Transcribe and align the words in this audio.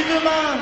si 0.00 0.06
demain, 0.06 0.60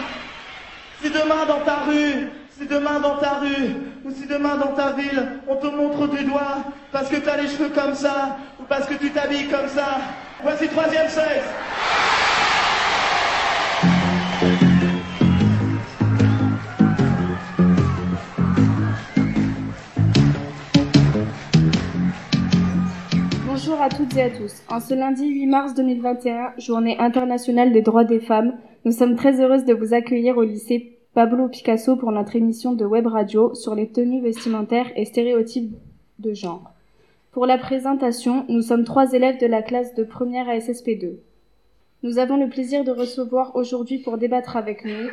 si 1.01 1.11
demain 1.11 1.47
dans 1.47 1.61
ta 1.61 1.77
rue, 1.87 2.29
si 2.59 2.67
demain 2.67 2.99
dans 2.99 3.17
ta 3.19 3.35
rue, 3.35 3.77
ou 4.05 4.11
si 4.11 4.27
demain 4.27 4.57
dans 4.57 4.73
ta 4.73 4.93
ville, 4.93 5.29
on 5.47 5.57
te 5.57 5.67
montre 5.67 6.09
du 6.09 6.25
doigt 6.25 6.65
parce 6.91 7.09
que 7.09 7.17
tu 7.17 7.29
as 7.29 7.37
les 7.37 7.49
cheveux 7.49 7.69
comme 7.69 7.95
ça, 7.95 8.37
ou 8.59 8.65
parce 8.65 8.87
que 8.87 8.95
tu 8.95 9.11
t'habilles 9.11 9.49
comme 9.49 9.69
ça, 9.69 9.99
voici 10.43 10.69
troisième 10.69 11.09
sexe. 11.09 11.47
À 23.89 23.91
toutes 23.91 24.17
et 24.17 24.23
à 24.23 24.29
tous. 24.29 24.63
En 24.69 24.81
ce 24.81 24.93
lundi 24.93 25.27
8 25.27 25.47
mars 25.47 25.75
2021, 25.75 26.53
journée 26.59 26.99
internationale 26.99 27.73
des 27.73 27.81
droits 27.81 28.05
des 28.05 28.21
femmes, 28.21 28.53
nous 28.85 28.93
sommes 28.93 29.17
très 29.17 29.41
heureuses 29.41 29.65
de 29.65 29.73
vous 29.73 29.95
accueillir 29.95 30.37
au 30.37 30.43
lycée 30.43 30.99
Pablo 31.15 31.49
Picasso 31.49 31.97
pour 31.97 32.13
notre 32.13 32.37
émission 32.37 32.75
de 32.75 32.85
web 32.85 33.07
radio 33.07 33.55
sur 33.55 33.75
les 33.75 33.89
tenues 33.89 34.21
vestimentaires 34.21 34.91
et 34.95 35.07
stéréotypes 35.07 35.75
de 36.19 36.35
genre. 36.35 36.71
Pour 37.33 37.47
la 37.47 37.57
présentation, 37.57 38.45
nous 38.51 38.61
sommes 38.61 38.85
trois 38.85 39.15
élèves 39.15 39.41
de 39.41 39.47
la 39.47 39.63
classe 39.63 39.95
de 39.95 40.05
première 40.05 40.51
à 40.51 40.59
SSP2. 40.59 41.21
Nous 42.03 42.19
avons 42.19 42.37
le 42.37 42.51
plaisir 42.51 42.85
de 42.85 42.91
recevoir 42.91 43.57
aujourd'hui 43.57 44.01
pour 44.01 44.19
débattre 44.19 44.59
avec 44.59 44.85
nous 44.85 45.09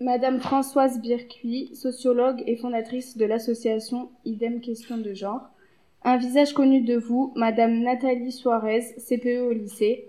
Madame 0.00 0.40
Françoise 0.40 1.00
Bircuit, 1.00 1.70
sociologue 1.76 2.42
et 2.48 2.56
fondatrice 2.56 3.16
de 3.16 3.26
l'association 3.26 4.10
Idem 4.24 4.60
Question 4.60 4.98
de 4.98 5.14
genre, 5.14 5.52
un 6.04 6.16
visage 6.16 6.52
connu 6.52 6.80
de 6.82 6.96
vous, 6.96 7.32
Madame 7.36 7.80
Nathalie 7.80 8.32
Suarez, 8.32 8.94
CPE 8.98 9.42
au 9.48 9.52
lycée, 9.52 10.08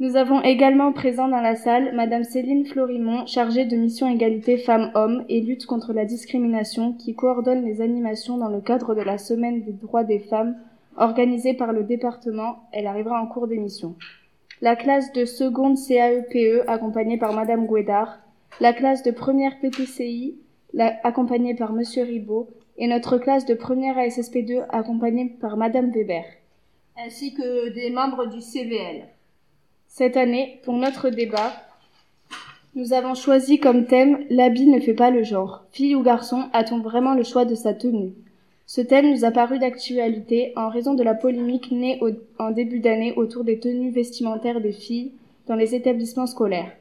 nous 0.00 0.16
avons 0.16 0.42
également 0.42 0.92
présent 0.92 1.28
dans 1.28 1.40
la 1.40 1.54
salle 1.54 1.94
Madame 1.94 2.24
Céline 2.24 2.66
Florimont, 2.66 3.26
chargée 3.26 3.64
de 3.64 3.76
mission 3.76 4.10
égalité 4.10 4.56
femmes-hommes 4.58 5.24
et 5.28 5.40
lutte 5.40 5.66
contre 5.66 5.92
la 5.92 6.04
discrimination, 6.04 6.94
qui 6.94 7.14
coordonne 7.14 7.64
les 7.64 7.80
animations 7.80 8.36
dans 8.36 8.48
le 8.48 8.60
cadre 8.60 8.96
de 8.96 9.02
la 9.02 9.18
semaine 9.18 9.62
des 9.62 9.72
droits 9.72 10.02
des 10.02 10.18
femmes 10.18 10.56
organisée 10.96 11.54
par 11.54 11.72
le 11.72 11.84
département. 11.84 12.64
Elle 12.72 12.88
arrivera 12.88 13.22
en 13.22 13.26
cours 13.26 13.46
d'émission. 13.46 13.94
La 14.60 14.74
classe 14.74 15.12
de 15.12 15.24
seconde 15.24 15.76
CAEPE, 15.76 16.34
e, 16.34 16.64
accompagnée 16.68 17.16
par 17.16 17.32
Madame 17.32 17.68
Guédard, 17.68 18.18
la 18.60 18.72
classe 18.72 19.04
de 19.04 19.12
première 19.12 19.60
PTCI, 19.60 20.36
accompagnée 21.04 21.54
par 21.54 21.72
Monsieur 21.72 22.02
Ribaud, 22.02 22.48
et 22.76 22.86
notre 22.86 23.18
classe 23.18 23.46
de 23.46 23.54
première 23.54 23.96
ASSP2, 23.96 24.66
accompagnée 24.68 25.36
par 25.40 25.56
Madame 25.56 25.90
Weber. 25.90 26.24
Ainsi 26.96 27.34
que 27.34 27.70
des 27.70 27.90
membres 27.90 28.26
du 28.26 28.40
CVL. 28.40 29.08
Cette 29.88 30.16
année, 30.16 30.60
pour 30.64 30.74
notre 30.74 31.10
débat, 31.10 31.52
nous 32.74 32.92
avons 32.92 33.14
choisi 33.14 33.58
comme 33.58 33.86
thème 33.86 34.24
L'habit 34.30 34.66
ne 34.66 34.80
fait 34.80 34.94
pas 34.94 35.10
le 35.10 35.22
genre. 35.22 35.64
Fille 35.70 35.94
ou 35.94 36.02
garçon, 36.02 36.48
a-t-on 36.52 36.80
vraiment 36.80 37.14
le 37.14 37.22
choix 37.22 37.44
de 37.44 37.54
sa 37.54 37.74
tenue? 37.74 38.12
Ce 38.66 38.80
thème 38.80 39.10
nous 39.10 39.24
a 39.24 39.30
paru 39.30 39.58
d'actualité 39.58 40.52
en 40.56 40.68
raison 40.68 40.94
de 40.94 41.02
la 41.02 41.14
polémique 41.14 41.70
née 41.70 42.00
en 42.38 42.50
début 42.50 42.80
d'année 42.80 43.12
autour 43.14 43.44
des 43.44 43.60
tenues 43.60 43.90
vestimentaires 43.90 44.60
des 44.60 44.72
filles 44.72 45.12
dans 45.46 45.54
les 45.54 45.74
établissements 45.74 46.26
scolaires. 46.26 46.72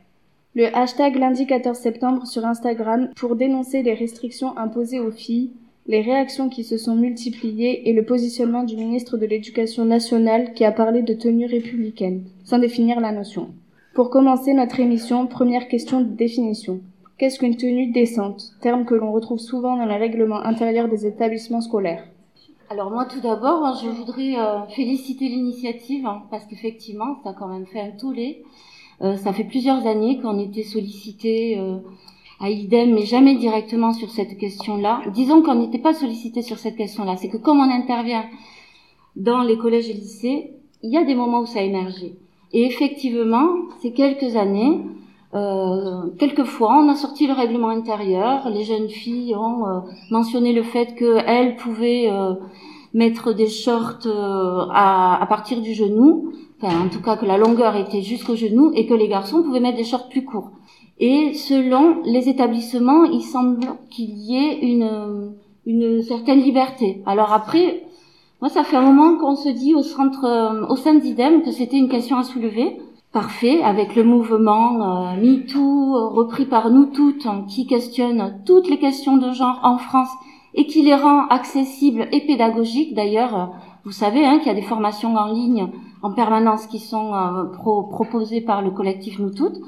Le 0.55 0.75
hashtag 0.75 1.15
lundi 1.15 1.45
14 1.45 1.77
septembre 1.77 2.25
sur 2.25 2.45
Instagram 2.45 3.09
pour 3.15 3.35
dénoncer 3.35 3.83
les 3.83 3.93
restrictions 3.93 4.57
imposées 4.57 4.99
aux 4.99 5.11
filles 5.11 5.51
les 5.85 6.01
réactions 6.01 6.49
qui 6.49 6.63
se 6.63 6.77
sont 6.77 6.95
multipliées 6.95 7.89
et 7.89 7.93
le 7.93 8.05
positionnement 8.05 8.63
du 8.63 8.75
ministre 8.77 9.17
de 9.17 9.25
l'Éducation 9.25 9.85
nationale 9.85 10.53
qui 10.53 10.63
a 10.63 10.71
parlé 10.71 11.01
de 11.01 11.13
tenue 11.13 11.45
républicaine, 11.45 12.23
sans 12.43 12.59
définir 12.59 12.99
la 12.99 13.11
notion. 13.11 13.49
Pour 13.93 14.09
commencer 14.09 14.53
notre 14.53 14.79
émission, 14.79 15.27
première 15.27 15.67
question 15.67 16.01
de 16.01 16.09
définition. 16.09 16.79
Qu'est-ce 17.17 17.37
qu'une 17.37 17.57
tenue 17.57 17.91
décente? 17.91 18.53
Terme 18.61 18.85
que 18.85 18.95
l'on 18.95 19.11
retrouve 19.11 19.39
souvent 19.39 19.77
dans 19.77 19.85
le 19.85 19.93
règlement 19.93 20.39
intérieur 20.39 20.87
des 20.87 21.05
établissements 21.05 21.61
scolaires. 21.61 22.03
Alors 22.69 22.89
moi 22.89 23.05
tout 23.05 23.19
d'abord, 23.19 23.63
hein, 23.63 23.77
je 23.83 23.89
voudrais 23.89 24.35
euh, 24.39 24.63
féliciter 24.75 25.27
l'initiative 25.27 26.07
hein, 26.07 26.23
parce 26.31 26.45
qu'effectivement, 26.45 27.17
ça 27.23 27.29
a 27.29 27.33
quand 27.33 27.47
même 27.47 27.67
fait 27.67 27.81
un 27.81 27.91
tollé. 27.91 28.43
Euh, 29.01 29.15
ça 29.17 29.33
fait 29.33 29.43
plusieurs 29.43 29.85
années 29.85 30.19
qu'on 30.21 30.39
était 30.39 30.63
sollicité 30.63 31.59
euh, 31.59 31.77
à 32.39 32.49
idem, 32.49 32.93
mais 32.93 33.05
jamais 33.05 33.35
directement 33.35 33.93
sur 33.93 34.09
cette 34.09 34.37
question-là. 34.37 35.01
Disons 35.13 35.41
qu'on 35.41 35.55
n'était 35.55 35.79
pas 35.79 35.93
sollicité 35.93 36.41
sur 36.41 36.57
cette 36.57 36.75
question-là. 36.75 37.15
C'est 37.17 37.29
que 37.29 37.37
comme 37.37 37.59
on 37.59 37.71
intervient 37.71 38.25
dans 39.15 39.41
les 39.41 39.57
collèges 39.57 39.89
et 39.89 39.93
lycées, 39.93 40.51
il 40.81 40.91
y 40.91 40.97
a 40.97 41.03
des 41.03 41.15
moments 41.15 41.41
où 41.41 41.45
ça 41.45 41.59
a 41.59 41.63
émergé. 41.63 42.15
Et 42.51 42.65
effectivement, 42.65 43.47
ces 43.81 43.93
quelques 43.93 44.35
années, 44.35 44.81
euh, 45.33 46.09
quelquefois, 46.19 46.75
on 46.75 46.89
a 46.89 46.95
sorti 46.95 47.25
le 47.25 47.33
règlement 47.33 47.69
intérieur. 47.69 48.49
Les 48.49 48.63
jeunes 48.63 48.89
filles 48.89 49.35
ont 49.35 49.65
euh, 49.65 49.79
mentionné 50.11 50.53
le 50.53 50.63
fait 50.63 50.95
qu'elles 50.95 51.55
pouvaient 51.55 52.09
euh, 52.11 52.33
mettre 52.93 53.33
des 53.33 53.47
shorts 53.47 54.05
euh, 54.05 54.67
à, 54.71 55.21
à, 55.21 55.25
partir 55.25 55.61
du 55.61 55.73
genou, 55.73 56.33
enfin 56.61 56.85
en 56.85 56.89
tout 56.89 57.01
cas 57.01 57.17
que 57.17 57.25
la 57.25 57.37
longueur 57.37 57.75
était 57.75 58.01
jusqu'au 58.01 58.35
genou, 58.35 58.71
et 58.75 58.85
que 58.85 58.93
les 58.93 59.07
garçons 59.07 59.41
pouvaient 59.41 59.59
mettre 59.59 59.77
des 59.77 59.83
shorts 59.83 60.09
plus 60.09 60.23
courts. 60.23 60.51
Et 61.05 61.33
selon 61.33 62.01
les 62.05 62.29
établissements, 62.29 63.03
il 63.03 63.23
semble 63.23 63.59
qu'il 63.89 64.11
y 64.17 64.37
ait 64.37 64.59
une, 64.61 65.33
une 65.65 66.01
certaine 66.01 66.39
liberté. 66.39 67.03
Alors 67.05 67.33
après, 67.33 67.83
moi, 68.39 68.47
ça 68.47 68.63
fait 68.63 68.77
un 68.77 68.89
moment 68.89 69.17
qu'on 69.17 69.35
se 69.35 69.49
dit 69.49 69.75
au 69.75 69.83
centre, 69.83 70.23
euh, 70.23 70.65
au 70.67 70.77
sein 70.77 70.93
d'IDEM 70.93 71.41
que 71.41 71.51
c'était 71.51 71.75
une 71.75 71.89
question 71.89 72.17
à 72.19 72.23
soulever. 72.23 72.77
Parfait, 73.11 73.61
avec 73.61 73.97
le 73.97 74.05
mouvement 74.05 75.11
euh, 75.11 75.21
MeToo 75.21 76.09
repris 76.11 76.45
par 76.45 76.69
nous 76.69 76.85
toutes, 76.85 77.25
hein, 77.25 77.43
qui 77.49 77.67
questionne 77.67 78.41
toutes 78.45 78.69
les 78.69 78.79
questions 78.79 79.17
de 79.17 79.33
genre 79.33 79.59
en 79.61 79.77
France 79.79 80.13
et 80.53 80.67
qui 80.67 80.83
les 80.83 80.95
rend 80.95 81.27
accessibles 81.27 82.07
et 82.13 82.25
pédagogiques. 82.25 82.95
D'ailleurs, 82.95 83.37
euh, 83.37 83.45
vous 83.83 83.91
savez 83.91 84.23
hein, 84.23 84.37
qu'il 84.37 84.47
y 84.47 84.51
a 84.51 84.61
des 84.61 84.61
formations 84.61 85.17
en 85.17 85.33
ligne 85.33 85.67
en 86.01 86.13
permanence 86.13 86.65
qui 86.67 86.79
sont 86.79 87.11
proposées 87.91 88.39
par 88.39 88.61
le 88.61 88.71
collectif 88.71 89.19
Nous 89.19 89.31
Toutes. 89.31 89.59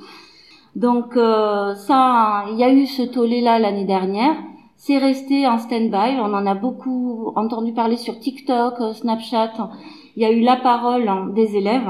Donc 0.75 1.15
euh, 1.15 1.73
ça, 1.75 2.45
il 2.51 2.57
y 2.57 2.63
a 2.63 2.71
eu 2.71 2.85
ce 2.85 3.03
tollé 3.03 3.41
là 3.41 3.59
l'année 3.59 3.85
dernière. 3.85 4.35
C'est 4.75 4.97
resté 4.97 5.47
en 5.47 5.57
stand-by. 5.57 6.19
On 6.19 6.33
en 6.33 6.45
a 6.45 6.53
beaucoup 6.53 7.31
entendu 7.35 7.71
parler 7.71 7.95
sur 7.95 8.19
TikTok, 8.19 8.73
euh, 8.81 8.93
Snapchat. 8.93 9.53
Il 10.17 10.23
y 10.23 10.25
a 10.25 10.31
eu 10.31 10.41
la 10.41 10.57
parole 10.57 11.07
hein, 11.07 11.27
des 11.33 11.55
élèves, 11.55 11.87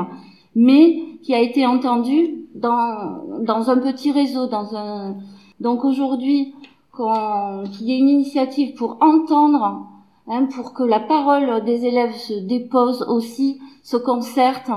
mais 0.56 1.00
qui 1.24 1.34
a 1.34 1.42
été 1.42 1.66
entendue 1.66 2.46
dans 2.54 3.24
dans 3.42 3.70
un 3.70 3.78
petit 3.78 4.12
réseau, 4.12 4.48
dans 4.48 4.76
un. 4.76 5.16
Donc 5.60 5.84
aujourd'hui, 5.84 6.54
qu'il 6.96 7.88
y 7.88 7.94
ait 7.94 7.98
une 7.98 8.10
initiative 8.10 8.76
pour 8.76 8.98
entendre, 9.02 9.88
hein, 10.28 10.48
pour 10.56 10.74
que 10.74 10.84
la 10.84 11.00
parole 11.00 11.64
des 11.66 11.86
élèves 11.86 12.16
se 12.16 12.34
dépose 12.34 13.04
aussi, 13.10 13.60
se 13.84 13.98
concerte 13.98 14.70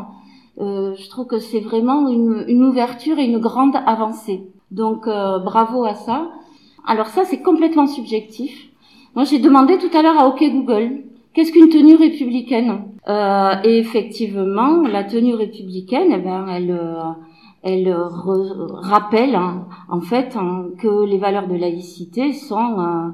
euh, 0.60 0.94
je 0.96 1.08
trouve 1.08 1.26
que 1.26 1.38
c'est 1.38 1.60
vraiment 1.60 2.08
une, 2.08 2.44
une, 2.48 2.64
ouverture 2.64 3.18
et 3.18 3.24
une 3.24 3.38
grande 3.38 3.76
avancée. 3.86 4.42
Donc 4.70 5.06
euh, 5.06 5.38
bravo 5.38 5.84
à 5.84 5.94
ça. 5.94 6.30
Alors 6.84 7.06
ça 7.06 7.24
c'est 7.24 7.42
complètement 7.42 7.86
subjectif. 7.86 8.68
Moi 9.14 9.24
j'ai 9.24 9.38
demandé 9.38 9.78
tout 9.78 9.96
à 9.96 10.02
l'heure 10.02 10.18
à 10.18 10.26
OK 10.26 10.42
Google 10.42 11.04
qu'est-ce 11.32 11.52
qu'une 11.52 11.68
tenue 11.68 11.94
républicaine? 11.94 12.82
Euh, 13.08 13.54
Et 13.62 13.78
effectivement 13.78 14.82
la 14.82 15.04
tenue 15.04 15.34
républicaine, 15.34 16.12
eh 16.12 16.18
ben 16.18 16.46
elle 16.48 16.72
euh, 16.72 17.02
elle 17.62 17.92
rappelle 17.92 19.34
hein, 19.34 19.66
en 19.88 20.00
fait 20.00 20.36
hein, 20.36 20.66
que 20.78 21.04
les 21.04 21.18
valeurs 21.18 21.48
de 21.48 21.56
laïcité 21.56 22.32
sont 22.32 23.12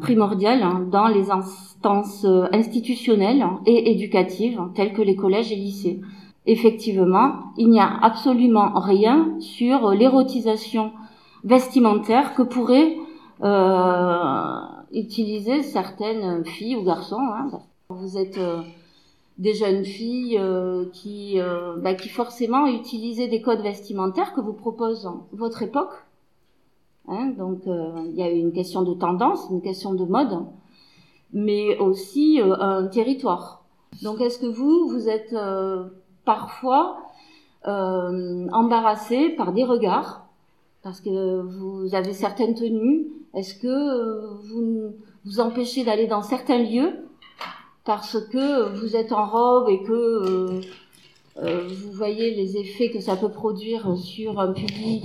primordiales 0.00 0.62
hein, 0.64 0.84
dans 0.90 1.06
les 1.06 1.30
instances 1.30 2.26
institutionnelles 2.52 3.46
et 3.64 3.92
éducatives 3.92 4.60
telles 4.74 4.92
que 4.92 5.02
les 5.02 5.14
collèges 5.14 5.52
et 5.52 5.56
lycées 5.56 6.00
effectivement, 6.46 7.52
il 7.56 7.70
n'y 7.70 7.80
a 7.80 7.98
absolument 8.02 8.72
rien 8.74 9.36
sur 9.40 9.90
l'érotisation 9.90 10.92
vestimentaire 11.44 12.34
que 12.34 12.42
pourraient 12.42 12.96
euh, 13.42 14.60
utiliser 14.92 15.62
certaines 15.62 16.44
filles 16.44 16.76
ou 16.76 16.84
garçons. 16.84 17.20
Hein. 17.20 17.50
Vous 17.88 18.16
êtes 18.18 18.38
euh, 18.38 18.62
des 19.38 19.54
jeunes 19.54 19.84
filles 19.84 20.38
euh, 20.38 20.86
qui, 20.92 21.40
euh, 21.40 21.76
bah, 21.78 21.94
qui 21.94 22.08
forcément 22.08 22.66
utilisaient 22.66 23.28
des 23.28 23.42
codes 23.42 23.62
vestimentaires 23.62 24.32
que 24.34 24.40
vous 24.40 24.52
propose 24.52 25.10
votre 25.32 25.62
époque. 25.62 25.94
Hein. 27.08 27.32
Donc 27.36 27.62
il 27.66 28.14
y 28.14 28.22
a 28.22 28.30
une 28.30 28.52
question 28.52 28.82
de 28.82 28.94
tendance, 28.94 29.48
une 29.50 29.60
question 29.60 29.94
de 29.94 30.04
mode, 30.04 30.46
mais 31.32 31.76
aussi 31.78 32.40
un 32.40 32.86
territoire. 32.86 33.64
Donc 34.02 34.20
est-ce 34.20 34.38
que 34.38 34.46
vous, 34.46 34.88
vous 34.88 35.08
êtes 35.08 35.34
parfois 36.24 37.02
euh, 37.68 38.48
embarrassé 38.52 39.28
par 39.30 39.52
des 39.52 39.62
regards 39.62 40.26
parce 40.82 41.00
que 41.00 41.40
vous 41.42 41.94
avez 41.94 42.12
certaines 42.12 42.54
tenues. 42.54 43.06
Est-ce 43.34 43.54
que 43.54 43.68
euh, 43.68 44.34
vous 44.48 44.94
vous 45.24 45.38
empêchez 45.38 45.84
d'aller 45.84 46.08
dans 46.08 46.22
certains 46.22 46.58
lieux 46.58 47.06
parce 47.84 48.18
que 48.18 48.74
vous 48.80 48.96
êtes 48.96 49.12
en 49.12 49.26
robe 49.26 49.68
et 49.68 49.80
que 49.84 50.60
euh, 51.40 51.68
vous 51.68 51.92
voyez 51.92 52.34
les 52.34 52.56
effets 52.56 52.90
que 52.90 53.00
ça 53.00 53.14
peut 53.14 53.30
produire 53.30 53.96
sur 53.96 54.40
un 54.40 54.52
public 54.52 55.04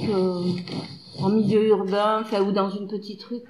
en 1.21 1.29
milieu 1.29 1.67
urbain, 1.67 2.23
ou 2.41 2.51
dans 2.51 2.71
une 2.71 2.87
petite 2.87 3.23
rue? 3.23 3.41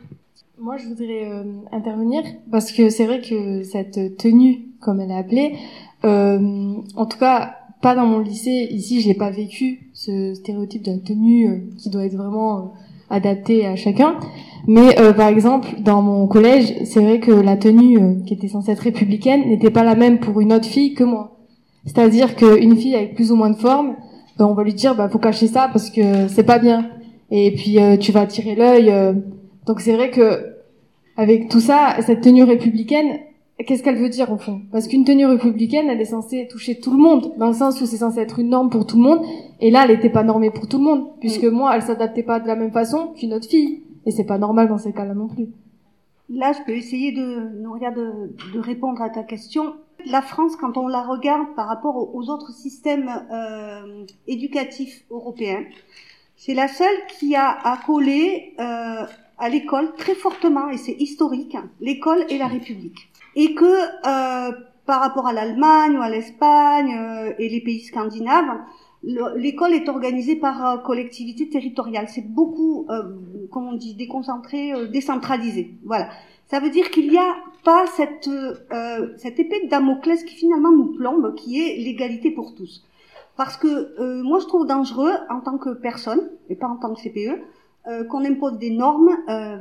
Moi, 0.59 0.75
je 0.77 0.87
voudrais 0.87 1.45
intervenir 1.71 2.23
parce 2.51 2.71
que 2.71 2.89
c'est 2.89 3.05
vrai 3.05 3.21
que 3.21 3.63
cette 3.63 4.17
tenue, 4.17 4.67
comme 4.81 4.99
elle 4.99 5.11
est 5.11 5.17
appelée, 5.17 5.57
en 6.03 7.05
tout 7.05 7.17
cas, 7.17 7.56
pas 7.88 7.95
dans 7.95 8.06
mon 8.06 8.19
lycée. 8.19 8.68
Ici, 8.72 9.00
j'ai 9.00 9.13
pas 9.13 9.30
vécu 9.30 9.92
ce 9.94 10.34
stéréotype 10.34 10.84
de 10.84 10.92
la 10.92 10.98
tenue 10.98 11.48
euh, 11.48 11.57
qui 11.78 11.89
doit 11.89 12.04
être 12.04 12.18
vraiment 12.18 12.57
euh, 12.57 12.62
adapté 13.10 13.66
à 13.66 13.78
chacun. 13.78 14.18
Mais 14.68 14.94
par 15.16 15.30
exemple, 15.30 15.69
dans 15.80 16.01
mon 16.01 16.28
collège, 16.28 16.74
c'est 16.84 17.00
vrai 17.00 17.22
que 17.22 17.31
la 17.31 17.56
tenue 17.56 18.22
qui 18.25 18.34
était 18.34 18.50
censée 18.50 18.74
être 18.74 18.81
républicaine 18.81 19.48
n'était 19.48 19.69
pas 19.69 19.86
la 19.86 19.95
même 19.95 20.19
pour 20.19 20.42
une 20.42 20.51
autre 20.51 20.66
fille 20.66 20.95
que 20.95 21.06
moi. 21.06 21.38
C'est-à-dire 21.86 22.36
qu'une 22.36 22.75
fille 22.75 22.94
avec 22.94 23.16
plus 23.16 23.31
ou 23.31 23.38
moins 23.38 23.51
de 23.51 23.56
forme, 23.56 23.95
ben, 24.38 24.45
on 24.45 24.54
va 24.54 24.66
lui 24.66 24.74
dire, 24.74 24.94
bah 24.94 25.07
faut 25.07 25.19
cacher 25.19 25.48
ça 25.48 25.69
parce 25.72 25.89
que 25.89 26.28
c'est 26.28 26.44
pas 26.44 26.60
bien. 26.60 26.89
Et 27.31 27.51
puis 27.51 27.78
tu 28.01 28.12
vas 28.12 28.22
attirer 28.22 28.56
l'œil. 28.56 28.94
donc 29.66 29.80
c'est 29.80 29.94
vrai 29.94 30.12
que 30.12 30.57
avec 31.16 31.48
tout 31.48 31.62
ça, 31.62 31.95
cette 32.06 32.19
tenue 32.19 32.44
républicaine, 32.44 33.19
qu'est-ce 33.63 33.81
qu'elle 33.83 33.98
veut 33.98 34.09
dire 34.09 34.31
au 34.31 34.38
fond? 34.38 34.62
Parce 34.71 34.88
qu'une 34.88 35.04
tenue 35.04 35.25
républicaine, 35.25 35.89
elle 35.89 36.00
est 36.00 36.06
censée 36.06 36.48
toucher 36.48 36.80
tout 36.80 36.92
le 36.92 37.00
monde, 37.00 37.33
dans 37.38 37.48
le 37.48 37.54
sens 37.54 37.81
où 37.81 37.86
c'est 37.86 37.98
censé 37.98 38.19
être 38.19 38.39
une 38.39 38.50
norme 38.50 38.69
pour 38.69 38.86
tout 38.86 38.98
le 38.98 39.04
monde, 39.04 39.25
et 39.59 39.71
là, 39.71 39.83
elle 39.83 39.95
n'était 39.95 40.12
pas 40.12 40.24
normée 40.24 40.51
pour 40.51 40.68
tout 40.68 40.77
le 40.77 40.83
monde, 40.83 41.07
puisque 41.19 41.44
mm. 41.44 41.51
moi, 41.51 41.75
elle 41.75 41.81
s'adaptait 41.81 42.24
pas 42.24 42.39
de 42.39 42.48
la 42.48 42.56
même 42.56 42.71
façon 42.71 43.13
qu'une 43.18 43.33
autre 43.33 43.48
fille, 43.48 43.83
et 44.06 44.12
c'est 44.12 44.25
pas 44.25 44.38
normal 44.38 44.68
dans 44.68 44.77
ces 44.77 44.94
cas-là 44.94 45.15
non 45.15 45.27
plus. 45.27 45.48
Là, 46.30 46.51
je 46.54 46.59
peux 46.65 46.75
essayer 46.75 47.12
de, 47.12 47.63
de, 47.63 48.54
de 48.54 48.59
répondre 48.59 49.01
à 49.01 49.09
ta 49.09 49.24
question. 49.24 49.74
La 50.06 50.21
France, 50.21 50.56
quand 50.56 50.77
on 50.77 50.88
la 50.88 51.01
regarde 51.01 51.48
par 51.56 51.68
rapport 51.68 52.13
aux 52.13 52.30
autres 52.30 52.51
systèmes 52.51 53.10
euh, 53.31 54.06
éducatifs 54.27 55.03
européens, 55.10 55.63
c'est 56.36 56.53
la 56.53 56.68
seule 56.68 56.98
qui 57.18 57.36
a 57.36 57.50
accolé 57.50 58.53
euh, 58.60 59.06
à 59.39 59.50
l'école 59.50 59.95
très 59.95 60.13
fortement, 60.13 60.69
et 60.69 60.77
c'est 60.77 60.95
historique, 61.00 61.57
l'école 61.81 62.25
et 62.30 62.38
la 62.38 62.48
République 62.48 63.06
et 63.38 63.54
que 63.54 63.63
euh, 63.63 64.51
par 64.86 65.00
rapport 65.00 65.28
à 65.28 65.31
l'Allemagne 65.31 65.95
ou 65.98 66.01
à 66.01 66.10
l'Espagne 66.10 66.94
euh, 66.94 67.34
et 67.38 67.48
les 67.48 67.62
pays 67.62 67.81
scandinaves, 67.81 68.60
l'école 69.04 69.74
est 69.74 69.88
organisée 69.89 70.36
par 70.36 70.66
euh, 70.66 70.78
collectivité 70.78 71.48
territoriale. 71.48 72.07
C'est 72.10 72.28
beaucoup, 72.28 72.88
euh, 72.89 73.04
comment 73.51 73.69
on 73.69 73.78
dit, 73.78 73.94
déconcentré, 73.94 74.74
euh, 74.74 74.88
décentralisé. 74.88 75.75
Voilà. 75.86 76.10
Ça 76.48 76.60
veut 76.60 76.72
dire 76.72 76.89
qu'il 76.89 77.10
n'y 77.10 77.18
a 77.18 77.36
pas 77.66 77.86
cette, 77.88 78.30
cette 79.18 79.38
épée 79.38 79.66
de 79.66 79.69
Damoclès 79.69 80.24
qui 80.24 80.34
finalement 80.34 80.72
nous 80.72 80.94
plombe, 80.94 81.36
qui 81.36 81.62
est 81.62 81.75
l'égalité 81.75 82.31
pour 82.31 82.56
tous. 82.56 82.86
Parce 83.36 83.57
que 83.57 84.22
moi, 84.24 84.39
je 84.39 84.45
trouve 84.45 84.66
dangereux 84.66 85.12
en 85.30 85.42
tant 85.42 85.57
que 85.57 85.72
personne, 85.72 86.30
et 86.50 86.56
pas 86.56 86.68
en 86.68 86.78
tant 86.78 86.94
que 86.94 87.01
CPE, 87.01 88.07
qu'on 88.07 88.24
impose 88.24 88.57
des 88.60 88.69
normes 88.69 89.10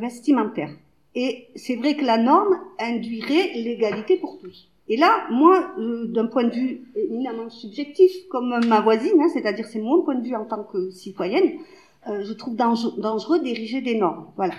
vestimentaires. 0.01 0.71
Et 1.17 1.49
c'est 1.57 1.77
vrai 1.77 1.97
que 1.97 2.05
la 2.05 2.19
norme 2.19 2.61
induirait 2.79 3.53
l'égalité 3.55 4.19
pour 4.19 4.39
tous. 4.39 4.69
Et 4.89 4.99
là, 4.99 5.25
moi, 5.31 5.73
euh, 5.79 6.07
d'un 6.07 6.27
point 6.27 6.45
de 6.45 6.55
vue 6.55 6.83
éminemment 6.95 7.49
subjectif, 7.49 8.13
comme 8.29 8.61
ma 8.67 8.81
voisine, 8.83 9.21
hein, 9.21 9.29
c'est-à-dire 9.33 9.67
c'est 9.67 9.81
mon 9.81 10.03
point 10.03 10.15
de 10.15 10.25
vue 10.25 10.37
en 10.37 10.45
tant 10.45 10.63
que 10.63 10.91
citoyenne, 10.91 11.55
euh, 12.07 12.23
je 12.23 12.33
trouve 12.35 12.55
dangereux 12.55 13.41
d'ériger 13.41 13.81
des 13.81 13.99
normes. 13.99 14.27
Voilà. 14.37 14.55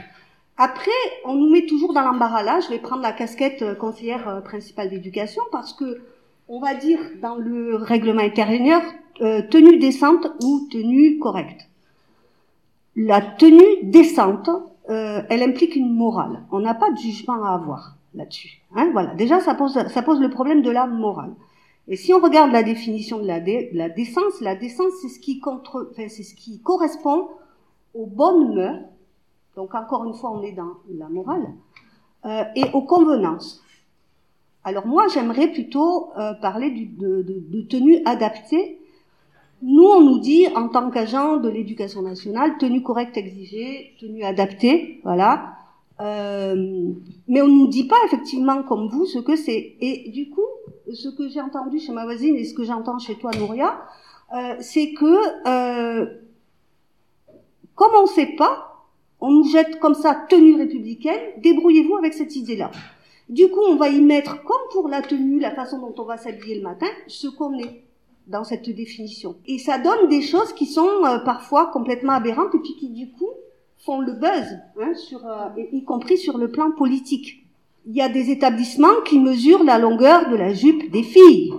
Après, 0.57 0.92
on 1.25 1.36
nous 1.36 1.51
met 1.51 1.68
toujours 1.68 1.94
dans 1.94 2.01
l'embarras 2.01 2.42
là. 2.42 2.59
Je 2.59 2.69
vais 2.69 2.80
prendre 2.80 3.04
la 3.04 3.13
casquette 3.13 3.62
euh, 3.62 3.75
conseillère 3.75 4.42
principale 4.44 4.89
d'éducation 4.89 5.44
parce 5.51 5.74
que 5.74 6.01
on 6.50 6.59
va 6.59 6.74
dire 6.74 7.00
dans 7.21 7.36
le 7.36 7.75
règlement 7.75 8.21
intérieur 8.21 8.81
tenue 9.50 9.80
décente 9.80 10.27
ou 10.44 10.68
tenue 10.71 11.18
correcte. 11.19 11.68
La 12.95 13.19
tenue 13.19 13.83
décente, 13.83 14.50
euh, 14.89 15.22
elle 15.30 15.44
implique 15.44 15.75
une 15.75 15.94
morale. 15.94 16.44
On 16.51 16.60
n'a 16.60 16.74
pas 16.74 16.92
de 16.92 16.98
jugement 16.98 17.44
à 17.44 17.54
avoir 17.54 17.95
là-dessus. 18.13 18.62
Hein, 18.75 18.89
voilà. 18.94 19.16
Déjà, 19.16 19.39
ça 19.39 19.54
pose, 19.54 19.74
ça 19.74 20.01
pose 20.01 20.19
le 20.19 20.30
problème 20.30 20.62
de 20.62 20.72
la 20.72 20.88
morale. 20.88 21.34
Et 21.88 21.95
si 21.95 22.13
on 22.13 22.19
regarde 22.19 22.51
la 22.51 22.63
définition 22.63 23.19
de 23.19 23.25
la, 23.25 23.39
la 23.39 23.89
décence, 23.89 24.42
la 24.42 24.56
décence, 24.56 24.92
c'est 25.01 25.10
ce 25.10 25.19
qui 25.19 25.39
contre, 25.39 25.89
enfin, 25.92 26.07
c'est 26.10 26.24
ce 26.24 26.36
qui 26.36 26.60
correspond 26.62 27.30
aux 27.94 28.06
bonnes 28.06 28.54
mœurs. 28.54 28.81
Donc 29.56 29.74
encore 29.74 30.06
une 30.06 30.13
fois, 30.13 30.31
on 30.31 30.42
est 30.44 30.51
dans 30.51 30.74
la 30.90 31.07
morale 31.07 31.48
euh, 32.25 32.44
et 32.56 32.66
aux 32.74 32.81
convenances. 32.81 33.63
Alors 34.63 34.86
moi, 34.86 35.07
j'aimerais 35.13 35.48
plutôt 35.48 36.10
euh, 36.18 36.33
parler 36.33 36.72
du, 36.72 36.86
de, 36.88 37.22
de, 37.22 37.40
de 37.40 37.62
tenue 37.62 38.01
adaptée 38.06 38.81
nous, 39.62 39.86
on 39.86 40.01
nous 40.01 40.19
dit, 40.19 40.48
en 40.56 40.68
tant 40.68 40.89
qu'agent 40.92 41.38
de 41.38 41.50
l'éducation 41.50 42.01
nationale, 42.01 42.57
tenue 42.59 42.83
correcte 42.83 43.18
exigée, 43.18 43.95
tenue 44.00 44.24
adaptée, 44.24 45.01
voilà. 45.04 45.54
Euh, 46.00 46.92
mais 47.27 47.42
on 47.42 47.48
ne 47.48 47.57
nous 47.59 47.68
dit 47.68 47.88
pas 47.88 47.95
effectivement 48.06 48.62
comme 48.63 48.88
vous 48.88 49.06
ce 49.06 49.18
que 49.18 49.36
c'est. 49.36 49.75
Et 49.81 50.12
du 50.12 50.30
coup, 50.30 50.45
ce 50.94 51.09
que 51.09 51.27
j'ai 51.27 51.42
entendu 51.42 51.80
chez 51.80 51.92
ma 51.92 52.04
voisine 52.04 52.36
et 52.36 52.44
ce 52.44 52.54
que 52.54 52.63
j'entends 52.63 53.00
chez 53.00 53.15
toi, 53.15 53.31
Nouria, 53.31 53.81
euh, 54.36 54.56
c'est 54.59 54.94
que 54.94 55.06
euh, 55.48 56.06
comme 57.74 57.92
on 57.98 58.04
ne 58.04 58.07
sait 58.07 58.36
pas, 58.38 58.86
on 59.21 59.31
nous 59.31 59.50
jette 59.50 59.80
comme 59.80 59.95
ça 59.95 60.25
tenue 60.30 60.56
républicaine. 60.56 61.19
Débrouillez-vous 61.42 61.95
avec 61.95 62.13
cette 62.13 62.36
idée-là. 62.36 62.69
Du 63.30 63.50
coup, 63.50 63.62
on 63.68 63.75
va 63.75 63.89
y 63.89 64.00
mettre, 64.00 64.44
comme 64.44 64.62
pour 64.71 64.88
la 64.88 65.01
tenue, 65.01 65.39
la 65.39 65.51
façon 65.51 65.80
dont 65.80 65.94
on 65.98 66.06
va 66.06 66.18
s'habiller 66.18 66.56
le 66.56 66.62
matin, 66.62 66.88
ce 67.07 67.27
qu'on 67.27 67.57
est 67.57 67.83
dans 68.27 68.44
cette 68.44 68.69
définition. 68.69 69.35
Et 69.45 69.57
ça 69.57 69.77
donne 69.77 70.09
des 70.09 70.21
choses 70.21 70.53
qui 70.53 70.65
sont 70.65 71.06
euh, 71.06 71.19
parfois 71.19 71.68
complètement 71.68 72.13
aberrantes 72.13 72.53
et 72.56 72.59
puis 72.59 72.75
qui 72.75 72.89
du 72.89 73.09
coup 73.12 73.29
font 73.77 74.01
le 74.01 74.13
buzz, 74.13 74.57
hein, 74.81 74.94
sur, 74.95 75.25
euh, 75.25 75.50
y 75.71 75.83
compris 75.83 76.18
sur 76.18 76.38
le 76.38 76.51
plan 76.51 76.71
politique. 76.71 77.45
Il 77.85 77.95
y 77.95 78.01
a 78.01 78.09
des 78.09 78.31
établissements 78.31 79.01
qui 79.06 79.19
mesurent 79.19 79.63
la 79.63 79.79
longueur 79.79 80.29
de 80.29 80.35
la 80.35 80.53
jupe 80.53 80.91
des 80.91 81.03
filles. 81.03 81.53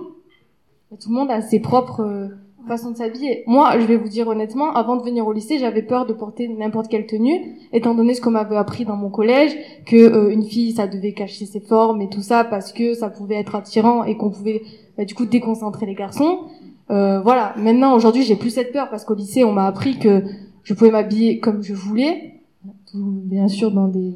Tout 0.91 1.09
le 1.09 1.15
monde 1.15 1.31
a 1.31 1.41
ses 1.41 1.59
propres 1.59 2.29
euh, 2.69 2.75
façons 2.75 2.91
de 2.91 2.97
s'habiller. 2.97 3.43
Moi, 3.47 3.79
je 3.79 3.85
vais 3.85 3.97
vous 3.97 4.09
dire 4.09 4.27
honnêtement, 4.27 4.73
avant 4.73 4.95
de 4.95 5.03
venir 5.03 5.25
au 5.27 5.33
lycée, 5.33 5.57
j'avais 5.57 5.81
peur 5.81 6.05
de 6.05 6.13
porter 6.13 6.47
n'importe 6.47 6.87
quelle 6.87 7.05
tenue, 7.05 7.57
étant 7.73 7.95
donné 7.95 8.13
ce 8.13 8.21
qu'on 8.21 8.31
m'avait 8.31 8.55
appris 8.57 8.85
dans 8.85 8.95
mon 8.95 9.09
collège, 9.09 9.55
que 9.85 10.31
une 10.31 10.43
fille, 10.43 10.73
ça 10.73 10.87
devait 10.87 11.13
cacher 11.13 11.45
ses 11.45 11.59
formes 11.59 12.01
et 12.01 12.09
tout 12.09 12.21
ça, 12.21 12.43
parce 12.43 12.71
que 12.71 12.93
ça 12.93 13.09
pouvait 13.09 13.35
être 13.35 13.55
attirant 13.55 14.03
et 14.03 14.17
qu'on 14.17 14.29
pouvait 14.29 14.61
bah, 14.97 15.05
du 15.05 15.15
coup 15.15 15.25
déconcentrer 15.25 15.85
les 15.85 15.95
garçons. 15.95 16.39
Euh, 16.91 17.21
voilà. 17.21 17.53
Maintenant, 17.57 17.95
aujourd'hui, 17.95 18.23
j'ai 18.23 18.35
plus 18.35 18.49
cette 18.49 18.71
peur 18.71 18.89
parce 18.89 19.05
qu'au 19.05 19.15
lycée, 19.15 19.43
on 19.43 19.51
m'a 19.51 19.67
appris 19.67 19.99
que 19.99 20.23
je 20.63 20.73
pouvais 20.73 20.91
m'habiller 20.91 21.39
comme 21.39 21.61
je 21.63 21.73
voulais, 21.73 22.41
bien 22.93 23.47
sûr 23.47 23.71
dans 23.71 23.87
des 23.87 24.13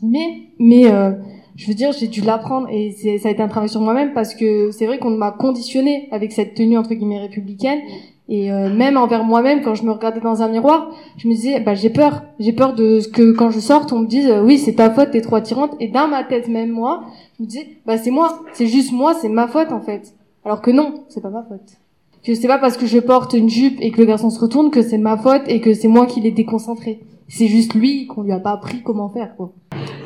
guillemets, 0.00 0.48
mais 0.58 0.90
euh, 0.90 1.12
je 1.56 1.66
veux 1.66 1.74
dire, 1.74 1.92
j'ai 1.92 2.06
dû 2.06 2.20
l'apprendre 2.20 2.68
et 2.70 2.92
ça 3.18 3.28
a 3.28 3.32
été 3.32 3.42
un 3.42 3.48
travail 3.48 3.68
sur 3.68 3.80
moi-même 3.80 4.12
parce 4.12 4.34
que 4.34 4.70
c'est 4.70 4.86
vrai 4.86 4.98
qu'on 4.98 5.10
m'a 5.10 5.30
conditionné 5.30 6.08
avec 6.12 6.32
cette 6.32 6.54
tenue 6.54 6.78
entre 6.78 6.94
guillemets 6.94 7.18
républicaine 7.18 7.80
et 8.28 8.52
euh, 8.52 8.74
même 8.74 8.96
envers 8.96 9.24
moi-même 9.24 9.62
quand 9.62 9.74
je 9.74 9.84
me 9.84 9.92
regardais 9.92 10.20
dans 10.20 10.42
un 10.42 10.48
miroir, 10.48 10.90
je 11.16 11.28
me 11.28 11.34
disais 11.34 11.60
bah 11.60 11.74
j'ai 11.74 11.90
peur, 11.90 12.24
j'ai 12.38 12.52
peur 12.52 12.74
de 12.74 13.00
ce 13.00 13.08
que 13.08 13.32
quand 13.32 13.50
je 13.50 13.60
sorte 13.60 13.92
on 13.92 14.00
me 14.00 14.06
dise 14.06 14.32
oui 14.42 14.58
c'est 14.58 14.74
ta 14.74 14.90
faute, 14.90 15.12
t'es 15.12 15.20
trop 15.20 15.36
attirante 15.36 15.74
et 15.80 15.88
dans 15.88 16.08
ma 16.08 16.24
tête 16.24 16.48
même 16.48 16.70
moi, 16.70 17.04
je 17.38 17.44
me 17.44 17.48
disais 17.48 17.78
bah 17.86 17.98
c'est 17.98 18.10
moi, 18.10 18.42
c'est 18.52 18.66
juste 18.66 18.92
moi, 18.92 19.14
c'est 19.14 19.28
ma 19.28 19.46
faute 19.46 19.72
en 19.72 19.80
fait. 19.80 20.14
Alors 20.44 20.60
que 20.60 20.70
non, 20.70 21.04
c'est 21.08 21.20
pas 21.22 21.30
ma 21.30 21.42
faute 21.42 21.78
que 22.26 22.34
c'est 22.34 22.48
pas 22.48 22.58
parce 22.58 22.76
que 22.76 22.86
je 22.86 22.98
porte 22.98 23.34
une 23.34 23.48
jupe 23.48 23.78
et 23.80 23.92
que 23.92 24.00
le 24.00 24.06
garçon 24.06 24.30
se 24.30 24.40
retourne 24.40 24.70
que 24.70 24.82
c'est 24.82 24.98
ma 24.98 25.16
faute 25.16 25.42
et 25.46 25.60
que 25.60 25.74
c'est 25.74 25.86
moi 25.86 26.06
qui 26.06 26.20
l'ai 26.20 26.32
déconcentré. 26.32 27.00
C'est 27.28 27.46
juste 27.46 27.74
lui 27.74 28.06
qu'on 28.06 28.22
lui 28.22 28.32
a 28.32 28.40
pas 28.40 28.50
appris 28.50 28.82
comment 28.82 29.08
faire 29.08 29.36
quoi. 29.36 29.52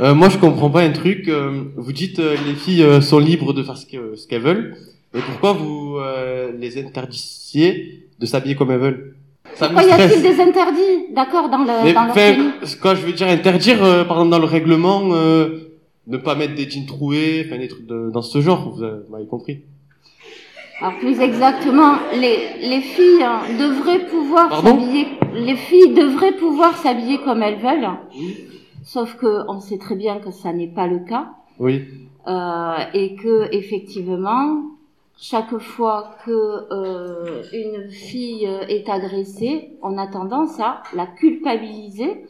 Euh, 0.00 0.14
moi 0.14 0.28
je 0.28 0.38
comprends 0.38 0.70
pas 0.70 0.82
un 0.82 0.92
truc. 0.92 1.28
Euh, 1.28 1.64
vous 1.76 1.92
dites 1.92 2.18
euh, 2.18 2.36
les 2.46 2.54
filles 2.54 2.82
euh, 2.82 3.00
sont 3.00 3.18
libres 3.18 3.52
de 3.52 3.62
faire 3.62 3.76
ce 3.76 3.86
qu'elles 3.86 4.40
veulent, 4.40 4.76
mais 5.12 5.20
pourquoi 5.20 5.52
vous 5.52 5.98
les 6.58 6.78
interdissiez 6.78 8.06
de 8.18 8.26
s'habiller 8.26 8.54
comme 8.54 8.70
elles 8.70 8.80
veulent? 8.80 9.16
Ça 9.54 9.68
Pourquoi 9.68 9.88
y 9.88 9.92
a-t-il 9.92 10.22
des 10.22 10.40
interdits? 10.40 11.12
D'accord 11.14 11.48
dans 11.48 11.58
le 11.58 11.84
mais, 11.84 11.92
dans 11.92 12.06
leur 12.06 12.96
je 12.96 13.06
veux 13.06 13.12
dire 13.12 13.28
interdire 13.28 13.78
par 14.06 14.16
exemple 14.16 14.30
dans 14.30 14.38
le 14.38 14.44
règlement 14.46 15.02
ne 15.04 16.16
pas 16.16 16.34
mettre 16.34 16.54
des 16.54 16.68
jeans 16.68 16.86
troués, 16.86 17.44
enfin 17.46 17.58
des 17.58 17.68
trucs 17.68 17.86
de, 17.86 18.10
dans 18.10 18.22
ce 18.22 18.40
genre. 18.40 18.70
Vous 18.70 18.84
m'avez 19.10 19.26
compris. 19.26 19.60
Alors 20.80 20.98
plus 20.98 21.20
exactement, 21.20 21.96
les, 22.14 22.68
les 22.68 22.80
filles 22.80 23.22
hein, 23.22 23.40
devraient 23.58 24.06
pouvoir 24.06 24.64
s'habiller. 24.64 25.08
Les 25.34 25.56
filles 25.56 25.92
devraient 25.92 26.36
pouvoir 26.36 26.74
s'habiller 26.78 27.18
comme 27.18 27.42
elles 27.42 27.58
veulent. 27.58 27.88
Sauf 28.92 29.14
que 29.18 29.44
on 29.46 29.60
sait 29.60 29.78
très 29.78 29.94
bien 29.94 30.18
que 30.18 30.32
ça 30.32 30.52
n'est 30.52 30.74
pas 30.74 30.88
le 30.88 30.98
cas. 30.98 31.30
Oui. 31.60 31.86
Euh, 32.26 32.78
et 32.92 33.14
que 33.14 33.46
effectivement, 33.54 34.62
chaque 35.16 35.56
fois 35.58 36.16
que 36.24 36.32
euh, 36.72 37.44
une 37.52 37.88
fille 37.88 38.46
est 38.68 38.88
agressée, 38.88 39.78
on 39.80 39.96
a 39.96 40.08
tendance 40.08 40.58
à 40.58 40.82
la 40.92 41.06
culpabiliser 41.06 42.26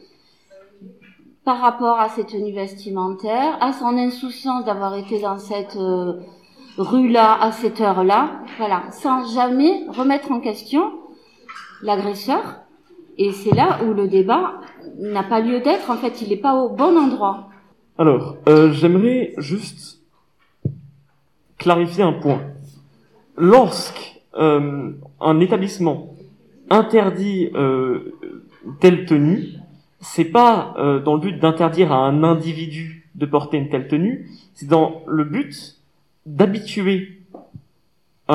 par 1.45 1.61
rapport 1.61 1.99
à 1.99 2.09
ses 2.09 2.25
tenues 2.25 2.53
vestimentaires, 2.53 3.57
à 3.59 3.73
son 3.73 3.97
insouciance 3.97 4.63
d'avoir 4.63 4.95
été 4.95 5.19
dans 5.19 5.39
cette 5.39 5.77
euh, 5.77 6.19
rue 6.77 7.09
là, 7.09 7.41
à 7.41 7.51
cette 7.51 7.81
heure-là, 7.81 8.43
voilà, 8.59 8.83
sans 8.91 9.25
jamais 9.33 9.87
remettre 9.89 10.31
en 10.31 10.39
question 10.39 10.91
l'agresseur. 11.81 12.59
Et 13.17 13.31
c'est 13.31 13.55
là 13.55 13.79
où 13.83 13.93
le 13.93 14.07
débat 14.07 14.61
n'a 14.97 15.23
pas 15.23 15.39
lieu 15.39 15.61
d'être. 15.61 15.89
En 15.89 15.97
fait, 15.97 16.21
il 16.21 16.29
n'est 16.29 16.37
pas 16.37 16.55
au 16.55 16.69
bon 16.69 16.97
endroit. 16.97 17.49
Alors, 17.97 18.37
euh, 18.47 18.71
j'aimerais 18.71 19.33
juste 19.37 20.01
clarifier 21.57 22.03
un 22.03 22.13
point. 22.13 22.41
Lorsque 23.37 24.21
euh, 24.35 24.91
un 25.19 25.39
établissement 25.39 26.15
interdit 26.69 27.49
euh, 27.53 28.17
telle 28.79 29.05
tenue, 29.05 29.49
c'est 29.99 30.25
pas 30.25 30.73
euh, 30.77 30.99
dans 30.99 31.15
le 31.15 31.21
but 31.21 31.39
d'interdire 31.39 31.91
à 31.91 31.97
un 31.97 32.23
individu 32.23 33.09
de 33.15 33.25
porter 33.25 33.57
une 33.57 33.69
telle 33.69 33.87
tenue, 33.87 34.29
c'est 34.53 34.67
dans 34.67 35.03
le 35.07 35.23
but 35.23 35.77
d'habituer 36.25 37.20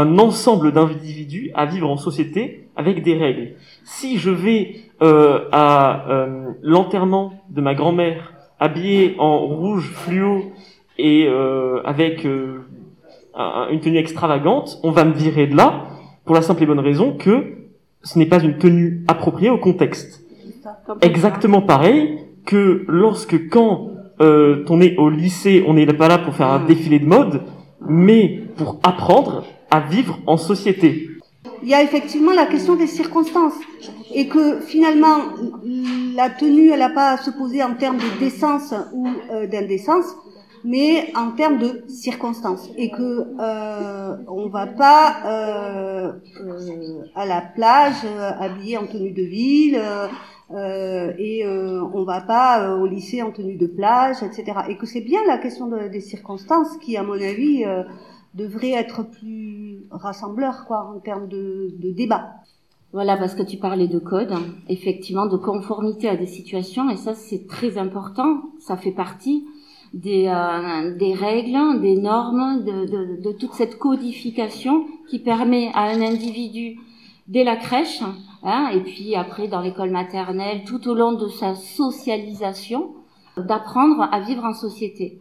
un 0.00 0.18
ensemble 0.18 0.72
d'individus 0.72 1.50
à 1.54 1.64
vivre 1.66 1.88
en 1.90 1.96
société 1.96 2.68
avec 2.76 3.02
des 3.02 3.16
règles. 3.24 3.46
Si 3.84 4.18
je 4.18 4.30
vais 4.30 4.76
euh, 5.02 5.48
à 5.52 6.04
euh, 6.10 6.50
l'enterrement 6.62 7.32
de 7.56 7.60
ma 7.60 7.74
grand-mère 7.74 8.32
habillé 8.60 9.14
en 9.18 9.38
rouge 9.38 9.90
fluo 10.02 10.52
et 10.98 11.26
euh, 11.28 11.80
avec 11.84 12.26
un- 12.26 13.68
une 13.72 13.80
tenue 13.80 13.98
extravagante, 13.98 14.78
on 14.82 14.90
va 14.90 15.04
me 15.04 15.12
virer 15.12 15.46
de 15.46 15.56
là 15.56 15.68
pour 16.24 16.34
la 16.34 16.42
simple 16.42 16.62
et 16.62 16.66
bonne 16.66 16.80
raison 16.90 17.12
que 17.16 17.34
ce 18.02 18.18
n'est 18.18 18.26
pas 18.34 18.42
une 18.42 18.58
tenue 18.58 19.04
appropriée 19.08 19.50
au 19.50 19.58
contexte. 19.58 20.22
Exactement 21.00 21.62
pareil 21.62 22.18
que 22.44 22.84
lorsque 22.88 23.48
quand 23.48 23.90
on 24.74 24.80
est 24.80 24.96
au 24.96 25.08
lycée, 25.10 25.64
on 25.66 25.74
n'est 25.74 25.86
pas 25.86 26.08
là 26.08 26.18
pour 26.18 26.34
faire 26.34 26.48
un 26.48 26.64
défilé 26.64 26.98
de 26.98 27.06
mode, 27.06 27.42
mais 27.86 28.40
pour 28.56 28.78
apprendre 28.82 29.44
vivre 29.80 30.18
en 30.26 30.36
société. 30.36 31.10
Il 31.62 31.68
y 31.68 31.74
a 31.74 31.82
effectivement 31.82 32.32
la 32.32 32.46
question 32.46 32.74
des 32.76 32.86
circonstances 32.86 33.54
et 34.14 34.28
que 34.28 34.60
finalement 34.60 35.18
la 36.14 36.30
tenue 36.30 36.70
elle 36.70 36.80
n'a 36.80 36.90
pas 36.90 37.10
à 37.12 37.16
se 37.16 37.30
poser 37.30 37.62
en 37.62 37.74
termes 37.74 37.96
de 37.96 38.18
décence 38.20 38.74
ou 38.92 39.06
euh, 39.32 39.46
d'indécence 39.46 40.04
mais 40.64 41.12
en 41.16 41.30
termes 41.30 41.58
de 41.58 41.84
circonstances 41.88 42.68
et 42.76 42.90
que 42.90 43.26
euh, 43.40 44.16
on 44.28 44.48
va 44.48 44.66
pas 44.66 45.16
euh, 45.24 46.12
euh, 46.40 47.02
à 47.14 47.24
la 47.26 47.40
plage 47.40 48.02
habillé 48.40 48.76
en 48.76 48.86
tenue 48.86 49.12
de 49.12 49.22
ville 49.22 49.80
et 51.18 51.44
on 51.94 52.04
va 52.04 52.20
pas 52.20 52.74
au 52.76 52.86
lycée 52.86 53.22
en 53.22 53.30
tenue 53.32 53.56
de 53.56 53.66
plage 53.66 54.16
etc 54.22 54.44
et 54.68 54.76
que 54.76 54.86
c'est 54.86 55.00
bien 55.00 55.20
la 55.26 55.38
question 55.38 55.66
de- 55.66 55.88
des 55.88 56.00
circonstances 56.00 56.76
qui 56.82 56.96
à 56.96 57.02
mon 57.02 57.14
avis 57.14 57.64
devrait 58.36 58.72
être 58.72 59.02
plus 59.02 59.86
rassembleur 59.90 60.66
quoi 60.66 60.92
en 60.94 61.00
termes 61.00 61.28
de, 61.28 61.74
de 61.78 61.90
débat. 61.90 62.34
Voilà, 62.92 63.16
parce 63.16 63.34
que 63.34 63.42
tu 63.42 63.56
parlais 63.56 63.88
de 63.88 63.98
code, 63.98 64.32
hein, 64.32 64.42
effectivement, 64.68 65.26
de 65.26 65.36
conformité 65.36 66.08
à 66.08 66.16
des 66.16 66.26
situations, 66.26 66.88
et 66.88 66.96
ça 66.96 67.14
c'est 67.14 67.46
très 67.46 67.78
important. 67.78 68.42
Ça 68.60 68.76
fait 68.76 68.92
partie 68.92 69.44
des, 69.92 70.26
euh, 70.28 70.96
des 70.96 71.12
règles, 71.12 71.80
des 71.80 71.96
normes, 71.96 72.64
de, 72.64 72.86
de, 72.86 73.22
de 73.22 73.32
toute 73.32 73.52
cette 73.52 73.78
codification 73.78 74.86
qui 75.08 75.18
permet 75.18 75.70
à 75.74 75.82
un 75.82 76.00
individu 76.00 76.78
dès 77.28 77.44
la 77.44 77.56
crèche, 77.56 78.02
hein, 78.44 78.70
et 78.72 78.80
puis 78.80 79.14
après 79.14 79.48
dans 79.48 79.60
l'école 79.60 79.90
maternelle, 79.90 80.64
tout 80.64 80.88
au 80.88 80.94
long 80.94 81.12
de 81.12 81.28
sa 81.28 81.54
socialisation, 81.54 82.94
d'apprendre 83.36 84.08
à 84.10 84.20
vivre 84.20 84.44
en 84.44 84.54
société. 84.54 85.18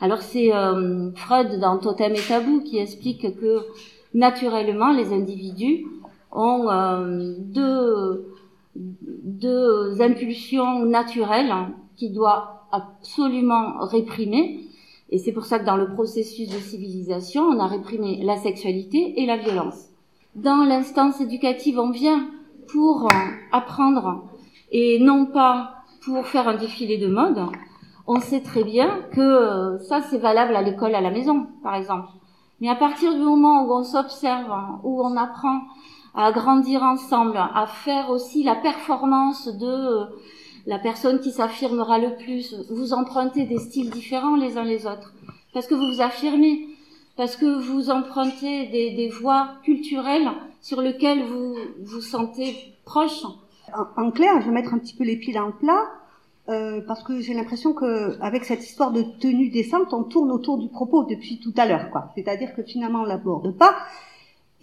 Alors 0.00 0.22
c'est 0.22 0.54
euh, 0.54 1.10
Freud 1.14 1.60
dans 1.60 1.78
Totem 1.78 2.14
et 2.14 2.20
Tabou 2.26 2.60
qui 2.62 2.78
explique 2.78 3.38
que 3.38 3.66
naturellement 4.14 4.92
les 4.92 5.12
individus 5.12 5.86
ont 6.32 6.70
euh, 6.70 7.34
deux, 7.38 8.34
deux 8.76 10.00
impulsions 10.00 10.86
naturelles 10.86 11.52
qui 11.96 12.10
doivent 12.10 12.48
absolument 12.72 13.78
réprimer. 13.80 14.64
Et 15.10 15.18
c'est 15.18 15.32
pour 15.32 15.44
ça 15.44 15.58
que 15.58 15.66
dans 15.66 15.76
le 15.76 15.92
processus 15.92 16.48
de 16.48 16.58
civilisation, 16.58 17.42
on 17.42 17.58
a 17.58 17.66
réprimé 17.66 18.20
la 18.22 18.36
sexualité 18.36 19.20
et 19.20 19.26
la 19.26 19.36
violence. 19.36 19.88
Dans 20.36 20.64
l'instance 20.64 21.20
éducative, 21.20 21.78
on 21.78 21.90
vient 21.90 22.26
pour 22.72 23.04
euh, 23.04 23.16
apprendre 23.52 24.24
et 24.70 24.98
non 25.00 25.26
pas 25.26 25.74
pour 26.04 26.26
faire 26.26 26.48
un 26.48 26.56
défilé 26.56 26.96
de 26.96 27.08
mode. 27.08 27.40
On 28.06 28.20
sait 28.20 28.40
très 28.40 28.64
bien 28.64 29.00
que 29.12 29.20
euh, 29.20 29.78
ça, 29.78 30.00
c'est 30.02 30.18
valable 30.18 30.56
à 30.56 30.62
l'école, 30.62 30.94
à 30.94 31.00
la 31.00 31.10
maison, 31.10 31.46
par 31.62 31.74
exemple. 31.74 32.08
Mais 32.60 32.68
à 32.68 32.74
partir 32.74 33.14
du 33.14 33.20
moment 33.20 33.64
où 33.64 33.72
on 33.72 33.84
s'observe, 33.84 34.52
où 34.84 35.02
on 35.02 35.16
apprend 35.16 35.60
à 36.14 36.32
grandir 36.32 36.82
ensemble, 36.82 37.36
à 37.36 37.66
faire 37.66 38.10
aussi 38.10 38.42
la 38.42 38.56
performance 38.56 39.46
de 39.46 39.66
euh, 39.66 40.04
la 40.66 40.78
personne 40.78 41.20
qui 41.20 41.30
s'affirmera 41.30 41.98
le 41.98 42.16
plus. 42.16 42.54
Vous 42.70 42.92
empruntez 42.92 43.44
des 43.44 43.58
styles 43.58 43.90
différents 43.90 44.36
les 44.36 44.58
uns 44.58 44.64
les 44.64 44.86
autres, 44.86 45.14
parce 45.54 45.66
que 45.66 45.74
vous 45.74 45.94
vous 45.94 46.02
affirmez, 46.02 46.68
parce 47.16 47.36
que 47.36 47.60
vous 47.60 47.90
empruntez 47.90 48.66
des, 48.66 48.90
des 48.90 49.08
voies 49.08 49.48
culturelles 49.62 50.30
sur 50.60 50.80
lesquelles 50.80 51.24
vous 51.24 51.54
vous 51.82 52.00
sentez 52.00 52.56
proche. 52.84 53.24
En, 53.72 54.02
en 54.02 54.10
clair, 54.10 54.40
je 54.40 54.46
vais 54.46 54.52
mettre 54.52 54.74
un 54.74 54.78
petit 54.78 54.96
peu 54.96 55.04
les 55.04 55.16
pieds 55.16 55.32
dans 55.32 55.46
le 55.46 55.52
plat. 55.52 55.82
Euh, 56.50 56.80
parce 56.86 57.02
que 57.02 57.20
j'ai 57.20 57.34
l'impression 57.34 57.72
que 57.72 58.20
avec 58.20 58.44
cette 58.44 58.64
histoire 58.64 58.90
de 58.92 59.02
tenue 59.20 59.48
décente, 59.50 59.92
on 59.94 60.02
tourne 60.04 60.30
autour 60.30 60.58
du 60.58 60.68
propos 60.68 61.04
depuis 61.04 61.38
tout 61.40 61.54
à 61.56 61.66
l'heure, 61.66 61.90
quoi. 61.90 62.10
C'est-à-dire 62.14 62.54
que 62.54 62.62
finalement 62.62 63.00
on 63.00 63.04
l'aborde 63.04 63.56
pas 63.56 63.74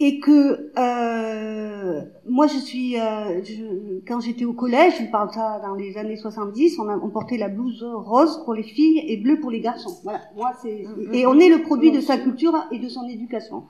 et 0.00 0.20
que 0.20 0.70
euh, 0.78 2.02
moi 2.28 2.46
je 2.46 2.58
suis 2.58 2.98
euh, 3.00 3.42
je- 3.42 4.00
quand 4.06 4.20
j'étais 4.20 4.44
au 4.44 4.52
collège, 4.52 4.94
je 5.00 5.10
parle 5.10 5.32
ça 5.32 5.60
dans 5.60 5.74
les 5.74 5.96
années 5.96 6.16
70, 6.16 6.78
on, 6.78 6.88
a, 6.88 6.96
on 6.96 7.08
portait 7.08 7.36
la 7.36 7.48
blouse 7.48 7.84
rose 7.84 8.42
pour 8.44 8.54
les 8.54 8.62
filles 8.62 9.02
et 9.08 9.16
bleue 9.16 9.40
pour 9.40 9.50
les 9.50 9.60
garçons. 9.60 9.96
Voilà, 10.04 10.20
moi 10.36 10.52
c'est 10.62 10.84
et 11.12 11.26
on 11.26 11.38
est 11.40 11.48
le 11.48 11.62
produit 11.62 11.90
de 11.90 12.00
sa 12.00 12.16
culture 12.16 12.54
et 12.70 12.78
de 12.78 12.88
son 12.88 13.08
éducation. 13.08 13.64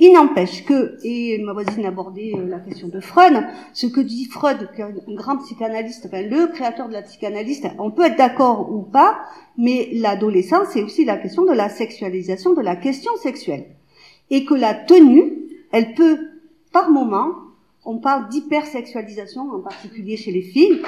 Il 0.00 0.12
n'empêche 0.12 0.64
que, 0.64 0.98
et 1.04 1.38
ma 1.38 1.52
voisine 1.52 1.86
abordait 1.86 2.32
euh, 2.34 2.48
la 2.48 2.58
question 2.58 2.88
de 2.88 2.98
Freud, 2.98 3.46
ce 3.72 3.86
que 3.86 4.00
dit 4.00 4.24
Freud, 4.24 4.68
un 4.78 5.14
grand 5.14 5.38
psychanalyste, 5.38 6.06
enfin 6.06 6.22
le 6.22 6.48
créateur 6.48 6.88
de 6.88 6.92
la 6.92 7.02
psychanalyste, 7.02 7.68
on 7.78 7.92
peut 7.92 8.06
être 8.06 8.18
d'accord 8.18 8.72
ou 8.72 8.82
pas, 8.82 9.20
mais 9.56 9.90
l'adolescence, 9.92 10.68
c'est 10.72 10.82
aussi 10.82 11.04
la 11.04 11.16
question 11.16 11.44
de 11.44 11.52
la 11.52 11.68
sexualisation, 11.68 12.54
de 12.54 12.60
la 12.60 12.74
question 12.74 13.12
sexuelle. 13.16 13.66
Et 14.30 14.44
que 14.44 14.54
la 14.54 14.74
tenue, 14.74 15.32
elle 15.70 15.94
peut, 15.94 16.18
par 16.72 16.90
moment, 16.90 17.28
on 17.84 17.98
parle 17.98 18.28
d'hypersexualisation, 18.30 19.42
en 19.52 19.60
particulier 19.60 20.16
chez 20.16 20.32
les 20.32 20.42
filles, 20.42 20.82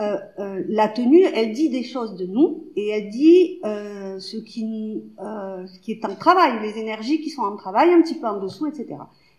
euh, 0.00 0.16
euh, 0.40 0.64
la 0.68 0.88
tenue, 0.88 1.22
elle 1.22 1.52
dit 1.52 1.68
des 1.68 1.84
choses 1.84 2.16
de 2.16 2.26
nous 2.26 2.64
et 2.74 2.88
elle 2.88 3.10
dit 3.10 3.60
euh, 3.64 4.18
ce, 4.18 4.36
qui, 4.36 5.04
euh, 5.20 5.66
ce 5.66 5.78
qui 5.78 5.92
est 5.92 6.04
en 6.04 6.14
travail, 6.16 6.60
les 6.62 6.80
énergies 6.80 7.20
qui 7.20 7.30
sont 7.30 7.42
en 7.42 7.56
travail, 7.56 7.90
un 7.92 8.02
petit 8.02 8.16
peu 8.16 8.26
en 8.26 8.40
dessous, 8.40 8.66
etc. 8.66 8.96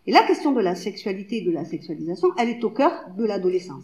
Et 0.08 0.12
la 0.12 0.24
question 0.24 0.54
de 0.54 0.62
la 0.62 0.76
sexualité 0.76 1.38
et 1.38 1.42
de 1.42 1.52
la 1.52 1.66
sexualisation, 1.66 2.30
elle 2.38 2.50
est 2.50 2.64
au 2.64 2.70
cœur 2.70 2.92
de 3.18 3.26
l'adolescence. 3.26 3.84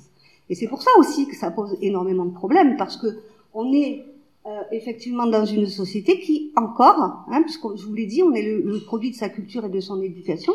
Et 0.49 0.55
c'est 0.55 0.67
pour 0.67 0.81
ça 0.81 0.91
aussi 0.97 1.27
que 1.27 1.35
ça 1.35 1.51
pose 1.51 1.77
énormément 1.81 2.25
de 2.25 2.33
problèmes, 2.33 2.77
parce 2.77 2.95
que 2.95 3.07
on 3.53 3.73
est 3.73 4.05
euh, 4.45 4.61
effectivement 4.71 5.27
dans 5.27 5.45
une 5.45 5.67
société 5.67 6.19
qui 6.19 6.51
encore, 6.55 7.25
hein, 7.29 7.41
puisque 7.43 7.75
je 7.75 7.85
vous 7.85 7.93
l'ai 7.93 8.05
dit, 8.05 8.23
on 8.23 8.33
est 8.33 8.43
le, 8.43 8.61
le 8.61 8.79
produit 8.79 9.11
de 9.11 9.15
sa 9.15 9.29
culture 9.29 9.65
et 9.65 9.69
de 9.69 9.79
son 9.81 10.01
éducation, 10.01 10.53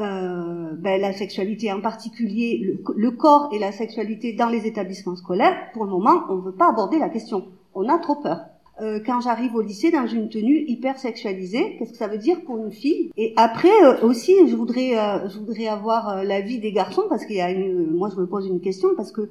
euh, 0.00 0.70
ben, 0.74 1.00
la 1.00 1.12
sexualité 1.12 1.72
en 1.72 1.80
particulier, 1.80 2.78
le, 2.96 3.10
corps 3.10 3.50
et 3.52 3.58
la 3.58 3.72
sexualité 3.72 4.32
dans 4.32 4.48
les 4.48 4.66
établissements 4.66 5.16
scolaires, 5.16 5.56
pour 5.72 5.84
le 5.84 5.90
moment, 5.90 6.24
on 6.28 6.36
ne 6.36 6.42
veut 6.42 6.52
pas 6.52 6.70
aborder 6.70 6.98
la 6.98 7.08
question. 7.08 7.46
On 7.74 7.88
a 7.88 7.98
trop 7.98 8.16
peur. 8.16 8.40
Euh, 8.80 9.00
quand 9.04 9.20
j'arrive 9.20 9.56
au 9.56 9.60
lycée 9.60 9.90
dans 9.90 10.06
une 10.06 10.28
tenue 10.28 10.64
hyper 10.68 10.98
sexualisée, 10.98 11.76
qu'est-ce 11.76 11.92
que 11.92 11.96
ça 11.96 12.06
veut 12.06 12.18
dire 12.18 12.40
pour 12.42 12.58
une 12.58 12.70
fille? 12.70 13.10
Et 13.16 13.32
après 13.36 13.72
euh, 13.82 14.06
aussi, 14.06 14.34
je 14.48 14.54
voudrais, 14.54 14.96
euh, 14.96 15.28
je 15.28 15.38
voudrais 15.38 15.66
avoir 15.66 16.08
euh, 16.08 16.22
l'avis 16.22 16.60
des 16.60 16.70
garçons 16.70 17.02
parce 17.08 17.24
qu'il 17.24 17.36
y 17.36 17.40
a 17.40 17.50
une, 17.50 17.90
moi 17.90 18.08
je 18.14 18.20
me 18.20 18.26
pose 18.26 18.46
une 18.46 18.60
question 18.60 18.90
parce 18.96 19.10
que 19.10 19.30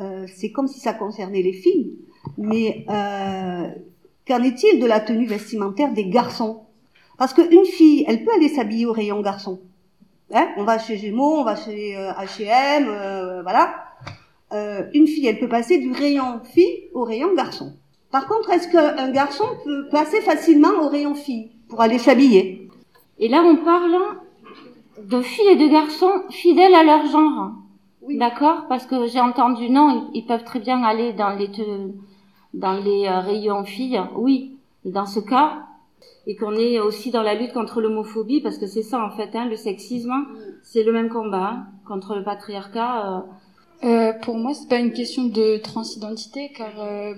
euh, 0.00 0.26
c'est 0.34 0.50
comme 0.50 0.66
si 0.66 0.80
ça 0.80 0.92
concernait 0.92 1.42
les 1.42 1.52
filles. 1.52 1.98
Mais 2.36 2.84
qu'en 4.26 4.42
est-il 4.42 4.80
de 4.80 4.86
la 4.86 5.00
tenue 5.00 5.26
vestimentaire 5.26 5.92
des 5.92 6.06
garçons? 6.06 6.62
Parce 7.16 7.32
qu'une 7.32 7.64
fille, 7.64 8.04
elle 8.08 8.24
peut 8.24 8.32
aller 8.34 8.48
s'habiller 8.48 8.86
au 8.86 8.92
rayon 8.92 9.20
garçon. 9.20 9.60
Hein 10.32 10.48
on 10.56 10.64
va 10.64 10.78
chez 10.78 10.96
Gémeaux, 10.96 11.38
on 11.40 11.44
va 11.44 11.56
chez 11.56 11.94
H&M, 11.94 12.86
euh, 12.88 13.42
voilà. 13.42 13.74
Euh, 14.52 14.82
une 14.94 15.06
fille, 15.06 15.26
elle 15.26 15.38
peut 15.38 15.48
passer 15.48 15.78
du 15.78 15.92
rayon 15.92 16.40
fille 16.44 16.88
au 16.94 17.04
rayon 17.04 17.34
garçon. 17.34 17.72
Par 18.10 18.26
contre, 18.26 18.50
est-ce 18.50 18.68
qu'un 18.68 19.10
garçon 19.10 19.44
peut 19.64 19.88
passer 19.90 20.20
facilement 20.20 20.82
au 20.82 20.88
rayon 20.88 21.14
fille 21.14 21.50
pour 21.68 21.80
aller 21.80 21.98
s'habiller? 21.98 22.68
Et 23.18 23.28
là, 23.28 23.42
on 23.44 23.56
parle 23.56 23.96
de 25.04 25.20
filles 25.20 25.48
et 25.50 25.56
de 25.56 25.68
garçons 25.68 26.22
fidèles 26.30 26.74
à 26.74 26.82
leur 26.82 27.06
genre. 27.06 27.52
Oui. 28.02 28.18
D'accord? 28.18 28.66
Parce 28.68 28.86
que 28.86 29.06
j'ai 29.06 29.20
entendu 29.20 29.70
non, 29.70 30.10
ils, 30.14 30.26
peuvent 30.26 30.44
très 30.44 30.58
bien 30.58 30.82
aller 30.82 31.12
dans 31.12 31.30
les 31.30 31.50
te- 31.50 31.92
dans 32.54 32.72
les 32.72 33.08
rayons 33.08 33.64
filles. 33.64 34.00
Oui. 34.16 34.56
Et 34.84 34.90
dans 34.90 35.06
ce 35.06 35.20
cas, 35.20 35.66
et 36.26 36.36
qu'on 36.36 36.54
est 36.54 36.78
aussi 36.78 37.10
dans 37.10 37.22
la 37.22 37.34
lutte 37.34 37.52
contre 37.52 37.80
l'homophobie 37.80 38.40
parce 38.40 38.58
que 38.58 38.66
c'est 38.66 38.82
ça 38.82 39.04
en 39.04 39.10
fait, 39.10 39.34
hein, 39.34 39.46
le 39.48 39.56
sexisme, 39.56 40.12
c'est 40.62 40.82
le 40.82 40.92
même 40.92 41.08
combat 41.08 41.52
hein, 41.52 41.66
contre 41.86 42.14
le 42.14 42.22
patriarcat. 42.22 43.06
Euh. 43.06 43.20
Euh, 43.82 44.12
pour 44.12 44.36
moi, 44.36 44.52
c'est 44.52 44.68
pas 44.68 44.78
une 44.78 44.92
question 44.92 45.24
de 45.24 45.56
transidentité 45.56 46.52
car 46.54 46.72
euh, 46.78 47.14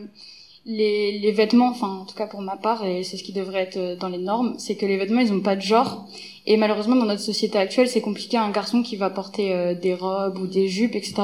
les, 0.65 1.19
les 1.19 1.33
vêtements, 1.33 1.69
enfin 1.69 1.89
en 1.89 2.05
tout 2.05 2.15
cas 2.15 2.29
pour 2.29 2.41
ma 2.41 2.57
part, 2.57 2.85
et 2.85 3.03
c'est 3.03 3.17
ce 3.17 3.25
qui 3.25 3.33
devrait 3.33 3.63
être 3.63 3.99
dans 3.99 4.09
les 4.09 4.19
normes, 4.19 4.55
c'est 4.59 4.77
que 4.77 4.87
les 4.87 4.97
vêtements 4.97 5.21
ils 5.21 5.33
ont 5.33 5.41
pas 5.41 5.57
de 5.57 5.61
genre. 5.61 6.07
Et 6.47 6.57
malheureusement 6.57 6.95
dans 6.97 7.05
notre 7.05 7.21
société 7.21 7.59
actuelle, 7.59 7.89
c'est 7.89 8.01
compliqué 8.01 8.37
un 8.37 8.51
garçon 8.51 8.83
qui 8.83 8.97
va 8.97 9.11
porter 9.11 9.75
des 9.75 9.95
robes 9.95 10.39
ou 10.39 10.47
des 10.47 10.69
jupes, 10.69 10.95
etc. 10.95 11.15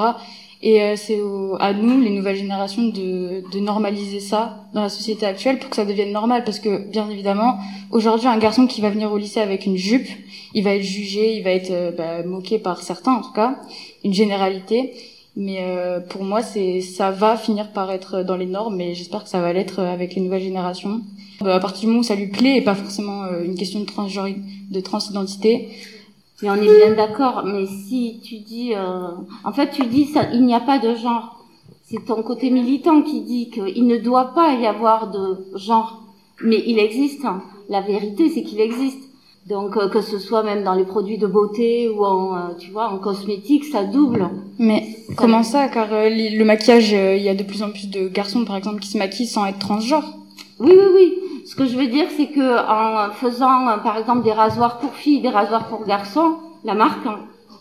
Et 0.60 0.82
euh, 0.82 0.96
c'est 0.96 1.20
à 1.60 1.72
nous, 1.72 2.00
les 2.00 2.10
nouvelles 2.10 2.36
générations, 2.36 2.88
de, 2.88 3.44
de 3.52 3.60
normaliser 3.60 4.20
ça 4.20 4.64
dans 4.74 4.82
la 4.82 4.88
société 4.88 5.24
actuelle 5.24 5.58
pour 5.58 5.70
que 5.70 5.76
ça 5.76 5.84
devienne 5.84 6.12
normal. 6.12 6.44
Parce 6.44 6.58
que 6.58 6.88
bien 6.90 7.08
évidemment, 7.08 7.58
aujourd'hui, 7.90 8.26
un 8.26 8.38
garçon 8.38 8.66
qui 8.66 8.80
va 8.80 8.90
venir 8.90 9.12
au 9.12 9.18
lycée 9.18 9.40
avec 9.40 9.66
une 9.66 9.76
jupe, 9.76 10.08
il 10.54 10.64
va 10.64 10.74
être 10.74 10.82
jugé, 10.82 11.36
il 11.36 11.44
va 11.44 11.50
être 11.50 11.94
bah, 11.96 12.22
moqué 12.24 12.58
par 12.58 12.82
certains 12.82 13.14
en 13.14 13.20
tout 13.20 13.32
cas, 13.32 13.60
une 14.04 14.14
généralité. 14.14 14.94
Mais 15.40 15.58
euh, 15.60 16.00
pour 16.00 16.24
moi, 16.24 16.42
c'est 16.42 16.80
ça 16.80 17.12
va 17.12 17.36
finir 17.36 17.70
par 17.70 17.92
être 17.92 18.24
dans 18.24 18.36
les 18.36 18.44
normes, 18.44 18.80
et 18.80 18.96
j'espère 18.96 19.22
que 19.22 19.30
ça 19.30 19.40
va 19.40 19.52
l'être 19.52 19.78
avec 19.78 20.16
les 20.16 20.20
nouvelles 20.20 20.42
générations. 20.42 21.00
Euh, 21.42 21.54
à 21.54 21.60
partir 21.60 21.82
du 21.82 21.86
moment 21.86 22.00
où 22.00 22.02
ça 22.02 22.16
lui 22.16 22.26
plaît, 22.26 22.56
et 22.56 22.60
pas 22.60 22.74
forcément 22.74 23.22
euh, 23.22 23.44
une 23.44 23.54
question 23.54 23.78
de 23.78 23.84
transgenre, 23.84 24.34
de 24.68 24.80
transidentité. 24.80 25.68
Et 26.42 26.50
on 26.50 26.54
est 26.54 26.86
bien 26.86 26.94
d'accord, 26.94 27.42
mais 27.44 27.66
si 27.66 28.20
tu 28.22 28.38
dis, 28.38 28.72
euh, 28.74 29.08
en 29.44 29.52
fait, 29.52 29.70
tu 29.70 29.84
dis 29.86 30.06
ça, 30.06 30.28
il 30.32 30.44
n'y 30.44 30.54
a 30.54 30.60
pas 30.60 30.78
de 30.78 30.94
genre. 30.94 31.44
C'est 31.82 32.04
ton 32.04 32.22
côté 32.22 32.50
militant 32.50 33.02
qui 33.02 33.22
dit 33.22 33.50
qu'il 33.50 33.86
ne 33.86 33.96
doit 33.96 34.34
pas 34.34 34.54
y 34.54 34.66
avoir 34.66 35.10
de 35.10 35.46
genre, 35.56 36.02
mais 36.42 36.62
il 36.66 36.78
existe. 36.78 37.24
Hein. 37.24 37.42
La 37.68 37.80
vérité, 37.80 38.30
c'est 38.30 38.42
qu'il 38.42 38.60
existe. 38.60 39.08
Donc 39.48 39.78
euh, 39.78 39.88
que 39.88 40.02
ce 40.02 40.18
soit 40.18 40.42
même 40.42 40.62
dans 40.62 40.74
les 40.74 40.84
produits 40.84 41.16
de 41.16 41.26
beauté 41.26 41.88
ou 41.88 42.04
en, 42.04 42.36
euh, 42.36 42.38
tu 42.58 42.70
vois, 42.70 42.90
en 42.90 42.98
cosmétique, 42.98 43.64
ça 43.64 43.82
double. 43.82 44.28
Mais 44.58 44.86
comment 45.16 45.42
ça 45.42 45.68
Car 45.68 45.92
euh, 45.92 46.10
le 46.10 46.44
maquillage, 46.44 46.92
il 46.92 47.22
y 47.22 47.30
a 47.30 47.34
de 47.34 47.42
plus 47.42 47.62
en 47.62 47.70
plus 47.70 47.88
de 47.88 48.08
garçons, 48.08 48.44
par 48.44 48.56
exemple, 48.56 48.80
qui 48.80 48.90
se 48.90 48.98
maquillent 48.98 49.26
sans 49.26 49.46
être 49.46 49.58
transgenre. 49.58 50.04
Oui, 50.60 50.72
oui, 50.72 50.84
oui. 50.94 51.14
Ce 51.58 51.64
que 51.64 51.70
je 51.70 51.76
veux 51.76 51.88
dire, 51.88 52.06
c'est 52.16 52.28
que 52.28 52.56
en 52.68 53.10
faisant, 53.14 53.80
par 53.82 53.96
exemple, 53.98 54.22
des 54.22 54.30
rasoirs 54.30 54.78
pour 54.78 54.94
filles, 54.94 55.22
des 55.22 55.28
rasoirs 55.28 55.66
pour 55.66 55.84
garçons, 55.84 56.36
la 56.62 56.74
marque, 56.74 57.04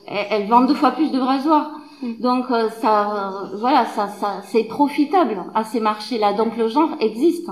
elle, 0.05 0.27
elle 0.29 0.47
vend 0.47 0.61
deux 0.61 0.75
fois 0.75 0.91
plus 0.91 1.11
de 1.11 1.19
rasoirs. 1.19 1.71
Donc 2.19 2.45
ça, 2.79 3.49
voilà, 3.55 3.87
ça, 3.87 4.07
ça, 4.07 4.43
c'est 4.43 4.65
profitable 4.65 5.43
à 5.55 5.63
ces 5.63 5.79
marchés-là. 5.79 6.33
Donc 6.33 6.55
le 6.57 6.67
genre 6.67 6.91
existe. 6.99 7.49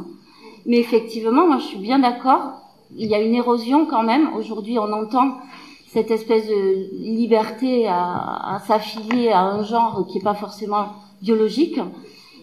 Mais 0.68 0.78
effectivement, 0.78 1.48
moi, 1.48 1.58
je 1.58 1.66
suis 1.66 1.80
bien 1.80 1.98
d'accord 1.98 2.62
il 2.96 3.08
y 3.08 3.16
a 3.16 3.22
une 3.24 3.34
érosion 3.34 3.88
quand 3.88 4.04
même. 4.04 4.30
Aujourd'hui, 4.36 4.78
on 4.78 4.94
entend 4.94 5.38
cette 5.88 6.12
espèce 6.12 6.48
de 6.48 6.92
liberté 6.94 7.88
à, 7.88 8.54
à 8.54 8.60
s'affilier 8.60 9.30
à 9.30 9.42
un 9.42 9.64
genre 9.64 10.06
qui 10.08 10.20
n'est 10.20 10.24
pas 10.24 10.36
forcément 10.36 10.90
biologique. 11.24 11.80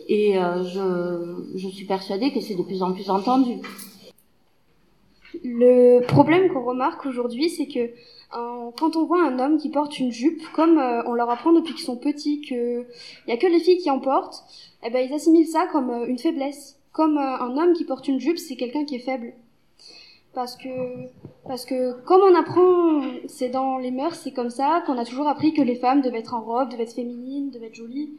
Et 0.09 0.37
euh, 0.37 0.65
je, 0.65 1.57
je 1.57 1.69
suis 1.69 1.85
persuadée 1.85 2.33
que 2.33 2.41
c'est 2.41 2.57
de 2.57 2.63
plus 2.65 2.83
en 2.83 2.91
plus 2.91 3.09
entendu. 3.09 3.59
Le 5.45 6.01
problème 6.07 6.53
qu'on 6.53 6.63
remarque 6.63 7.05
aujourd'hui, 7.05 7.49
c'est 7.51 7.67
que 7.67 7.81
euh, 7.81 8.71
quand 8.79 8.97
on 8.97 9.05
voit 9.05 9.25
un 9.25 9.39
homme 9.41 9.59
qui 9.59 9.71
porte 9.71 9.99
une 9.99 10.13
jupe, 10.13 10.41
comme 10.53 10.79
euh, 10.79 11.03
on 11.07 11.15
leur 11.15 11.29
apprend 11.31 11.53
depuis 11.53 11.75
qu'ils 11.75 11.85
sont 11.85 11.97
petits 11.97 12.41
qu'il 12.41 12.87
n'y 13.27 13.33
a 13.35 13.37
que 13.37 13.47
les 13.47 13.59
filles 13.59 13.79
qui 13.79 13.91
en 13.91 13.99
portent, 13.99 14.45
eh 14.85 14.91
ben, 14.91 15.07
ils 15.07 15.13
assimilent 15.13 15.49
ça 15.49 15.67
comme 15.73 15.91
euh, 15.91 16.07
une 16.07 16.19
faiblesse. 16.19 16.79
Comme 16.93 17.17
un 17.17 17.57
homme 17.57 17.73
qui 17.73 17.87
porte 17.87 18.07
une 18.07 18.21
jupe, 18.21 18.39
c'est 18.39 18.55
quelqu'un 18.55 18.85
qui 18.85 18.97
est 18.97 18.99
faible 18.99 19.33
parce 20.35 20.57
que 20.57 20.69
parce 21.47 21.65
que 21.65 22.01
comme 22.03 22.21
on 22.21 22.35
apprend 22.35 23.03
c'est 23.27 23.49
dans 23.49 23.79
les 23.79 23.91
mœurs 23.91 24.15
c'est 24.15 24.33
comme 24.33 24.51
ça 24.51 24.83
qu'on 24.87 24.99
a 24.99 25.05
toujours 25.05 25.29
appris 25.29 25.53
que 25.53 25.63
les 25.63 25.75
femmes 25.75 26.01
devaient 26.01 26.21
être 26.21 26.35
en 26.35 26.43
robe 26.43 26.71
devaient 26.71 26.85
être 26.85 26.95
féminines 26.95 27.51
devaient 27.51 27.67
être 27.67 27.75
jolies 27.75 28.11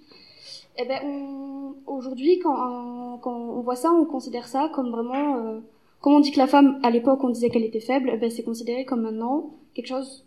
et 0.77 0.85
ben 0.85 1.01
aujourd'hui 1.87 2.39
quand, 2.39 3.19
quand 3.21 3.35
on 3.35 3.61
voit 3.61 3.75
ça 3.75 3.91
on 3.91 4.05
considère 4.05 4.47
ça 4.47 4.69
comme 4.73 4.91
vraiment 4.91 5.61
comme 6.03 6.13
on 6.13 6.19
dit 6.19 6.31
que 6.31 6.37
la 6.37 6.45
femme 6.45 6.79
à 6.83 6.91
l'époque 6.91 7.23
on 7.23 7.29
disait 7.29 7.49
qu'elle 7.49 7.63
était 7.63 7.79
faible 7.79 8.11
eh 8.13 8.17
ben 8.17 8.29
c'est 8.29 8.43
considéré 8.43 8.85
comme 8.85 9.01
maintenant 9.01 9.55
quelque 9.73 9.87
chose 9.87 10.23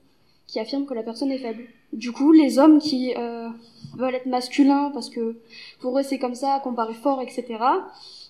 qui 0.48 0.58
affirme 0.58 0.86
que 0.86 0.94
la 0.94 1.04
personne 1.04 1.30
est 1.30 1.38
faible 1.38 1.62
du 1.92 2.10
coup 2.10 2.32
les 2.32 2.58
hommes 2.58 2.78
qui 2.80 3.14
euh, 3.16 3.48
veulent 3.96 4.16
être 4.16 4.26
masculins 4.26 4.90
parce 4.92 5.10
que 5.10 5.36
pour 5.80 5.96
eux 5.98 6.02
c'est 6.02 6.18
comme 6.18 6.34
ça 6.34 6.60
qu'on 6.64 6.74
paraît 6.74 6.94
fort 6.94 7.20
etc 7.20 7.44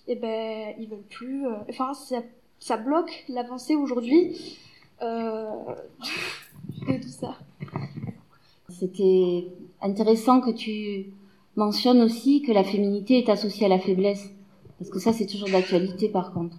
et 0.06 0.16
ben 0.16 0.74
ils 0.78 0.88
veulent 0.88 1.08
plus 1.08 1.46
euh, 1.46 1.52
enfin 1.70 1.94
ça 1.94 2.22
ça 2.58 2.76
bloque 2.76 3.24
l'avancée 3.28 3.76
aujourd'hui 3.76 4.58
euh, 5.02 5.50
de 6.88 7.02
tout 7.02 7.08
ça. 7.08 7.36
C'était 8.68 9.46
intéressant 9.80 10.40
que 10.40 10.50
tu 10.50 11.12
mentionnes 11.54 12.02
aussi 12.02 12.42
que 12.42 12.52
la 12.52 12.64
féminité 12.64 13.18
est 13.18 13.28
associée 13.28 13.66
à 13.66 13.68
la 13.68 13.78
faiblesse. 13.78 14.30
Parce 14.78 14.90
que 14.90 14.98
ça, 14.98 15.12
c'est 15.12 15.26
toujours 15.26 15.48
d'actualité 15.48 16.08
par 16.08 16.32
contre. 16.32 16.56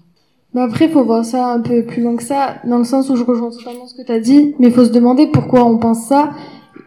Mais 0.57 0.63
après, 0.63 0.87
faut 0.87 1.03
voir 1.03 1.23
ça 1.23 1.53
un 1.53 1.59
peu 1.59 1.83
plus 1.83 2.01
loin 2.01 2.15
que 2.15 2.23
ça, 2.23 2.55
dans 2.65 2.79
le 2.79 2.83
sens 2.83 3.11
où 3.11 3.15
je 3.15 3.23
rejoins 3.23 3.51
totalement 3.51 3.85
ce 3.85 3.93
que 3.93 4.01
tu 4.01 4.11
as 4.11 4.19
dit, 4.19 4.55
mais 4.57 4.69
il 4.69 4.73
faut 4.73 4.85
se 4.85 4.91
demander 4.91 5.27
pourquoi 5.27 5.63
on 5.63 5.77
pense 5.77 6.07
ça. 6.07 6.31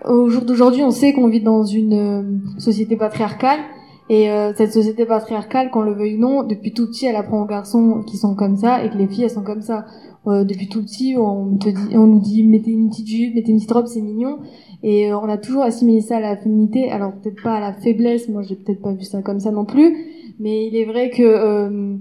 Au 0.04 0.28
jour 0.28 0.42
d'aujourd'hui, 0.42 0.82
on 0.82 0.90
sait 0.90 1.12
qu'on 1.12 1.28
vit 1.28 1.40
dans 1.40 1.62
une 1.62 1.92
euh, 1.92 2.22
société 2.58 2.96
patriarcale, 2.96 3.60
et 4.08 4.28
euh, 4.28 4.52
cette 4.56 4.72
société 4.72 5.04
patriarcale, 5.04 5.70
qu'on 5.70 5.82
le 5.82 5.92
veuille 5.92 6.16
ou 6.16 6.18
non, 6.18 6.42
depuis 6.42 6.72
tout 6.72 6.88
petit, 6.88 7.06
elle 7.06 7.14
apprend 7.14 7.42
aux 7.42 7.46
garçons 7.46 8.02
qui 8.04 8.16
sont 8.16 8.34
comme 8.34 8.56
ça 8.56 8.84
et 8.84 8.90
que 8.90 8.98
les 8.98 9.06
filles, 9.06 9.22
elles 9.22 9.30
sont 9.30 9.44
comme 9.44 9.62
ça. 9.62 9.86
Euh, 10.26 10.42
depuis 10.42 10.68
tout 10.68 10.82
petit, 10.82 11.14
on, 11.16 11.56
te 11.56 11.68
dit, 11.68 11.96
on 11.96 12.08
nous 12.08 12.18
dit 12.18 12.42
mettez 12.42 12.72
une 12.72 12.90
petite 12.90 13.06
jupe, 13.06 13.36
mettez 13.36 13.52
une 13.52 13.58
petite 13.58 13.70
robe, 13.70 13.86
c'est 13.86 14.00
mignon. 14.00 14.40
Et 14.82 15.12
euh, 15.12 15.16
on 15.16 15.28
a 15.28 15.38
toujours 15.38 15.62
assimilé 15.62 16.00
ça 16.00 16.16
à 16.16 16.20
la 16.20 16.36
féminité. 16.36 16.90
Alors 16.90 17.12
peut-être 17.12 17.40
pas 17.40 17.54
à 17.54 17.60
la 17.60 17.72
faiblesse, 17.72 18.28
moi 18.28 18.42
j'ai 18.42 18.56
peut-être 18.56 18.82
pas 18.82 18.92
vu 18.92 19.04
ça 19.04 19.22
comme 19.22 19.38
ça 19.38 19.52
non 19.52 19.64
plus. 19.64 19.96
Mais 20.40 20.66
il 20.66 20.74
est 20.74 20.86
vrai 20.86 21.10
que 21.10 21.22
euh, 21.22 21.96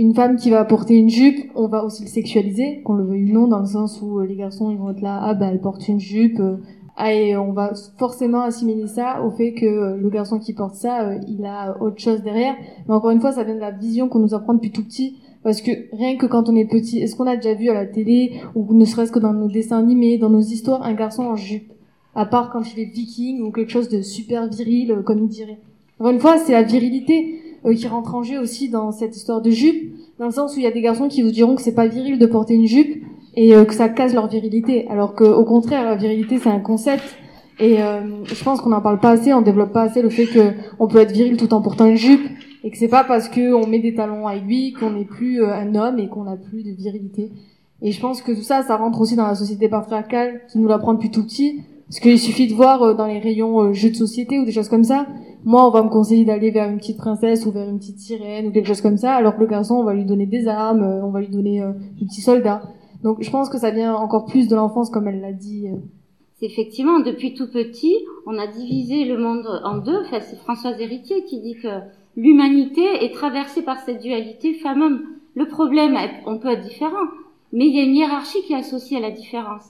une 0.00 0.14
femme 0.14 0.36
qui 0.36 0.50
va 0.50 0.64
porter 0.64 0.96
une 0.96 1.08
jupe, 1.08 1.50
on 1.54 1.68
va 1.68 1.84
aussi 1.84 2.02
le 2.02 2.08
sexualiser, 2.08 2.82
qu'on 2.82 2.94
le 2.94 3.04
veuille 3.04 3.30
ou 3.30 3.34
non, 3.34 3.48
dans 3.48 3.60
le 3.60 3.66
sens 3.66 4.00
où 4.02 4.20
les 4.20 4.36
garçons 4.36 4.70
ils 4.70 4.78
vont 4.78 4.90
être 4.90 5.02
là, 5.02 5.20
ah 5.22 5.34
bah 5.34 5.46
elle 5.50 5.60
porte 5.60 5.86
une 5.88 6.00
jupe, 6.00 6.40
ah, 7.02 7.14
et 7.14 7.34
on 7.34 7.52
va 7.52 7.72
forcément 7.96 8.42
assimiler 8.42 8.86
ça 8.86 9.22
au 9.24 9.30
fait 9.30 9.54
que 9.54 9.64
euh, 9.64 9.96
le 9.96 10.10
garçon 10.10 10.38
qui 10.38 10.52
porte 10.52 10.74
ça, 10.74 11.08
euh, 11.08 11.18
il 11.28 11.46
a 11.46 11.80
autre 11.80 11.98
chose 11.98 12.22
derrière. 12.22 12.54
Mais 12.86 12.92
encore 12.92 13.10
une 13.10 13.22
fois, 13.22 13.32
ça 13.32 13.42
vient 13.42 13.54
de 13.54 13.60
la 13.60 13.70
vision 13.70 14.10
qu'on 14.10 14.18
nous 14.18 14.34
apprend 14.34 14.52
depuis 14.52 14.70
tout 14.70 14.84
petit. 14.84 15.16
Parce 15.42 15.62
que 15.62 15.70
rien 15.96 16.18
que 16.18 16.26
quand 16.26 16.50
on 16.50 16.56
est 16.56 16.66
petit, 16.66 16.98
est-ce 16.98 17.16
qu'on 17.16 17.26
a 17.26 17.36
déjà 17.36 17.54
vu 17.54 17.70
à 17.70 17.74
la 17.74 17.86
télé, 17.86 18.42
ou 18.54 18.74
ne 18.74 18.84
serait-ce 18.84 19.12
que 19.12 19.18
dans 19.18 19.32
nos 19.32 19.48
dessins 19.48 19.78
animés, 19.78 20.18
dans 20.18 20.28
nos 20.28 20.42
histoires, 20.42 20.82
un 20.82 20.92
garçon 20.92 21.22
en 21.22 21.36
jupe? 21.36 21.72
À 22.14 22.26
part 22.26 22.50
quand 22.50 22.62
il 22.74 22.80
est 22.80 22.92
viking 22.92 23.40
ou 23.40 23.50
quelque 23.50 23.70
chose 23.70 23.88
de 23.88 24.02
super 24.02 24.48
viril, 24.48 24.92
euh, 24.92 25.02
comme 25.02 25.20
il 25.20 25.28
dirait. 25.28 25.58
Encore 25.98 26.12
une 26.12 26.20
fois, 26.20 26.36
c'est 26.36 26.52
la 26.52 26.64
virilité 26.64 27.39
qui 27.64 27.86
rentre 27.86 28.14
en 28.14 28.22
jeu 28.22 28.38
aussi 28.38 28.68
dans 28.68 28.92
cette 28.92 29.16
histoire 29.16 29.42
de 29.42 29.50
jupe, 29.50 29.94
dans 30.18 30.26
le 30.26 30.32
sens 30.32 30.54
où 30.54 30.58
il 30.58 30.64
y 30.64 30.66
a 30.66 30.70
des 30.70 30.80
garçons 30.80 31.08
qui 31.08 31.22
vous 31.22 31.30
diront 31.30 31.56
que 31.56 31.62
c'est 31.62 31.74
pas 31.74 31.86
viril 31.86 32.18
de 32.18 32.26
porter 32.26 32.54
une 32.54 32.66
jupe, 32.66 33.02
et 33.34 33.54
euh, 33.54 33.64
que 33.64 33.74
ça 33.74 33.88
casse 33.88 34.14
leur 34.14 34.28
virilité. 34.28 34.86
Alors 34.88 35.14
qu'au 35.14 35.44
contraire, 35.44 35.84
la 35.84 35.96
virilité 35.96 36.38
c'est 36.38 36.50
un 36.50 36.60
concept. 36.60 37.04
Et 37.58 37.82
euh, 37.82 38.24
je 38.24 38.42
pense 38.42 38.60
qu'on 38.60 38.70
n'en 38.70 38.80
parle 38.80 39.00
pas 39.00 39.10
assez, 39.10 39.34
on 39.34 39.42
développe 39.42 39.72
pas 39.72 39.82
assez 39.82 40.00
le 40.00 40.08
fait 40.08 40.26
que 40.26 40.52
on 40.78 40.88
peut 40.88 40.98
être 40.98 41.12
viril 41.12 41.36
tout 41.36 41.52
en 41.52 41.60
portant 41.60 41.86
une 41.86 41.96
jupe 41.96 42.26
et 42.64 42.70
que 42.70 42.78
c'est 42.78 42.88
pas 42.88 43.04
parce 43.04 43.28
que 43.28 43.52
on 43.52 43.66
met 43.66 43.80
des 43.80 43.94
talons 43.94 44.26
à 44.26 44.36
aiguille 44.36 44.72
qu'on 44.72 44.90
n'est 44.90 45.04
plus 45.04 45.42
euh, 45.42 45.54
un 45.54 45.74
homme 45.74 45.98
et 45.98 46.08
qu'on 46.08 46.24
n'a 46.24 46.36
plus 46.36 46.62
de 46.62 46.70
virilité. 46.70 47.30
Et 47.82 47.92
je 47.92 48.00
pense 48.00 48.22
que 48.22 48.32
tout 48.32 48.42
ça, 48.42 48.62
ça 48.62 48.76
rentre 48.76 49.00
aussi 49.00 49.16
dans 49.16 49.26
la 49.26 49.34
société 49.34 49.68
patriarcale 49.68 50.42
qui 50.50 50.58
nous 50.58 50.68
l'apprend 50.68 50.94
depuis 50.94 51.10
tout 51.10 51.24
petit. 51.24 51.62
Parce 51.90 52.00
qu'il 52.00 52.18
suffit 52.18 52.46
de 52.46 52.54
voir 52.54 52.94
dans 52.94 53.06
les 53.06 53.18
rayons 53.18 53.74
jeux 53.74 53.90
de 53.90 53.96
société 53.96 54.38
ou 54.38 54.46
des 54.46 54.52
choses 54.52 54.68
comme 54.70 54.84
ça. 54.84 55.06
Moi, 55.44 55.66
on 55.66 55.70
va 55.70 55.82
me 55.82 55.88
conseiller 55.88 56.24
d'aller 56.24 56.50
vers 56.50 56.70
une 56.70 56.78
petite 56.78 56.98
princesse 56.98 57.44
ou 57.46 57.50
vers 57.50 57.68
une 57.68 57.78
petite 57.78 57.98
sirène 57.98 58.46
ou 58.46 58.52
quelque 58.52 58.68
chose 58.68 58.80
comme 58.80 58.96
ça, 58.96 59.14
alors 59.14 59.34
que 59.34 59.40
le 59.40 59.46
garçon, 59.46 59.74
on 59.74 59.84
va 59.84 59.92
lui 59.92 60.04
donner 60.04 60.26
des 60.26 60.46
armes, 60.46 60.82
on 60.82 61.10
va 61.10 61.20
lui 61.20 61.28
donner 61.28 61.60
des 61.98 62.06
petits 62.06 62.20
soldats. 62.22 62.62
Donc 63.02 63.22
je 63.22 63.30
pense 63.30 63.48
que 63.48 63.58
ça 63.58 63.70
vient 63.70 63.94
encore 63.94 64.26
plus 64.26 64.48
de 64.48 64.56
l'enfance, 64.56 64.90
comme 64.90 65.08
elle 65.08 65.20
l'a 65.20 65.32
dit. 65.32 65.68
Euh. 65.68 65.76
Effectivement, 66.42 67.00
depuis 67.00 67.34
tout 67.34 67.50
petit, 67.50 67.94
on 68.26 68.38
a 68.38 68.46
divisé 68.46 69.04
le 69.04 69.18
monde 69.18 69.46
en 69.64 69.78
deux. 69.78 70.00
Enfin, 70.06 70.20
c'est 70.20 70.38
Françoise 70.38 70.80
Héritier 70.80 71.24
qui 71.24 71.40
dit 71.40 71.56
que 71.62 71.68
l'humanité 72.16 72.82
est 73.04 73.12
traversée 73.12 73.62
par 73.62 73.78
cette 73.80 74.00
dualité 74.00 74.54
femme-homme. 74.54 75.02
Le 75.34 75.48
problème, 75.48 75.96
on 76.26 76.38
peut 76.38 76.48
être 76.48 76.64
différent, 76.64 77.06
mais 77.52 77.66
il 77.66 77.76
y 77.76 77.80
a 77.80 77.84
une 77.84 77.94
hiérarchie 77.94 78.42
qui 78.46 78.52
est 78.52 78.56
associée 78.56 78.96
à 78.96 79.00
la 79.00 79.10
différence. 79.10 79.64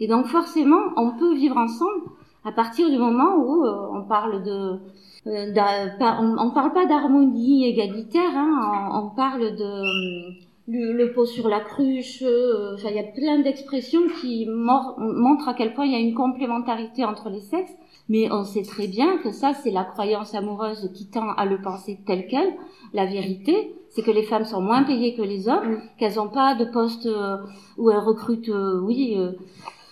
Et 0.00 0.06
donc 0.06 0.26
forcément, 0.26 0.80
on 0.96 1.10
peut 1.12 1.34
vivre 1.34 1.56
ensemble 1.56 2.02
à 2.44 2.52
partir 2.52 2.90
du 2.90 2.98
moment 2.98 3.36
où 3.36 3.64
euh, 3.64 3.88
on 3.92 4.02
parle 4.02 4.42
de, 4.42 4.78
euh, 5.26 6.34
on, 6.38 6.50
parle 6.50 6.72
pas 6.72 6.86
d'harmonie 6.86 7.66
égalitaire, 7.66 8.32
hein, 8.34 8.90
on, 8.92 8.98
on, 8.98 9.10
parle 9.10 9.54
de 9.54 10.32
le, 10.68 11.12
pot 11.12 11.26
sur 11.26 11.48
la 11.48 11.60
cruche, 11.60 12.22
euh, 12.22 12.76
il 12.84 12.96
y 12.96 12.98
a 12.98 13.04
plein 13.04 13.40
d'expressions 13.40 14.02
qui 14.20 14.46
montrent 14.48 15.48
à 15.48 15.54
quel 15.54 15.74
point 15.74 15.86
il 15.86 15.92
y 15.92 15.94
a 15.94 16.00
une 16.00 16.14
complémentarité 16.14 17.04
entre 17.04 17.30
les 17.30 17.40
sexes, 17.40 17.74
mais 18.08 18.30
on 18.32 18.44
sait 18.44 18.62
très 18.62 18.88
bien 18.88 19.18
que 19.18 19.30
ça 19.30 19.54
c'est 19.54 19.70
la 19.70 19.84
croyance 19.84 20.34
amoureuse 20.34 20.90
qui 20.94 21.06
tend 21.06 21.30
à 21.36 21.46
le 21.46 21.60
penser 21.60 21.98
tel 22.06 22.26
quel. 22.26 22.52
La 22.92 23.06
vérité, 23.06 23.74
c'est 23.92 24.02
que 24.02 24.10
les 24.10 24.22
femmes 24.22 24.44
sont 24.44 24.62
moins 24.62 24.84
payées 24.84 25.14
que 25.14 25.22
les 25.22 25.48
hommes, 25.48 25.82
qu'elles 25.98 26.16
n'ont 26.16 26.28
pas 26.28 26.54
de 26.54 26.64
poste 26.64 27.06
euh, 27.06 27.36
où 27.76 27.90
elles 27.90 27.98
recrutent, 27.98 28.48
euh, 28.48 28.80
oui, 28.80 29.14
euh, 29.16 29.32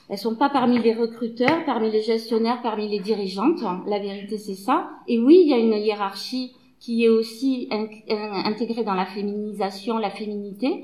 elles 0.08 0.18
sont 0.18 0.34
pas 0.34 0.48
parmi 0.48 0.78
les 0.78 0.94
recruteurs, 0.94 1.64
parmi 1.66 1.90
les 1.90 2.00
gestionnaires, 2.00 2.62
parmi 2.62 2.88
les 2.88 2.98
dirigeantes. 2.98 3.62
La 3.86 3.98
vérité, 3.98 4.38
c'est 4.38 4.54
ça. 4.54 4.90
Et 5.06 5.18
oui, 5.18 5.42
il 5.44 5.50
y 5.50 5.54
a 5.54 5.58
une 5.58 5.74
hiérarchie 5.74 6.52
qui 6.80 7.04
est 7.04 7.08
aussi 7.08 7.68
intégrée 7.70 8.84
dans 8.84 8.94
la 8.94 9.04
féminisation, 9.04 9.98
la 9.98 10.08
féminité, 10.08 10.82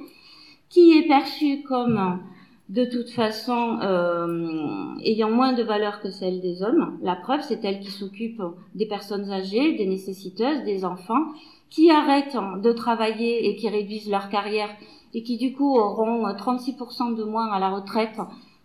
qui 0.69 0.99
est 0.99 1.09
perçue 1.09 1.63
comme 1.63 2.21
de 2.69 2.85
toute 2.85 3.11
façon 3.11 3.79
euh, 3.81 4.95
ayant 5.05 5.31
moins 5.31 5.53
de 5.53 5.63
valeur 5.63 6.01
que 6.01 6.11
celle 6.11 6.41
des 6.41 6.63
hommes. 6.63 6.99
La 7.03 7.15
preuve, 7.15 7.43
c'est 7.43 7.65
elle 7.65 7.81
qui 7.81 7.91
s'occupe 7.91 8.43
des 8.75 8.87
personnes 8.87 9.31
âgées, 9.31 9.77
des 9.77 9.87
nécessiteuses, 9.87 10.65
des 10.65 10.85
enfants, 10.85 11.33
qui 11.71 11.91
arrêtent 11.91 12.37
de 12.63 12.73
travailler 12.73 13.49
et 13.49 13.57
qui 13.57 13.69
réduisent 13.69 14.11
leur 14.11 14.29
carrière 14.29 14.71
et 15.15 15.23
qui 15.23 15.37
du 15.37 15.53
coup 15.53 15.77
auront 15.77 16.27
36% 16.27 17.15
de 17.15 17.25
moins 17.25 17.49
à 17.51 17.59
la 17.59 17.71
retraite 17.71 18.19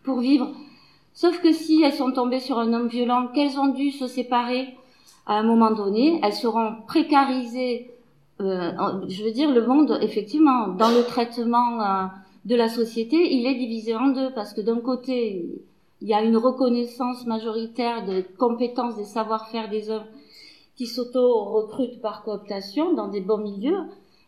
pour 0.03 0.19
vivre. 0.19 0.51
Sauf 1.13 1.39
que 1.41 1.51
si 1.51 1.81
elles 1.83 1.93
sont 1.93 2.11
tombées 2.11 2.39
sur 2.39 2.57
un 2.57 2.73
homme 2.73 2.87
violent, 2.87 3.27
qu'elles 3.27 3.59
ont 3.59 3.67
dû 3.67 3.91
se 3.91 4.07
séparer 4.07 4.75
à 5.27 5.35
un 5.35 5.43
moment 5.43 5.71
donné, 5.71 6.19
elles 6.23 6.33
seront 6.33 6.75
précarisées. 6.87 7.91
Euh, 8.39 8.71
je 9.07 9.23
veux 9.23 9.31
dire, 9.31 9.51
le 9.51 9.65
monde, 9.65 9.99
effectivement, 10.01 10.69
dans 10.69 10.89
le 10.89 11.03
traitement 11.03 11.81
euh, 11.81 12.05
de 12.45 12.55
la 12.55 12.69
société, 12.69 13.17
il 13.33 13.45
est 13.45 13.55
divisé 13.55 13.95
en 13.95 14.07
deux 14.07 14.33
parce 14.33 14.53
que 14.53 14.61
d'un 14.61 14.79
côté, 14.79 15.61
il 16.01 16.07
y 16.07 16.13
a 16.13 16.23
une 16.23 16.37
reconnaissance 16.37 17.25
majoritaire 17.25 18.05
des 18.05 18.23
compétences, 18.37 18.95
des 18.95 19.03
savoir-faire 19.03 19.69
des 19.69 19.89
hommes 19.91 20.07
qui 20.75 20.87
s'auto-recrutent 20.87 22.01
par 22.01 22.23
cooptation 22.23 22.93
dans 22.93 23.07
des 23.07 23.21
bons 23.21 23.37
milieux. 23.37 23.83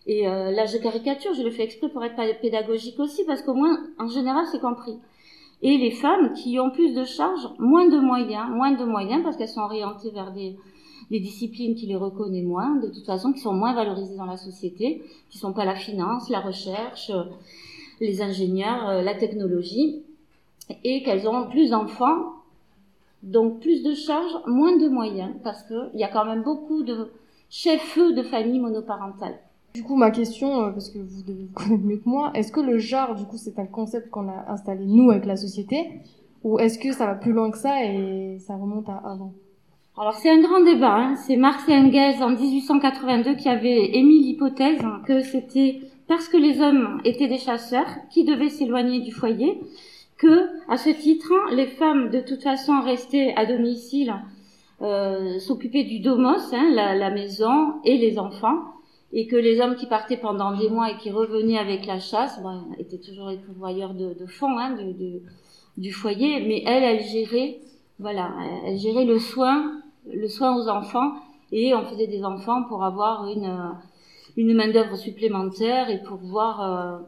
Et 0.05 0.27
euh, 0.27 0.51
là, 0.51 0.65
je 0.65 0.77
caricature, 0.77 1.33
je 1.33 1.41
le 1.41 1.49
fais 1.49 1.63
exprès 1.63 1.89
pour 1.89 2.03
être 2.03 2.39
pédagogique 2.41 2.99
aussi, 2.99 3.23
parce 3.25 3.41
qu'au 3.41 3.53
moins, 3.53 3.79
en 3.97 4.07
général, 4.07 4.45
c'est 4.51 4.59
compris. 4.59 4.97
Et 5.63 5.77
les 5.77 5.91
femmes 5.91 6.33
qui 6.33 6.59
ont 6.59 6.69
plus 6.69 6.93
de 6.93 7.05
charges, 7.05 7.47
moins 7.57 7.87
de 7.87 7.97
moyens, 7.97 8.49
moins 8.49 8.71
de 8.71 8.83
moyens, 8.83 9.23
parce 9.23 9.37
qu'elles 9.37 9.47
sont 9.47 9.61
orientées 9.61 10.11
vers 10.11 10.31
des, 10.33 10.57
disciplines 11.09 11.75
qui 11.75 11.85
les 11.85 11.95
reconnaissent 11.95 12.43
moins, 12.43 12.75
de 12.77 12.87
toute 12.87 13.05
façon, 13.05 13.33
qui 13.33 13.39
sont 13.39 13.53
moins 13.53 13.73
valorisées 13.73 14.15
dans 14.15 14.25
la 14.25 14.37
société, 14.37 15.03
qui 15.29 15.37
sont 15.37 15.53
pas 15.53 15.63
la 15.63 15.75
finance, 15.75 16.29
la 16.29 16.39
recherche, 16.39 17.11
les 17.99 18.21
ingénieurs, 18.21 18.89
euh, 18.89 19.01
la 19.01 19.15
technologie, 19.15 20.03
et 20.83 21.03
qu'elles 21.03 21.27
ont 21.27 21.49
plus 21.49 21.71
d'enfants, 21.71 22.33
donc 23.21 23.59
plus 23.59 23.83
de 23.83 23.93
charges, 23.93 24.37
moins 24.47 24.77
de 24.77 24.87
moyens, 24.87 25.31
parce 25.43 25.63
qu'il 25.63 25.99
y 25.99 26.03
a 26.03 26.09
quand 26.09 26.25
même 26.25 26.43
beaucoup 26.43 26.83
de 26.83 27.11
chefs 27.49 27.97
de 27.97 28.23
famille 28.23 28.59
monoparentales. 28.59 29.39
Du 29.73 29.83
coup, 29.83 29.95
ma 29.95 30.11
question, 30.11 30.61
euh, 30.61 30.69
parce 30.71 30.89
que 30.89 30.99
vous 30.99 31.23
devez 31.23 31.45
vous 31.45 31.53
connaître 31.53 31.83
mieux 31.83 31.97
que 31.97 32.09
moi, 32.09 32.31
est-ce 32.35 32.51
que 32.51 32.59
le 32.59 32.77
genre, 32.77 33.15
du 33.15 33.25
coup, 33.25 33.37
c'est 33.37 33.57
un 33.59 33.65
concept 33.65 34.09
qu'on 34.09 34.29
a 34.29 34.51
installé 34.51 34.85
nous 34.85 35.09
avec 35.09 35.25
la 35.25 35.35
société, 35.35 36.01
ou 36.43 36.59
est-ce 36.59 36.77
que 36.77 36.91
ça 36.91 37.05
va 37.05 37.15
plus 37.15 37.31
loin 37.31 37.49
que 37.51 37.57
ça 37.57 37.83
et 37.85 38.37
ça 38.39 38.55
remonte 38.55 38.89
à 38.89 38.97
avant? 38.97 39.33
Alors 39.97 40.15
c'est 40.15 40.29
un 40.29 40.41
grand 40.41 40.63
débat. 40.63 40.95
Hein. 40.95 41.15
C'est 41.15 41.37
Marx 41.37 41.67
et 41.69 41.73
Engels 41.73 42.23
en 42.23 42.31
1882 42.31 43.35
qui 43.35 43.47
avait 43.47 43.95
émis 43.95 44.19
l'hypothèse 44.23 44.81
que 45.05 45.21
c'était 45.21 45.81
parce 46.07 46.27
que 46.27 46.37
les 46.37 46.61
hommes 46.61 47.01
étaient 47.05 47.27
des 47.27 47.37
chasseurs 47.37 47.89
qui 48.11 48.23
devaient 48.23 48.49
s'éloigner 48.49 48.99
du 48.99 49.11
foyer, 49.11 49.59
que, 50.17 50.49
à 50.69 50.77
ce 50.77 50.89
titre, 50.89 51.33
les 51.51 51.67
femmes, 51.67 52.09
de 52.09 52.19
toute 52.19 52.43
façon, 52.43 52.81
restaient 52.81 53.33
à 53.35 53.45
domicile, 53.45 54.13
euh, 54.81 55.39
s'occuper 55.39 55.83
du 55.83 55.99
domos, 55.99 56.53
hein, 56.53 56.69
la, 56.73 57.09
maison 57.09 57.81
et 57.83 57.97
les 57.97 58.19
enfants, 58.19 58.59
et 59.11 59.27
que 59.27 59.35
les 59.35 59.59
hommes 59.61 59.75
qui 59.75 59.85
partaient 59.85 60.17
pendant 60.17 60.57
des 60.57 60.69
mois 60.69 60.91
et 60.91 60.97
qui 60.97 61.11
revenaient 61.11 61.57
avec 61.57 61.85
la 61.85 61.99
chasse, 61.99 62.41
bon, 62.41 62.63
étaient 62.79 62.99
toujours 62.99 63.29
les 63.29 63.37
pourvoyeurs 63.37 63.93
de, 63.93 64.13
de 64.13 64.25
fonds 64.25 64.57
hein, 64.57 64.75
du 65.77 65.91
foyer, 65.91 66.41
mais 66.41 66.63
elles, 66.65 66.83
elles 66.83 67.03
géraient, 67.03 67.59
voilà, 67.99 68.31
elles 68.65 68.77
géraient 68.77 69.05
le 69.05 69.19
soin, 69.19 69.81
le 70.11 70.27
soin 70.27 70.55
aux 70.55 70.67
enfants, 70.67 71.13
et 71.51 71.73
on 71.75 71.85
faisait 71.85 72.07
des 72.07 72.23
enfants 72.23 72.63
pour 72.63 72.83
avoir 72.83 73.27
une 73.27 73.75
une 74.37 74.53
main 74.53 74.69
d'œuvre 74.69 74.95
supplémentaire 74.95 75.89
et 75.89 76.01
pour 76.03 76.17
voir, 76.17 76.61
euh, 76.61 76.99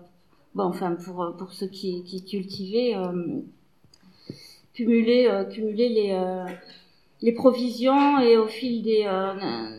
bon, 0.53 0.63
enfin 0.63 0.95
pour 0.95 1.35
pour 1.37 1.53
ceux 1.53 1.67
qui, 1.67 2.03
qui 2.03 2.23
cultivaient, 2.23 2.95
euh, 2.95 3.41
cumuler 4.73 5.27
euh, 5.27 5.45
cumuler 5.45 5.89
les 5.89 6.45
les 7.21 7.31
provisions 7.31 8.19
et 8.19 8.37
au 8.37 8.47
fil 8.47 8.83
des 8.83 9.07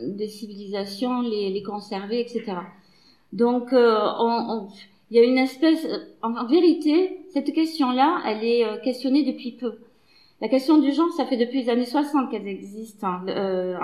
des 0.09 0.29
civilisations 0.29 1.23
les 1.23 1.51
les 1.51 1.63
conserver, 1.63 2.21
etc. 2.21 2.45
Donc 3.33 3.69
on, 3.73 4.69
il 5.11 5.17
y 5.17 5.21
a 5.21 5.25
une 5.25 5.39
espèce, 5.39 5.87
en, 6.23 6.47
vérité, 6.47 7.21
cette 7.33 7.53
question-là, 7.53 8.23
elle 8.27 8.43
est 8.43 8.83
questionnée 8.83 9.23
depuis 9.23 9.53
peu. 9.53 9.75
La 10.41 10.49
question 10.49 10.79
du 10.79 10.91
genre, 10.91 11.13
ça 11.17 11.27
fait 11.27 11.37
depuis 11.37 11.63
les 11.63 11.71
années 11.71 11.87
60 11.87 12.29
qu'elle 12.31 12.49
existe 12.49 13.05
en 13.05 13.21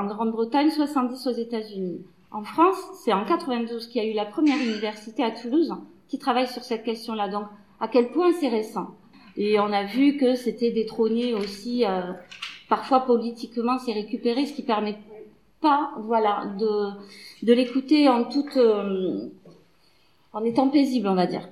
Grande-Bretagne, 0.07 0.71
70 0.71 1.27
aux 1.29 1.33
États-Unis. 1.33 2.01
En 2.33 2.45
France, 2.45 2.79
c'est 3.05 3.13
en 3.13 3.25
92 3.25 3.89
qu'il 3.89 4.03
y 4.03 4.07
a 4.07 4.11
eu 4.11 4.15
la 4.15 4.25
première 4.25 4.57
université 4.57 5.23
à 5.23 5.31
Toulouse 5.31 5.75
qui 6.09 6.19
travaille 6.19 6.49
sur 6.49 6.63
cette 6.63 6.83
question-là. 6.83 7.29
Donc, 7.29 7.45
à 7.79 7.89
quel 7.89 8.11
point 8.11 8.33
c'est 8.41 8.49
récent? 8.49 8.89
Et 9.37 9.61
on 9.61 9.73
a 9.73 9.85
vu 9.85 10.17
que 10.17 10.35
c'était 10.35 10.71
détrôné 10.71 11.35
aussi, 11.35 11.85
euh, 11.85 12.13
parfois 12.69 13.01
politiquement, 13.01 13.79
c'est 13.79 13.93
récupéré, 13.93 14.47
ce 14.47 14.55
qui 14.55 14.63
permet 14.63 14.97
pas, 15.61 15.93
voilà, 16.01 16.55
de, 16.59 17.47
de 17.47 17.53
l'écouter 17.53 18.09
en 18.09 18.25
toute, 18.25 18.57
euh, 18.57 19.29
en 20.33 20.43
étant 20.45 20.69
paisible, 20.69 21.09
on 21.09 21.15
va 21.15 21.27
dire. 21.27 21.47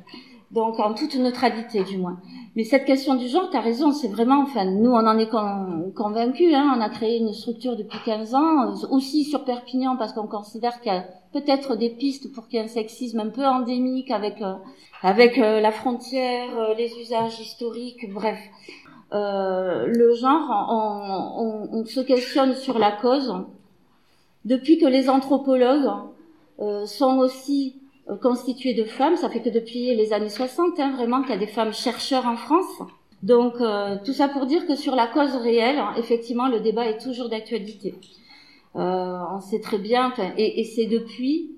Donc, 0.51 0.81
en 0.81 0.95
toute 0.95 1.15
neutralité, 1.15 1.85
du 1.85 1.97
moins. 1.97 2.19
Mais 2.57 2.65
cette 2.65 2.85
question 2.85 3.15
du 3.15 3.29
genre, 3.29 3.49
tu 3.51 3.57
as 3.57 3.61
raison, 3.61 3.93
c'est 3.93 4.09
vraiment, 4.09 4.43
enfin, 4.43 4.65
nous, 4.65 4.91
on 4.91 5.07
en 5.07 5.17
est 5.17 5.31
convaincus. 5.95 6.53
Hein, 6.53 6.75
on 6.77 6.81
a 6.81 6.89
créé 6.89 7.19
une 7.19 7.33
structure 7.33 7.77
depuis 7.77 7.99
15 8.05 8.35
ans, 8.35 8.73
euh, 8.73 8.87
aussi 8.91 9.23
sur 9.23 9.45
Perpignan, 9.45 9.97
parce 9.97 10.13
qu'on 10.13 10.27
considère 10.27 10.81
qu'il 10.81 10.93
y 10.93 10.97
a 10.97 11.05
peut-être 11.33 11.77
des 11.77 11.91
pistes 11.91 12.33
pour 12.33 12.49
qu'il 12.49 12.59
y 12.59 12.63
ait 12.63 12.65
un 12.65 12.69
sexisme 12.69 13.21
un 13.21 13.29
peu 13.29 13.47
endémique 13.47 14.11
avec 14.11 14.43
euh, 14.43 14.55
avec 15.03 15.39
euh, 15.39 15.61
la 15.61 15.71
frontière, 15.71 16.75
les 16.77 16.93
usages 17.01 17.39
historiques, 17.39 18.13
bref. 18.13 18.39
le 19.13 20.15
genre, 20.15 20.67
on, 20.69 21.69
on, 21.73 21.79
on, 21.81 21.85
se 21.85 22.01
questionne 22.01 22.55
sur 22.55 22.79
la 22.79 22.93
cause 22.93 23.33
depuis 24.45 24.79
que 24.79 24.87
les 24.87 25.09
anthropologues 25.09 25.91
sont 26.85 27.19
aussi 27.19 27.80
constituée 28.23 28.75
de 28.75 28.85
femmes. 28.85 29.17
Ça 29.17 29.29
fait 29.29 29.41
que 29.41 29.51
depuis 29.51 29.95
les 29.95 30.13
années 30.13 30.29
60, 30.29 30.79
hein, 30.79 30.93
vraiment, 30.97 31.23
qu'il 31.23 31.31
y 31.31 31.35
a 31.35 31.39
des 31.39 31.47
femmes 31.47 31.73
chercheurs 31.73 32.27
en 32.27 32.37
France. 32.37 32.83
Donc, 33.23 33.61
euh, 33.61 33.97
tout 34.05 34.13
ça 34.13 34.29
pour 34.29 34.47
dire 34.47 34.67
que 34.67 34.77
sur 34.77 34.95
la 34.95 35.07
cause 35.07 35.35
réelle, 35.37 35.79
effectivement, 35.99 36.49
le 36.49 36.61
débat 36.61 36.87
est 36.87 36.99
toujours 36.99 37.29
d'actualité. 37.29 37.95
Euh, 38.77 39.19
on 39.35 39.41
sait 39.41 39.61
très 39.61 39.79
bien, 39.79 40.13
et, 40.39 40.65
c'est 40.65 40.87
depuis 40.87 41.57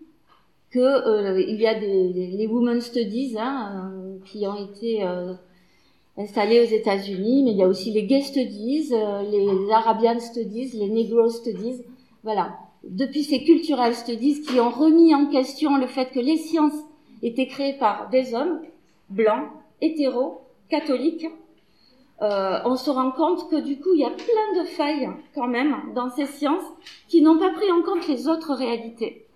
que 0.70 0.78
euh, 0.78 1.40
il 1.40 1.60
y 1.60 1.66
a 1.66 1.78
les 1.78 2.48
Women 2.50 2.80
Studies 2.80 3.36
hein, 3.38 3.92
qui 4.24 4.46
ont 4.46 4.56
été 4.56 5.04
installés 6.16 6.60
aux 6.60 6.74
États-Unis, 6.74 7.44
mais 7.44 7.52
il 7.52 7.58
y 7.58 7.62
a 7.62 7.68
aussi 7.68 7.92
les 7.92 8.04
Gay 8.04 8.22
Studies, 8.22 8.92
les 9.30 9.70
Arabian 9.72 10.18
Studies, 10.18 10.70
les 10.74 10.88
Negro 10.88 11.28
Studies. 11.28 11.82
Voilà, 12.24 12.56
depuis 12.84 13.24
ces 13.24 13.44
cultural 13.44 13.94
studies 13.94 14.42
qui 14.42 14.60
ont 14.60 14.70
remis 14.70 15.14
en 15.14 15.26
question 15.26 15.76
le 15.76 15.86
fait 15.86 16.10
que 16.12 16.20
les 16.20 16.36
sciences 16.36 16.78
étaient 17.22 17.46
créées 17.46 17.78
par 17.78 18.08
des 18.10 18.34
hommes 18.34 18.60
blancs, 19.08 19.48
hétéros, 19.80 20.40
catholiques, 20.68 21.26
euh, 22.22 22.58
on 22.64 22.76
se 22.76 22.90
rend 22.90 23.10
compte 23.10 23.50
que 23.50 23.60
du 23.60 23.80
coup, 23.80 23.94
il 23.94 24.00
y 24.00 24.04
a 24.04 24.10
plein 24.10 24.62
de 24.62 24.66
failles 24.66 25.10
quand 25.34 25.48
même 25.48 25.74
dans 25.94 26.08
ces 26.10 26.26
sciences 26.26 26.64
qui 27.08 27.20
n'ont 27.20 27.38
pas 27.38 27.50
pris 27.50 27.70
en 27.70 27.82
compte 27.82 28.06
les 28.06 28.28
autres 28.28 28.54
réalités. 28.54 29.26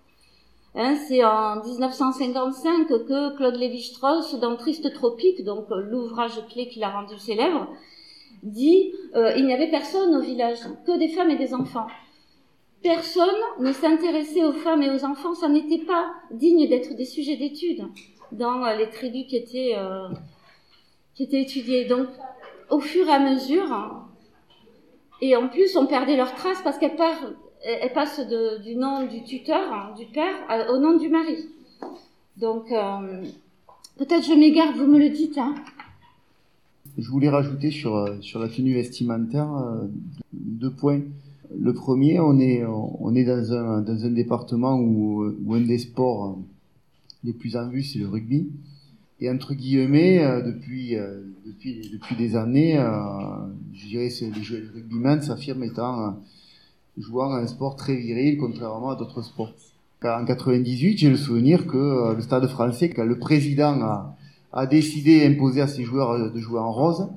Hein, 0.75 0.95
c'est 1.07 1.23
en 1.23 1.61
1955 1.63 2.87
que 2.87 3.35
Claude 3.35 3.55
Lévi-Strauss, 3.55 4.39
dans 4.39 4.55
Triste 4.55 4.93
Tropique, 4.93 5.43
donc 5.43 5.65
l'ouvrage 5.69 6.39
clé 6.49 6.67
qui 6.67 6.79
l'a 6.79 6.89
rendu 6.89 7.17
célèbre, 7.17 7.67
dit 8.43 8.93
euh, 9.15 9.33
il 9.35 9.45
n'y 9.45 9.53
avait 9.53 9.71
personne 9.71 10.15
au 10.15 10.21
village, 10.21 10.59
que 10.85 10.97
des 10.97 11.09
femmes 11.09 11.31
et 11.31 11.37
des 11.37 11.53
enfants 11.53 11.87
personne 12.81 13.29
ne 13.59 13.71
s'intéressait 13.71 14.43
aux 14.43 14.53
femmes 14.53 14.81
et 14.81 14.89
aux 14.89 15.05
enfants, 15.05 15.33
ça 15.33 15.49
n'était 15.49 15.83
pas 15.85 16.11
digne 16.31 16.67
d'être 16.67 16.95
des 16.95 17.05
sujets 17.05 17.37
d'études 17.37 17.85
dans 18.31 18.63
euh, 18.63 18.75
les 18.75 18.89
tribus 18.89 19.25
qui 19.27 19.37
étaient, 19.37 19.75
euh. 19.77 20.09
Donc, 21.89 22.07
au 22.69 22.79
fur 22.79 23.07
et 23.07 23.11
à 23.11 23.19
mesure, 23.19 24.05
et 25.21 25.35
en 25.35 25.47
plus, 25.47 25.75
on 25.75 25.87
perdait 25.87 26.15
leurs 26.15 26.35
traces 26.35 26.61
parce 26.63 26.77
qu'elles 26.77 26.95
passent 26.95 28.19
du 28.63 28.75
nom 28.75 29.07
du 29.07 29.23
tuteur, 29.23 29.95
du 29.95 30.05
père, 30.05 30.35
au 30.69 30.77
nom 30.77 30.95
du 30.97 31.09
mari. 31.09 31.49
Donc, 32.35 32.71
euh, 32.71 33.23
peut-être 33.97 34.23
je 34.25 34.33
m'égare, 34.33 34.73
vous 34.73 34.85
me 34.85 34.99
le 34.99 35.09
dites. 35.09 35.39
Hein. 35.39 35.55
Je 36.99 37.09
voulais 37.09 37.29
rajouter 37.29 37.71
sur, 37.71 38.15
sur 38.21 38.39
la 38.39 38.47
tenue 38.47 38.75
vestimentaire 38.75 39.49
deux 40.33 40.71
points. 40.71 41.01
Le 41.55 41.73
premier, 41.73 42.19
on 42.19 42.39
est, 42.39 42.63
on 42.65 43.13
est 43.15 43.23
dans, 43.23 43.53
un, 43.53 43.81
dans 43.81 44.05
un 44.05 44.09
département 44.11 44.79
où, 44.79 45.23
un 45.53 45.61
des 45.61 45.77
sports 45.77 46.37
les 47.23 47.33
plus 47.33 47.55
en 47.55 47.69
vue, 47.69 47.83
c'est 47.83 47.99
le 47.99 48.07
rugby. 48.07 48.49
Et 49.19 49.29
entre 49.29 49.53
guillemets, 49.55 50.23
euh, 50.23 50.41
depuis, 50.41 50.95
euh, 50.95 51.21
depuis, 51.45 51.89
depuis 51.91 52.15
des 52.15 52.35
années, 52.35 52.77
euh, 52.77 52.89
je 53.73 53.87
dirais 53.87 54.09
que 54.09 54.25
les, 54.35 54.43
jeux- 54.43 54.59
les 54.61 54.69
rugbymen 54.81 55.21
s'affirment 55.21 55.63
étant 55.63 56.17
jouant 56.97 57.33
un 57.33 57.47
sport 57.47 57.75
très 57.75 57.95
viril, 57.95 58.37
contrairement 58.37 58.91
à 58.91 58.95
d'autres 58.95 59.21
sports. 59.21 59.53
En 60.03 60.25
98, 60.25 60.97
j'ai 60.99 61.09
le 61.09 61.17
souvenir 61.17 61.65
que 61.65 62.13
le 62.15 62.21
Stade 62.21 62.47
français, 62.47 62.89
quand 62.89 63.05
le 63.05 63.17
président 63.17 63.81
a, 63.81 64.15
a 64.53 64.67
décidé 64.67 65.11
et 65.13 65.25
imposé 65.27 65.61
à 65.61 65.67
ses 65.67 65.83
joueurs 65.83 66.31
de 66.31 66.39
jouer 66.39 66.59
en 66.59 66.71
rose, 66.71 67.07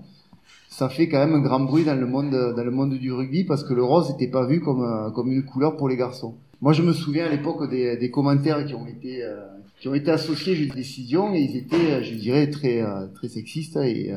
ça 0.70 0.88
fait 0.88 1.08
quand 1.08 1.18
même 1.18 1.34
un 1.34 1.40
grand 1.40 1.60
bruit 1.60 1.84
dans 1.84 1.96
le 1.96 2.06
monde, 2.06 2.30
dans 2.30 2.64
le 2.64 2.70
monde 2.70 2.94
du 2.94 3.12
rugby 3.12 3.44
parce 3.44 3.64
que 3.64 3.74
le 3.74 3.82
rose 3.82 4.08
n'était 4.10 4.30
pas 4.30 4.46
vu 4.46 4.60
comme, 4.60 4.82
euh, 4.82 5.10
comme 5.10 5.30
une 5.30 5.44
couleur 5.44 5.76
pour 5.76 5.88
les 5.88 5.96
garçons. 5.96 6.36
Moi, 6.60 6.72
je 6.72 6.82
me 6.82 6.92
souviens 6.92 7.26
à 7.26 7.28
l'époque 7.28 7.68
des, 7.68 7.96
des 7.96 8.10
commentaires 8.10 8.64
qui 8.64 8.74
ont 8.74 8.86
été, 8.86 9.24
euh, 9.24 9.36
qui 9.80 9.88
ont 9.88 9.94
été 9.94 10.10
associés 10.12 10.54
à 10.54 10.58
une 10.58 10.70
décision 10.70 11.34
et 11.34 11.40
ils 11.40 11.56
étaient, 11.56 11.90
euh, 11.90 12.02
je 12.02 12.14
dirais, 12.14 12.48
très, 12.50 12.82
très 13.14 13.28
sexistes 13.28 13.76
et, 13.76 14.12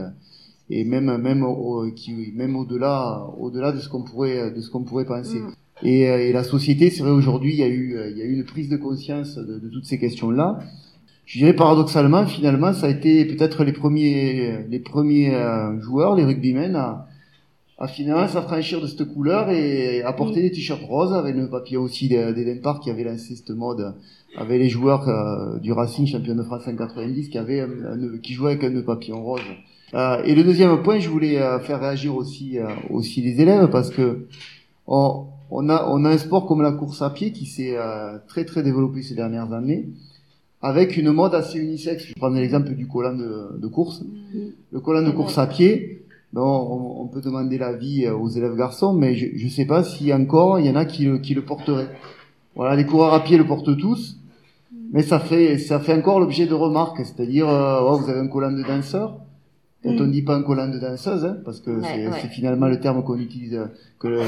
et 0.69 0.83
même, 0.83 1.17
même, 1.17 1.43
au, 1.43 1.91
qui, 1.91 2.31
même 2.35 2.55
au-delà, 2.55 3.25
au-delà 3.39 3.71
de 3.71 3.79
ce 3.79 3.89
qu'on 3.89 4.03
pourrait, 4.03 4.51
de 4.51 4.61
ce 4.61 4.69
qu'on 4.69 4.83
pourrait 4.83 5.05
penser. 5.05 5.41
Et, 5.81 6.07
euh, 6.07 6.19
et 6.19 6.31
la 6.31 6.43
société, 6.43 6.91
c'est 6.91 7.01
vrai, 7.01 7.11
aujourd'hui, 7.11 7.53
il 7.53 7.59
y 7.59 7.63
a 7.63 7.67
eu, 7.67 7.97
il 8.11 8.17
y 8.17 8.21
a 8.21 8.25
eu 8.25 8.33
une 8.33 8.45
prise 8.45 8.69
de 8.69 8.77
conscience 8.77 9.35
de, 9.35 9.57
de 9.57 9.69
toutes 9.69 9.85
ces 9.85 9.97
questions-là. 9.97 10.59
Je 11.25 11.39
dirais 11.39 11.53
paradoxalement, 11.53 12.25
finalement, 12.25 12.73
ça 12.73 12.87
a 12.87 12.89
été 12.89 13.25
peut-être 13.25 13.63
les 13.63 13.71
premiers, 13.71 14.65
les 14.69 14.79
premiers 14.79 15.33
euh, 15.33 15.79
joueurs, 15.79 16.15
les 16.15 16.25
rugbymen, 16.25 16.75
à, 16.75 17.07
à 17.79 17.87
finalement 17.87 18.27
s'affranchir 18.27 18.81
de 18.81 18.87
cette 18.87 19.05
couleur 19.13 19.49
et 19.49 20.01
à 20.03 20.11
porter 20.13 20.41
des 20.41 20.51
t-shirts 20.51 20.83
roses 20.83 21.13
avec 21.13 21.35
le 21.35 21.49
papier 21.49 21.77
aussi 21.77 22.09
d'Eden 22.09 22.61
Park 22.61 22.83
qui 22.83 22.89
avait 22.89 23.03
lancé 23.05 23.35
cette 23.35 23.49
mode. 23.51 23.95
Avec 24.35 24.59
les 24.59 24.69
joueurs 24.69 25.07
euh, 25.07 25.59
du 25.59 25.71
Racing 25.71 26.07
champion 26.07 26.35
de 26.35 26.43
France 26.43 26.67
en 26.67 26.75
90 26.75 27.29
qui 27.29 27.37
avait 27.37 27.61
un, 27.61 27.69
un 27.85 27.95
nœud- 27.95 28.19
qui 28.21 28.33
jouaient 28.33 28.51
avec 28.51 28.63
un 28.63 28.69
nœud 28.71 28.83
papillon 28.83 29.23
rose. 29.23 29.41
Euh, 29.93 30.23
et 30.25 30.33
le 30.35 30.43
deuxième 30.43 30.81
point, 30.83 30.99
je 30.99 31.07
voulais 31.09 31.39
euh, 31.39 31.59
faire 31.59 31.79
réagir 31.79 32.15
aussi 32.15 32.57
aussi 32.89 33.21
les 33.21 33.39
élèves 33.41 33.69
parce 33.69 33.91
que 33.91 34.25
on, 34.87 35.25
on 35.51 35.69
a 35.69 35.87
on 35.89 36.03
a 36.03 36.09
un 36.09 36.17
sport 36.17 36.47
comme 36.47 36.61
la 36.63 36.71
course 36.71 37.01
à 37.03 37.11
pied 37.11 37.31
qui 37.31 37.45
s'est 37.45 37.77
très 38.27 38.43
très 38.43 38.63
développé 38.63 39.03
ces 39.03 39.13
dernières 39.15 39.53
années 39.53 39.87
avec 40.63 40.97
une 40.97 41.11
mode 41.11 41.35
assez 41.35 41.59
unisexe. 41.59 42.05
Je 42.07 42.13
prends 42.15 42.29
l'exemple 42.29 42.71
du 42.73 42.87
collant 42.87 43.15
de, 43.15 43.59
de 43.59 43.67
course. 43.67 44.01
Le 44.71 44.79
collant 44.79 45.03
de 45.05 45.11
course 45.11 45.37
à 45.37 45.45
pied, 45.45 46.03
bon, 46.31 46.41
on, 46.41 47.01
on 47.03 47.07
peut 47.07 47.21
demander 47.21 47.57
l'avis 47.59 48.05
euh, 48.05 48.15
aux 48.15 48.29
élèves 48.29 48.55
garçons, 48.55 48.93
mais 48.93 49.13
je 49.13 49.43
ne 49.45 49.49
sais 49.49 49.65
pas 49.65 49.83
si 49.83 50.11
encore 50.13 50.59
il 50.59 50.65
y 50.65 50.69
en 50.69 50.75
a 50.75 50.85
qui 50.85 51.05
le, 51.05 51.19
qui 51.19 51.33
le 51.35 51.41
porteraient. 51.43 51.89
Voilà, 52.55 52.75
les 52.75 52.85
coureurs 52.85 53.13
à 53.13 53.23
pied 53.23 53.37
le 53.37 53.45
portent 53.45 53.77
tous, 53.77 54.17
mais 54.93 55.03
ça 55.03 55.19
fait 55.19 55.57
ça 55.57 55.79
fait 55.79 55.93
encore 55.93 56.19
l'objet 56.19 56.45
de 56.47 56.53
remarques, 56.53 56.99
c'est-à-dire 57.03 57.49
euh, 57.49 57.79
oh, 57.83 57.97
vous 57.97 58.09
avez 58.09 58.19
un 58.19 58.27
collant 58.27 58.51
de 58.51 58.63
danseur. 58.63 59.19
Quand 59.83 59.89
on 59.99 60.05
ne 60.05 60.11
dit 60.13 60.21
pas 60.21 60.35
un 60.37 60.43
collant 60.43 60.69
de 60.69 60.79
danseuse, 60.79 61.25
hein, 61.25 61.37
parce 61.43 61.59
que 61.59 61.71
Ouais, 61.71 61.81
c'est 61.93 62.07
ouais. 62.07 62.29
finalement 62.31 62.67
le 62.67 62.79
terme 62.79 63.03
qu'on 63.03 63.19
utilise, 63.19 63.53
euh, 63.55 63.65
que, 63.99 64.07
le- 64.07 64.21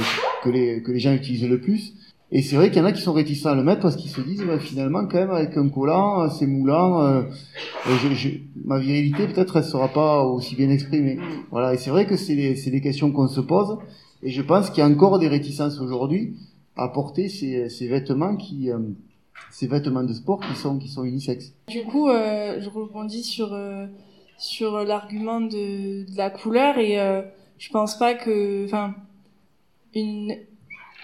que, 0.43 0.49
les, 0.49 0.81
que 0.83 0.91
les 0.91 0.99
gens 0.99 1.13
utilisent 1.13 1.47
le 1.47 1.61
plus. 1.61 1.93
Et 2.31 2.41
c'est 2.41 2.55
vrai 2.55 2.69
qu'il 2.69 2.79
y 2.79 2.81
en 2.81 2.85
a 2.85 2.91
qui 2.91 3.01
sont 3.01 3.13
réticents 3.13 3.49
à 3.51 3.55
le 3.55 3.63
mettre 3.63 3.81
parce 3.81 3.95
qu'ils 3.95 4.09
se 4.09 4.19
disent, 4.21 4.43
bah, 4.43 4.59
finalement, 4.59 5.05
quand 5.05 5.17
même, 5.17 5.29
avec 5.31 5.55
un 5.57 5.69
collant, 5.69 6.27
c'est 6.29 6.47
moulant, 6.47 7.01
euh, 7.03 7.21
je, 7.85 8.13
je- 8.15 8.29
ma 8.65 8.79
virilité, 8.79 9.27
peut-être, 9.27 9.57
elle 9.57 9.63
sera 9.63 9.87
pas 9.89 10.23
aussi 10.23 10.55
bien 10.55 10.69
exprimée. 10.71 11.19
Voilà. 11.51 11.73
Et 11.73 11.77
c'est 11.77 11.91
vrai 11.91 12.07
que 12.07 12.17
c'est 12.17 12.35
des, 12.35 12.55
des 12.55 12.81
questions 12.81 13.11
qu'on 13.11 13.27
se 13.27 13.41
pose. 13.41 13.77
Et 14.23 14.31
je 14.31 14.41
pense 14.41 14.69
qu'il 14.71 14.79
y 14.79 14.81
a 14.81 14.89
encore 14.89 15.19
des 15.19 15.27
réticences 15.27 15.79
aujourd'hui 15.79 16.35
à 16.75 16.87
porter 16.89 17.29
ces, 17.29 17.69
ces 17.69 17.87
vêtements 17.87 18.35
qui, 18.35 18.71
euh, 18.71 18.79
ces 19.51 19.67
vêtements 19.67 20.03
de 20.03 20.11
sport 20.13 20.39
qui 20.39 20.55
sont, 20.59 20.79
qui 20.79 20.87
sont 20.89 21.03
unisexes. 21.03 21.53
Du 21.69 21.83
coup, 21.83 22.09
euh, 22.09 22.59
je 22.59 22.69
rebondis 22.69 23.23
sur 23.23 23.53
euh, 23.53 23.85
sur 24.37 24.83
l'argument 24.83 25.39
de, 25.41 26.03
de 26.11 26.17
la 26.17 26.29
couleur 26.31 26.77
et 26.79 26.99
euh, 26.99 27.21
je 27.59 27.69
pense 27.69 27.97
pas 27.97 28.15
que, 28.15 28.65
enfin, 28.65 28.93
une 29.93 30.35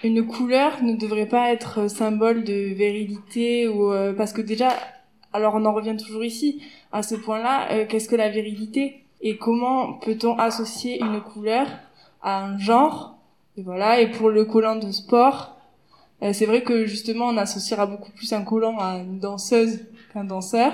une 0.04 0.26
couleur 0.26 0.82
ne 0.82 0.94
devrait 0.96 1.28
pas 1.28 1.52
être 1.52 1.88
symbole 1.88 2.44
de 2.44 2.52
virilité 2.52 3.68
ou 3.68 3.92
euh, 3.92 4.12
parce 4.12 4.32
que 4.32 4.40
déjà, 4.42 4.70
alors 5.32 5.54
on 5.54 5.64
en 5.64 5.72
revient 5.72 5.96
toujours 5.96 6.24
ici 6.24 6.62
à 6.92 7.02
ce 7.02 7.14
point-là. 7.14 7.72
euh, 7.72 7.86
Qu'est-ce 7.88 8.08
que 8.08 8.16
la 8.16 8.28
virilité 8.28 9.04
et 9.20 9.36
comment 9.36 9.94
peut-on 9.94 10.36
associer 10.38 11.00
une 11.00 11.20
couleur 11.20 11.66
à 12.22 12.44
un 12.44 12.58
genre? 12.58 13.16
Et 13.56 13.62
voilà. 13.62 14.00
Et 14.00 14.10
pour 14.10 14.30
le 14.30 14.44
collant 14.44 14.76
de 14.76 14.90
sport, 14.90 15.56
euh, 16.22 16.32
c'est 16.32 16.46
vrai 16.46 16.62
que 16.62 16.86
justement 16.86 17.26
on 17.26 17.36
associera 17.36 17.86
beaucoup 17.86 18.10
plus 18.12 18.32
un 18.32 18.42
collant 18.42 18.78
à 18.78 18.98
une 18.98 19.18
danseuse 19.18 19.80
qu'un 20.12 20.24
danseur. 20.24 20.72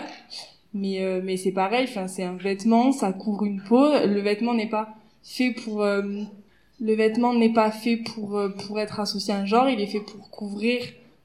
Mais 0.74 1.02
euh, 1.02 1.20
mais 1.24 1.36
c'est 1.36 1.52
pareil, 1.52 1.86
enfin 1.88 2.08
c'est 2.08 2.24
un 2.24 2.36
vêtement, 2.36 2.92
ça 2.92 3.12
couvre 3.12 3.44
une 3.44 3.62
peau. 3.62 3.88
Le 3.90 4.20
vêtement 4.20 4.54
n'est 4.54 4.68
pas 4.68 4.90
fait 5.22 5.50
pour 5.50 5.82
euh, 5.82 6.02
le 6.80 6.94
vêtement 6.94 7.34
n'est 7.34 7.52
pas 7.52 7.70
fait 7.70 7.96
pour 7.96 8.38
euh, 8.38 8.48
pour 8.48 8.78
être 8.78 9.00
associé 9.00 9.34
à 9.34 9.38
un 9.38 9.46
genre, 9.46 9.68
il 9.68 9.80
est 9.80 9.86
fait 9.86 10.00
pour 10.00 10.30
couvrir 10.30 10.82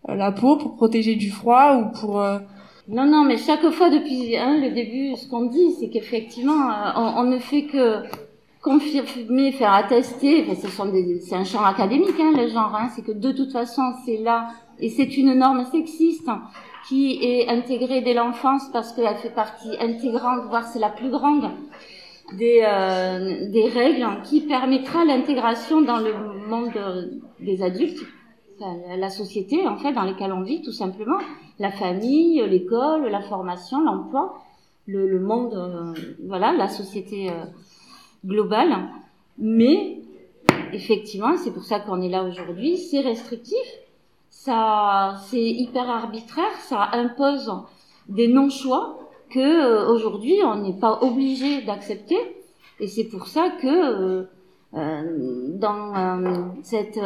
euh, 0.10 0.16
la 0.16 0.32
peau, 0.32 0.58
pour 0.58 0.76
protéger 0.76 1.16
du 1.16 1.32
froid 1.32 1.76
ou 1.76 2.00
pour 2.00 2.22
euh, 2.22 2.40
Non, 2.88 3.06
non, 3.06 3.24
mais 3.24 3.38
chaque 3.38 3.70
fois 3.70 3.90
depuis 3.90 4.36
hein, 4.36 4.58
le 4.60 4.72
début, 4.72 5.16
ce 5.16 5.28
qu'on 5.28 5.46
dit, 5.46 5.74
c'est 5.80 5.90
qu'effectivement, 5.90 6.70
on, 6.96 7.24
ne 7.24 7.38
fait 7.38 7.64
que 7.64 8.04
confirmer, 8.62 9.52
faire 9.52 9.74
attester. 9.74 10.46
Enfin, 10.50 10.90
c'est 11.22 11.36
un 11.36 11.44
champ 11.44 11.64
académique, 11.64 12.20
hein, 12.20 12.34
le 12.36 12.48
genre. 12.48 12.76
Hein, 12.76 12.90
c'est 12.96 13.04
que 13.04 13.12
de 13.12 13.32
toute 13.32 13.52
façon, 13.52 13.94
c'est 14.06 14.18
là 14.18 14.50
et 14.80 14.90
c'est 14.90 15.18
une 15.18 15.34
norme 15.36 15.66
sexiste 15.72 16.30
qui 16.88 17.20
est 17.24 17.48
intégrée 17.48 18.02
dès 18.02 18.14
l'enfance 18.14 18.64
parce 18.74 18.92
qu'elle 18.92 19.16
fait 19.18 19.30
partie 19.30 19.70
intégrante, 19.80 20.48
voire 20.50 20.66
c'est 20.66 20.80
la 20.80 20.90
plus 20.90 21.10
grande 21.10 21.50
des, 22.38 22.64
euh, 22.66 23.50
des 23.50 23.70
règles 23.70 24.06
qui 24.24 24.42
permettra 24.42 25.06
l'intégration 25.06 25.82
dans 25.82 25.98
le 25.98 26.14
monde 26.48 26.72
des 27.40 27.62
adultes, 27.64 28.04
la 28.98 29.10
société 29.10 29.68
en 29.68 29.78
fait 29.78 29.94
dans 29.94 30.04
laquelle 30.04 30.32
on 30.32 30.42
vit 30.42 30.62
tout 30.62 30.72
simplement, 30.72 31.18
la 31.60 31.72
famille, 31.72 32.42
l'école, 32.48 33.08
la 33.10 33.22
formation, 33.22 33.82
l'emploi, 33.84 34.42
le, 34.86 35.08
le 35.08 35.20
monde, 35.20 35.54
euh, 35.54 35.94
voilà, 36.28 36.52
la 36.54 36.68
société 36.68 37.30
euh, 37.30 37.46
globale. 38.26 38.90
Mais 39.38 40.00
effectivement, 40.72 41.38
c'est 41.38 41.52
pour 41.52 41.64
ça 41.64 41.80
qu'on 41.80 42.02
est 42.02 42.10
là 42.10 42.24
aujourd'hui, 42.24 42.78
c'est 42.78 43.02
restrictif, 43.02 43.66
ça, 44.30 45.16
c'est 45.28 45.42
hyper 45.42 45.90
arbitraire, 45.90 46.52
ça 46.60 46.90
impose 46.94 47.52
des 48.10 48.28
non-choix 48.28 49.00
que 49.34 49.40
euh, 49.40 49.90
aujourd'hui 49.90 50.36
on 50.46 50.56
n'est 50.56 50.80
pas 50.80 51.00
obligé 51.02 51.62
d'accepter. 51.62 52.18
Et 52.80 52.88
c'est 52.88 53.06
pour 53.06 53.28
ça 53.28 53.50
que 53.62 53.68
euh, 53.68 54.24
euh, 54.76 55.58
dans 55.58 56.54
cette 56.64 57.00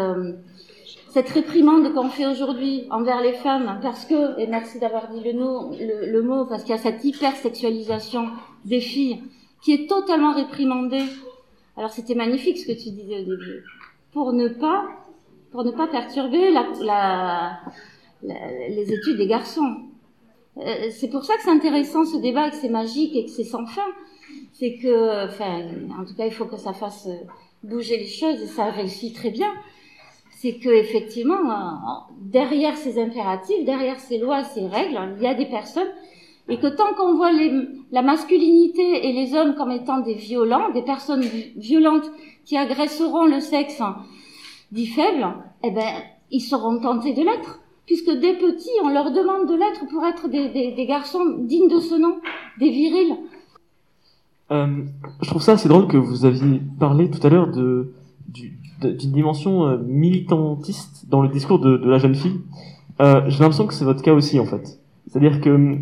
cette 1.10 1.30
réprimande 1.30 1.94
qu'on 1.94 2.10
fait 2.10 2.28
aujourd'hui 2.28 2.86
envers 2.92 3.22
les 3.22 3.34
femmes 3.34 3.80
parce 3.82 4.06
que 4.06 4.40
et 4.40 4.48
merci 4.48 4.80
d'avoir 4.80 5.10
dit 5.10 5.22
le, 5.24 6.22
mot 6.22 6.46
parce 6.46 6.64
qu'il 6.64 6.76
y 6.76 6.78
a 6.78 6.82
cette 6.82 7.04
hypersexualisation 7.04 8.28
des 8.66 8.82
filles 8.82 9.24
qui 9.64 9.74
est 9.74 9.90
totalement 9.90 10.34
réprimandée. 10.34 11.04
Alors 11.76 11.90
c'était 11.90 12.16
magnifique 12.16 12.58
ce 12.58 12.68
que 12.68 12.72
tu 12.72 12.92
disais 12.92 13.22
au 13.22 13.24
début. 13.24 13.64
Pour 14.12 14.34
ne 14.34 14.48
pas 14.48 14.86
pour 15.52 15.64
ne 15.64 15.72
pas 15.72 15.88
perturber 15.88 16.52
les 18.22 18.94
études 18.94 19.18
des 19.18 19.28
garçons 19.28 19.87
euh, 20.60 20.90
c'est 20.92 21.10
pour 21.10 21.24
ça 21.24 21.36
que 21.36 21.42
c'est 21.44 21.50
intéressant 21.52 22.06
ce 22.06 22.18
débat, 22.18 22.50
que 22.50 22.56
c'est 22.56 22.70
magique 22.70 23.16
et 23.16 23.26
que 23.26 23.32
c'est 23.32 23.44
sans 23.44 23.66
fin. 23.66 23.86
C'est 24.54 24.76
que, 24.78 25.26
enfin, 25.26 25.62
en 26.00 26.06
tout 26.06 26.16
cas, 26.16 26.26
il 26.26 26.32
faut 26.34 26.46
que 26.46 26.58
ça 26.58 26.74
fasse 26.74 27.08
euh, 27.08 27.16
bouger 27.64 27.98
les 27.98 28.08
choses 28.08 28.42
et 28.42 28.48
ça 28.48 28.66
réussit 28.66 29.14
très 29.16 29.30
bien. 29.30 29.52
C'est 30.32 30.56
que 30.60 30.70
effectivement, 30.70 31.50
euh, 31.50 32.14
derrière 32.22 32.76
ces 32.78 33.00
impératifs, 33.02 33.66
derrière 33.66 34.00
ces 34.00 34.18
lois, 34.18 34.44
ces 34.44 34.68
règles, 34.68 35.16
il 35.18 35.24
y 35.24 35.28
a 35.28 35.34
des 35.34 35.48
personnes 35.48 35.88
et 36.50 36.58
que 36.58 36.68
tant 36.68 36.94
qu'on 36.96 37.16
voit 37.16 37.32
les, 37.32 37.52
la 37.92 38.02
masculinité 38.02 39.08
et 39.08 39.14
les 39.14 39.34
hommes 39.36 39.56
comme 39.56 39.72
étant 39.72 40.00
des 40.00 40.14
violents, 40.14 40.70
des 40.72 40.84
personnes 40.84 41.22
vi- 41.22 41.52
violentes 41.58 42.10
qui 42.46 42.56
agresseront 42.56 43.26
le 43.26 43.40
sexe 43.42 43.82
dit 44.72 44.88
faible, 44.88 45.28
eh 45.64 45.72
ben, 45.72 46.02
ils 46.32 46.42
seront 46.42 46.80
tentés 46.80 47.14
de 47.14 47.24
l'être 47.24 47.60
puisque 47.88 48.12
dès 48.12 48.36
petits, 48.36 48.70
on 48.84 48.90
leur 48.90 49.12
demande 49.12 49.48
de 49.50 49.56
l'être 49.56 49.88
pour 49.90 50.06
être 50.06 50.30
des, 50.30 50.50
des, 50.50 50.74
des 50.74 50.86
garçons 50.86 51.24
dignes 51.40 51.70
de 51.70 51.80
ce 51.80 51.96
nom, 51.96 52.18
des 52.60 52.70
virils. 52.70 53.16
Euh, 54.52 54.68
je 55.22 55.30
trouve 55.30 55.42
ça 55.42 55.54
assez 55.54 55.68
drôle 55.68 55.88
que 55.88 55.98
vous 55.98 56.26
aviez 56.26 56.62
parlé 56.80 57.10
tout 57.10 57.26
à 57.26 57.30
l'heure 57.30 57.48
de 57.52 57.92
du- 58.30 58.54
de- 58.82 58.92
d'une 58.92 59.12
dimension 59.12 59.66
euh, 59.66 59.78
militantiste 59.86 61.06
dans 61.10 61.22
le 61.22 61.30
discours 61.30 61.60
de, 61.60 61.78
de 61.78 61.90
la 61.90 61.98
jeune 61.98 62.16
fille. 62.16 62.40
Euh, 63.02 63.22
J'ai 63.28 63.40
l'impression 63.40 63.68
que 63.68 63.74
c'est 63.74 63.86
votre 63.86 64.02
cas 64.02 64.14
aussi 64.14 64.40
en 64.40 64.46
fait. 64.46 64.80
C'est-à-dire 65.10 65.42
que 65.42 65.78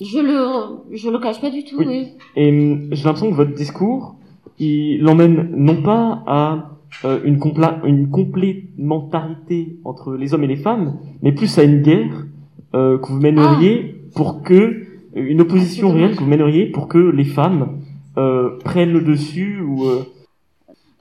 Je 0.00 0.18
le, 0.18 0.96
je 0.96 1.10
le 1.10 1.18
cache 1.18 1.40
pas 1.40 1.50
du 1.50 1.64
tout, 1.64 1.76
Oui. 1.78 1.86
oui. 1.88 2.08
et 2.36 2.48
hum, 2.50 2.88
j'ai 2.92 3.04
l'impression 3.04 3.30
que 3.30 3.34
votre 3.36 3.54
discours, 3.54 4.14
il 4.58 5.00
l'emmène 5.02 5.50
non 5.56 5.82
pas 5.82 6.22
à 6.26 6.69
euh, 7.04 7.20
une, 7.24 7.38
compla- 7.38 7.80
une 7.84 8.10
complémentarité 8.10 9.78
entre 9.84 10.14
les 10.14 10.34
hommes 10.34 10.44
et 10.44 10.48
les 10.48 10.56
femmes, 10.56 10.98
mais 11.22 11.32
plus 11.32 11.58
à 11.58 11.64
une 11.64 11.82
guerre 11.82 12.26
euh, 12.74 12.98
que 12.98 13.06
vous 13.08 13.20
mèneriez 13.20 14.04
pour 14.14 14.42
que 14.42 14.86
une 15.14 15.40
opposition 15.40 15.92
réelle 15.92 16.14
que 16.14 16.20
vous 16.20 16.28
mèneriez 16.28 16.66
pour 16.66 16.86
que 16.86 16.98
les 16.98 17.24
femmes 17.24 17.80
euh, 18.16 18.58
prennent 18.64 18.92
le 18.92 19.00
dessus 19.00 19.60
ou 19.60 19.86
euh, 19.86 20.04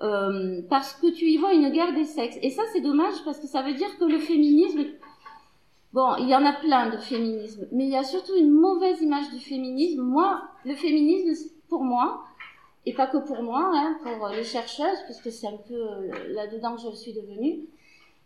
euh, 0.01 0.61
parce 0.69 0.93
que 0.93 1.13
tu 1.13 1.25
y 1.25 1.37
vois 1.37 1.53
une 1.53 1.69
guerre 1.71 1.93
des 1.93 2.05
sexes. 2.05 2.39
Et 2.41 2.49
ça, 2.49 2.63
c'est 2.73 2.81
dommage 2.81 3.13
parce 3.25 3.39
que 3.39 3.47
ça 3.47 3.61
veut 3.61 3.73
dire 3.73 3.89
que 3.99 4.05
le 4.05 4.17
féminisme, 4.17 4.79
bon, 5.93 6.15
il 6.19 6.27
y 6.29 6.35
en 6.35 6.45
a 6.45 6.53
plein 6.53 6.89
de 6.89 6.97
féminisme, 6.97 7.67
mais 7.71 7.83
il 7.85 7.91
y 7.91 7.95
a 7.95 8.03
surtout 8.03 8.31
une 8.39 8.51
mauvaise 8.51 9.01
image 9.01 9.29
du 9.31 9.39
féminisme. 9.39 10.01
Moi, 10.01 10.41
le 10.65 10.73
féminisme, 10.73 11.49
pour 11.69 11.83
moi, 11.83 12.23
et 12.89 12.93
pas 12.93 13.05
que 13.05 13.17
pour 13.17 13.43
moi, 13.43 13.71
hein, 13.71 13.99
pour 14.01 14.29
les 14.29 14.43
chercheuses, 14.43 15.03
puisque 15.05 15.31
c'est 15.31 15.45
un 15.45 15.57
peu 15.67 15.75
euh, 15.75 16.33
là-dedans 16.33 16.75
que 16.75 16.81
je 16.81 16.95
suis 16.95 17.13
devenue, 17.13 17.67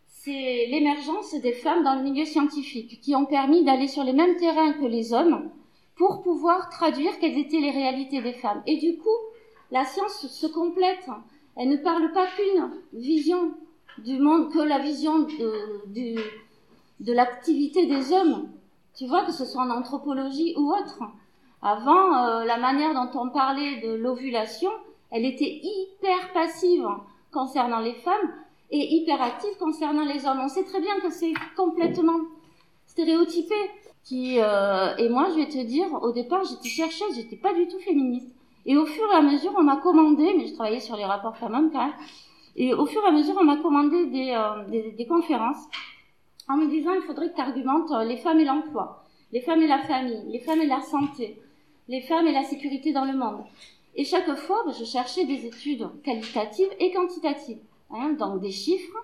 c'est 0.06 0.66
l'émergence 0.70 1.34
des 1.34 1.52
femmes 1.52 1.84
dans 1.84 1.96
le 1.96 2.02
milieu 2.02 2.24
scientifique 2.24 2.98
qui 3.02 3.14
ont 3.14 3.26
permis 3.26 3.62
d'aller 3.62 3.88
sur 3.88 4.04
les 4.04 4.14
mêmes 4.14 4.36
terrains 4.36 4.72
que 4.72 4.86
les 4.86 5.12
hommes 5.12 5.50
pour 5.96 6.22
pouvoir 6.22 6.70
traduire 6.70 7.18
quelles 7.18 7.36
étaient 7.36 7.60
les 7.60 7.72
réalités 7.72 8.22
des 8.22 8.32
femmes. 8.32 8.62
Et 8.66 8.78
du 8.78 8.96
coup, 8.96 9.18
la 9.70 9.84
science 9.84 10.26
se 10.26 10.46
complète. 10.46 11.06
Elle 11.56 11.68
ne 11.68 11.76
parle 11.76 12.10
pas 12.12 12.26
qu'une 12.34 12.70
vision 12.94 13.52
du 13.98 14.18
monde, 14.18 14.50
que 14.50 14.60
la 14.60 14.78
vision 14.78 15.18
de, 15.18 16.16
de 17.00 17.12
l'activité 17.12 17.84
des 17.84 18.12
hommes. 18.12 18.48
Tu 18.96 19.06
vois, 19.06 19.26
que 19.26 19.32
ce 19.32 19.44
soit 19.44 19.62
en 19.62 19.70
anthropologie 19.70 20.54
ou 20.56 20.72
autre. 20.72 21.02
Avant, 21.66 22.14
euh, 22.14 22.44
la 22.44 22.58
manière 22.58 22.92
dont 22.92 23.18
on 23.18 23.30
parlait 23.30 23.80
de 23.80 23.94
l'ovulation, 23.94 24.70
elle 25.10 25.24
était 25.24 25.62
hyper 25.62 26.34
passive 26.34 26.86
concernant 27.32 27.80
les 27.80 27.94
femmes 27.94 28.34
et 28.70 28.96
hyper 28.96 29.22
active 29.22 29.56
concernant 29.58 30.04
les 30.04 30.26
hommes. 30.26 30.40
On 30.44 30.48
sait 30.48 30.64
très 30.64 30.82
bien 30.82 31.00
que 31.00 31.08
c'est 31.08 31.32
complètement 31.56 32.20
stéréotypé. 32.84 33.54
Euh, 34.12 34.96
et 34.98 35.08
moi, 35.08 35.28
je 35.30 35.36
vais 35.36 35.48
te 35.48 35.64
dire, 35.64 35.86
au 36.02 36.12
départ, 36.12 36.44
j'étais 36.44 36.68
chercheuse, 36.68 37.14
j'étais 37.14 37.36
pas 37.36 37.54
du 37.54 37.66
tout 37.66 37.78
féministe. 37.78 38.34
Et 38.66 38.76
au 38.76 38.84
fur 38.84 39.10
et 39.10 39.16
à 39.16 39.22
mesure, 39.22 39.54
on 39.56 39.62
m'a 39.62 39.76
commandé, 39.78 40.34
mais 40.36 40.46
je 40.46 40.52
travaillais 40.52 40.80
sur 40.80 40.96
les 40.96 41.06
rapports 41.06 41.38
femmes-hommes 41.38 41.70
quand 41.72 41.86
même, 41.86 41.94
et 42.56 42.74
au 42.74 42.84
fur 42.84 43.02
et 43.04 43.08
à 43.08 43.10
mesure, 43.10 43.36
on 43.40 43.44
m'a 43.44 43.56
commandé 43.56 44.04
des, 44.06 44.32
euh, 44.36 44.92
des, 44.96 45.06
conférences 45.06 45.64
en 46.46 46.58
me 46.58 46.66
disant, 46.68 46.92
il 46.92 47.02
faudrait 47.02 47.30
que 47.30 47.36
tu 47.36 47.40
argumentes 47.40 47.90
les 48.06 48.18
femmes 48.18 48.40
et 48.40 48.44
l'emploi, 48.44 49.04
les 49.32 49.40
femmes 49.40 49.62
et 49.62 49.66
la 49.66 49.78
famille, 49.78 50.22
les 50.28 50.40
femmes 50.40 50.60
et 50.60 50.66
la 50.66 50.82
santé, 50.82 51.38
les 51.88 52.00
femmes 52.02 52.26
et 52.26 52.32
la 52.32 52.44
sécurité 52.44 52.92
dans 52.92 53.04
le 53.04 53.16
monde. 53.16 53.44
Et 53.96 54.04
chaque 54.04 54.34
fois, 54.34 54.64
je 54.78 54.84
cherchais 54.84 55.24
des 55.24 55.46
études 55.46 55.86
qualitatives 56.02 56.70
et 56.80 56.92
quantitatives, 56.92 57.60
hein, 57.90 58.14
donc 58.18 58.40
des 58.40 58.50
chiffres, 58.50 58.98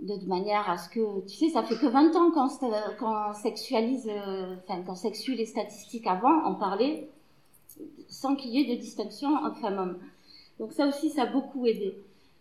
de 0.00 0.26
manière 0.26 0.68
à 0.68 0.78
ce 0.78 0.88
que, 0.88 1.20
tu 1.26 1.36
sais, 1.36 1.48
ça 1.48 1.62
fait 1.62 1.76
que 1.76 1.86
20 1.86 2.14
ans 2.16 2.30
qu'on 2.30 3.32
sexualise, 3.34 4.08
euh, 4.08 4.56
enfin, 4.64 4.82
qu'on 4.82 4.94
sexue 4.94 5.34
les 5.34 5.46
statistiques 5.46 6.06
avant, 6.06 6.50
on 6.50 6.54
parlait 6.54 7.08
sans 8.08 8.36
qu'il 8.36 8.50
y 8.50 8.60
ait 8.60 8.76
de 8.76 8.80
distinction 8.80 9.34
entre 9.34 9.58
femmes-hommes. 9.60 9.98
Donc 10.58 10.72
ça 10.72 10.86
aussi, 10.86 11.10
ça 11.10 11.22
a 11.22 11.26
beaucoup 11.26 11.66
aidé. 11.66 11.96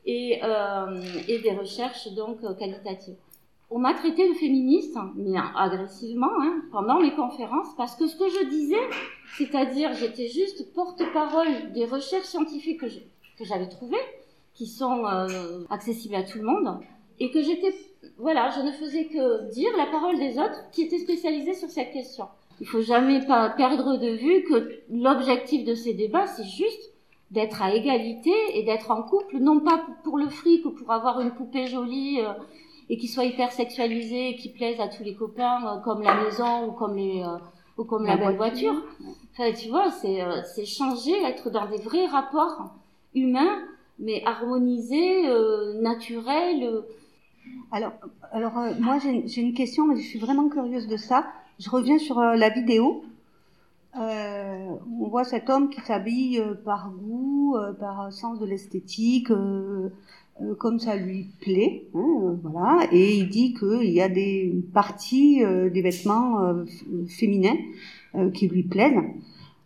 Et, 0.06 0.39
euh, 0.44 1.00
et 1.28 1.39
des 1.39 1.52
recherches 1.52 2.08
donc 2.13 2.39
qualitatives. 2.58 3.15
On 3.74 3.80
m'a 3.80 3.94
traité 3.94 4.28
de 4.28 4.34
féministe, 4.34 4.98
mais 5.16 5.40
agressivement, 5.56 6.42
hein, 6.42 6.62
pendant 6.74 7.00
mes 7.00 7.16
conférences, 7.16 7.74
parce 7.78 7.96
que 7.96 8.06
ce 8.06 8.18
que 8.18 8.28
je 8.28 8.50
disais, 8.50 8.82
c'est-à-dire 9.38 9.94
j'étais 9.94 10.28
juste 10.28 10.74
porte-parole 10.74 11.72
des 11.74 11.86
recherches 11.86 12.26
scientifiques 12.26 12.82
que 12.82 13.46
j'avais 13.46 13.70
trouvées, 13.70 13.96
qui 14.54 14.68
sont 14.68 15.06
euh, 15.06 15.64
accessibles 15.70 16.16
à 16.16 16.24
tout 16.24 16.40
le 16.40 16.44
monde, 16.44 16.82
et 17.22 17.32
que 17.32 17.42
j'étais, 17.42 17.74
voilà, 18.18 18.50
je 18.50 18.60
ne 18.60 18.72
faisais 18.74 19.06
que 19.06 19.50
dire 19.52 19.72
la 19.78 19.86
parole 19.86 20.20
des 20.20 20.38
autres 20.38 20.70
qui 20.74 20.82
étaient 20.82 21.00
spécialisés 21.00 21.54
sur 21.54 21.70
cette 21.70 21.94
question. 21.94 22.26
Il 22.60 22.68
faut 22.68 22.82
jamais 22.82 23.22
perdre 23.22 23.98
de 23.98 24.10
vue 24.10 24.44
que 24.44 24.82
l'objectif 24.90 25.64
de 25.64 25.76
ces 25.76 25.94
débats, 25.94 26.28
c'est 26.28 26.44
juste 26.44 26.92
d'être 27.32 27.62
à 27.62 27.74
égalité 27.74 28.34
et 28.56 28.64
d'être 28.64 28.92
en 28.92 29.02
couple, 29.02 29.38
non 29.38 29.62
pas 29.62 29.86
pour 30.04 30.18
le 30.18 30.28
fric 30.28 30.66
ou 30.66 30.72
pour 30.72 30.92
avoir 30.92 31.22
une 31.22 31.32
poupée 31.32 31.68
jolie 31.68 32.20
euh, 32.20 32.34
et 32.92 32.98
qui 32.98 33.08
soit 33.08 33.26
hyper 33.26 33.52
sexualisée 33.52 34.30
et 34.30 34.36
qui 34.36 34.50
plaise 34.50 34.80
à 34.80 34.88
tous 34.88 35.04
les 35.04 35.16
copains, 35.16 35.66
euh, 35.66 35.80
comme 35.80 36.04
la 36.04 36.24
maison 36.24 36.68
ou 36.68 36.72
comme 36.74 36.96
les 36.96 37.24
euh, 37.24 37.38
ou 37.80 37.86
comme 37.86 38.06
la, 38.06 38.18
belle 38.18 38.36
voiture. 38.36 38.76
Enfin, 39.32 39.52
tu 39.54 39.70
vois, 39.70 39.90
c'est 39.90 40.20
c'est 40.54 40.66
changer, 40.66 41.20
être 41.24 41.50
dans 41.50 41.68
des 41.68 41.78
vrais 41.78 42.06
rapports 42.06 42.76
humains, 43.16 43.64
mais 43.98 44.22
harmonisés, 44.26 45.24
naturels. 45.82 46.84
Alors, 47.72 47.94
alors 48.32 48.54
moi 48.80 49.00
j'ai 49.00 49.42
une 49.42 49.54
question, 49.54 49.88
mais 49.88 49.96
je 49.96 50.08
suis 50.08 50.20
vraiment 50.20 50.50
curieuse 50.50 50.88
de 50.88 50.98
ça. 50.98 51.26
Je 51.62 51.70
reviens 51.70 52.00
sur 52.00 52.18
euh, 52.18 52.36
la 52.36 52.50
vidéo. 52.50 53.04
Euh, 54.00 54.70
on 55.00 55.08
voit 55.10 55.24
cet 55.24 55.48
homme 55.50 55.70
qui 55.70 55.80
s'habille 55.82 56.40
euh, 56.40 56.56
par 56.56 56.90
goût, 56.90 57.56
par 57.80 58.12
sens 58.12 58.40
de 58.40 58.46
l'esthétique, 58.48 59.32
comme 60.58 60.80
ça 60.80 60.96
lui 60.96 61.28
plaît, 61.42 61.86
hein, 61.94 62.38
voilà. 62.44 62.88
Et 62.92 63.18
il 63.18 63.30
dit 63.30 63.54
qu'il 63.54 63.92
y 63.92 64.02
a 64.02 64.10
des 64.10 64.54
parties 64.74 65.42
des 65.72 65.82
vêtements 65.82 66.56
féminins 67.08 67.58
qui 68.34 68.48
lui 68.48 68.64
plaisent. 68.64 69.04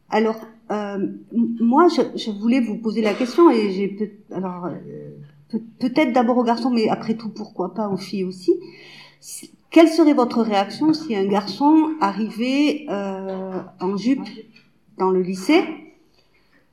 Alors, 0.09 0.39
moi, 0.69 1.87
je, 1.89 2.01
je, 2.17 2.31
voulais 2.31 2.61
vous 2.61 2.77
poser 2.77 3.01
la 3.01 3.13
question 3.13 3.49
et 3.49 3.71
j'ai 3.71 3.87
peut, 3.87 4.09
alors 4.31 4.69
peut-être 5.79 6.13
d'abord 6.13 6.37
aux 6.37 6.43
garçons, 6.43 6.69
mais 6.69 6.89
après 6.89 7.15
tout, 7.15 7.29
pourquoi 7.29 7.73
pas 7.73 7.89
aux 7.89 7.97
filles 7.97 8.23
aussi. 8.23 8.53
Quelle 9.71 9.89
serait 9.89 10.13
votre 10.13 10.41
réaction 10.41 10.93
si 10.93 11.15
un 11.15 11.25
garçon 11.25 11.91
arrivait 11.99 12.85
euh, 12.89 13.61
en 13.79 13.97
jupe 13.97 14.27
dans 14.97 15.09
le 15.09 15.21
lycée 15.21 15.63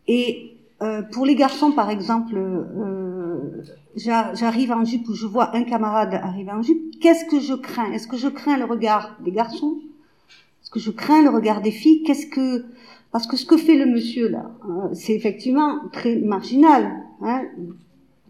et 0.07 0.52
euh, 0.83 1.03
pour 1.03 1.25
les 1.25 1.35
garçons, 1.37 1.73
par 1.73 1.91
exemple, 1.91 2.35
euh, 2.37 3.63
j'arrive 3.95 4.73
en 4.73 4.85
jupe 4.85 5.09
ou 5.09 5.15
je 5.15 5.27
vois 5.27 5.55
un 5.55 5.63
camarade 5.63 6.15
arriver 6.15 6.51
en 6.51 6.63
jupe, 6.63 6.99
qu'est-ce 7.01 7.25
que 7.25 7.41
je 7.41 7.55
crains? 7.55 7.93
Est-ce 7.93 8.09
que 8.09 8.17
je 8.17 8.29
crains 8.29 8.59
le 8.59 8.65
regard 8.65 9.17
des 9.25 9.31
garçons? 9.31 9.79
Est-ce 10.63 10.71
que 10.71 10.81
je 10.81 10.91
crains 10.91 11.23
le 11.23 11.31
regard 11.31 11.63
des 11.63 11.71
filles? 11.71 12.03
Qu'est-ce 12.03 12.27
que 12.27 12.65
parce 13.13 13.27
que 13.27 13.37
ce 13.37 13.45
que 13.45 13.59
fait 13.59 13.77
le 13.77 13.85
monsieur 13.85 14.29
là, 14.29 14.51
hein, 14.63 14.89
c'est 14.95 15.13
effectivement 15.15 15.81
très 15.93 16.17
marginal. 16.17 16.91
Hein 17.21 17.43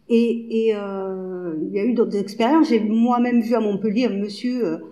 et, 0.09 0.73
euh, 0.75 1.55
il 1.63 1.73
y 1.73 1.79
a 1.79 1.85
eu 1.85 1.95
d'autres 1.95 2.17
expériences. 2.17 2.69
J'ai 2.69 2.81
moi-même 2.81 3.41
vu 3.41 3.55
à 3.55 3.61
Montpellier 3.61 4.07
un 4.07 4.19
monsieur 4.19 4.83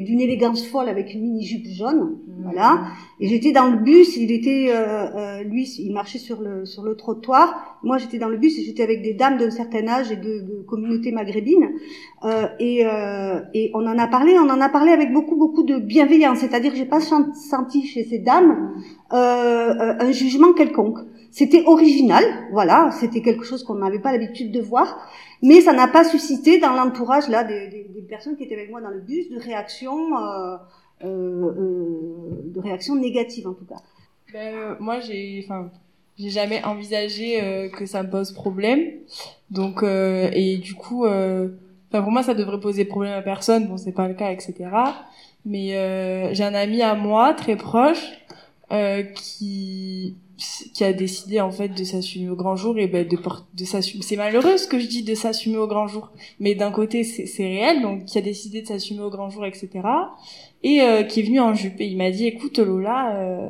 euh, 0.00 0.04
d'une 0.04 0.20
élégance 0.20 0.66
folle 0.66 0.88
avec 0.88 1.14
une 1.14 1.22
mini 1.22 1.44
jupe 1.44 1.66
jaune, 1.66 2.18
mmh. 2.26 2.42
voilà. 2.42 2.82
Et 3.20 3.28
j'étais 3.28 3.52
dans 3.52 3.70
le 3.70 3.76
bus, 3.76 4.16
il 4.16 4.32
était, 4.32 4.68
euh, 4.70 5.06
euh, 5.14 5.42
lui, 5.42 5.64
il 5.78 5.92
marchait 5.92 6.18
sur 6.18 6.40
le 6.40 6.64
sur 6.64 6.82
le 6.82 6.96
trottoir. 6.96 7.78
Moi, 7.82 7.98
j'étais 7.98 8.18
dans 8.18 8.28
le 8.28 8.38
bus 8.38 8.58
et 8.58 8.62
j'étais 8.62 8.82
avec 8.82 9.02
des 9.02 9.14
dames 9.14 9.38
d'un 9.38 9.50
certain 9.50 9.86
âge 9.88 10.10
et 10.10 10.16
de, 10.16 10.40
de 10.40 10.62
communauté 10.66 11.12
maghrébine. 11.12 11.70
Euh, 12.24 12.46
et, 12.58 12.86
euh, 12.86 13.40
et 13.54 13.70
on 13.74 13.86
en 13.86 13.98
a 13.98 14.06
parlé, 14.06 14.38
on 14.38 14.48
en 14.48 14.60
a 14.60 14.68
parlé 14.68 14.90
avec 14.92 15.12
beaucoup 15.12 15.36
beaucoup 15.36 15.62
de 15.62 15.78
bienveillance. 15.78 16.38
C'est-à-dire 16.38 16.74
j'ai 16.74 16.86
pas 16.86 17.00
senti 17.00 17.86
chez 17.86 18.04
ces 18.04 18.18
dames 18.18 18.72
un 19.10 20.12
jugement 20.12 20.52
quelconque. 20.52 20.98
C'était 21.30 21.62
original, 21.66 22.24
voilà, 22.50 22.90
c'était 22.90 23.22
quelque 23.22 23.44
chose 23.44 23.62
qu'on 23.62 23.76
n'avait 23.76 24.00
pas 24.00 24.10
l'habitude 24.10 24.50
de 24.50 24.60
voir, 24.60 25.08
mais 25.42 25.60
ça 25.60 25.72
n'a 25.72 25.86
pas 25.86 26.02
suscité 26.02 26.58
dans 26.58 26.72
l'entourage 26.72 27.28
là 27.28 27.44
des, 27.44 27.68
des, 27.68 27.84
des, 27.84 28.02
personnes 28.02 28.36
qui 28.36 28.42
étaient 28.42 28.56
avec 28.56 28.70
moi 28.70 28.80
dans 28.80 28.90
le 28.90 29.00
bus 29.00 29.30
de 29.30 29.38
réactions, 29.38 30.18
euh, 30.18 30.56
euh, 31.04 31.06
euh 31.06 32.42
de 32.46 32.60
réactions 32.60 32.96
négatives 32.96 33.46
en 33.46 33.54
tout 33.54 33.64
cas. 33.64 33.76
Ben, 34.32 34.54
euh, 34.54 34.74
moi, 34.80 34.98
j'ai, 34.98 35.42
enfin, 35.44 35.70
j'ai 36.18 36.30
jamais 36.30 36.64
envisagé 36.64 37.40
euh, 37.40 37.68
que 37.68 37.86
ça 37.86 38.02
me 38.02 38.10
pose 38.10 38.32
problème, 38.32 38.80
donc 39.50 39.84
et 39.84 40.56
du 40.56 40.74
coup, 40.74 41.06
enfin 41.06 42.02
pour 42.02 42.10
moi, 42.10 42.24
ça 42.24 42.34
devrait 42.34 42.60
poser 42.60 42.84
problème 42.84 43.12
à 43.12 43.22
personne. 43.22 43.68
Bon, 43.68 43.76
c'est 43.76 43.92
pas 43.92 44.08
le 44.08 44.14
cas, 44.14 44.32
etc. 44.32 44.54
Mais 45.44 46.34
j'ai 46.34 46.42
un 46.42 46.54
ami 46.54 46.82
à 46.82 46.96
moi 46.96 47.34
très 47.34 47.54
proche 47.56 48.18
qui 49.14 50.16
qui 50.72 50.84
a 50.84 50.92
décidé 50.92 51.40
en 51.40 51.50
fait 51.50 51.68
de 51.68 51.84
s'assumer 51.84 52.30
au 52.30 52.36
grand 52.36 52.56
jour 52.56 52.78
et 52.78 52.86
ben 52.86 53.06
de 53.06 53.16
de 53.54 53.64
s'assumer 53.64 54.02
c'est 54.02 54.16
malheureux 54.16 54.56
ce 54.56 54.66
que 54.66 54.78
je 54.78 54.86
dis 54.86 55.02
de 55.02 55.14
s'assumer 55.14 55.58
au 55.58 55.66
grand 55.66 55.86
jour. 55.86 56.10
Mais 56.38 56.54
d'un 56.54 56.70
côté 56.70 57.04
c'est 57.04 57.42
réel 57.42 57.82
donc 57.82 58.04
qui 58.04 58.18
a 58.18 58.22
décidé 58.22 58.62
de 58.62 58.66
s'assumer 58.66 59.02
au 59.02 59.10
grand 59.10 59.30
jour 59.30 59.44
etc 59.44 59.70
et 60.62 60.80
euh, 60.82 61.02
qui 61.02 61.20
est 61.20 61.22
venu 61.24 61.40
en 61.40 61.54
jupe 61.54 61.80
et 61.80 61.86
il 61.86 61.96
m'a 61.96 62.10
dit 62.10 62.26
écoute 62.26 62.58
Lola 62.58 63.16
euh, 63.16 63.48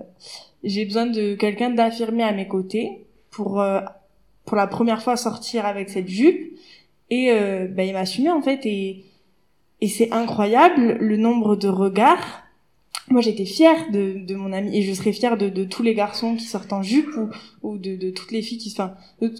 j'ai 0.64 0.84
besoin 0.84 1.06
de 1.06 1.34
quelqu'un 1.34 1.70
d'affirmé 1.70 2.22
à 2.22 2.32
mes 2.32 2.48
côtés 2.48 3.04
pour 3.30 3.60
euh, 3.60 3.80
pour 4.44 4.56
la 4.56 4.66
première 4.66 5.02
fois 5.02 5.16
sortir 5.16 5.66
avec 5.66 5.90
cette 5.90 6.08
jupe 6.08 6.58
et 7.10 7.32
ben 7.32 7.86
il 7.86 7.92
m'a 7.92 8.00
assumé 8.00 8.30
en 8.30 8.40
fait 8.40 8.64
et 8.66 9.04
et 9.80 9.88
c'est 9.88 10.12
incroyable 10.12 10.98
le 11.00 11.16
nombre 11.16 11.56
de 11.56 11.68
regards 11.68 12.39
moi 13.10 13.20
j'étais 13.20 13.44
fière 13.44 13.90
de, 13.90 14.24
de 14.24 14.34
mon 14.36 14.52
ami 14.52 14.76
et 14.76 14.82
je 14.82 14.92
serais 14.92 15.12
fière 15.12 15.36
de, 15.36 15.48
de 15.48 15.64
tous 15.64 15.82
les 15.82 15.94
garçons 15.94 16.36
qui 16.36 16.44
sortent 16.44 16.72
en 16.72 16.82
jupe 16.82 17.10
ou, 17.16 17.28
ou 17.62 17.76
de, 17.76 17.96
de 17.96 18.10
toutes 18.10 18.30
les 18.30 18.40
filles 18.40 18.58
qui 18.58 18.70
enfin 18.72 18.94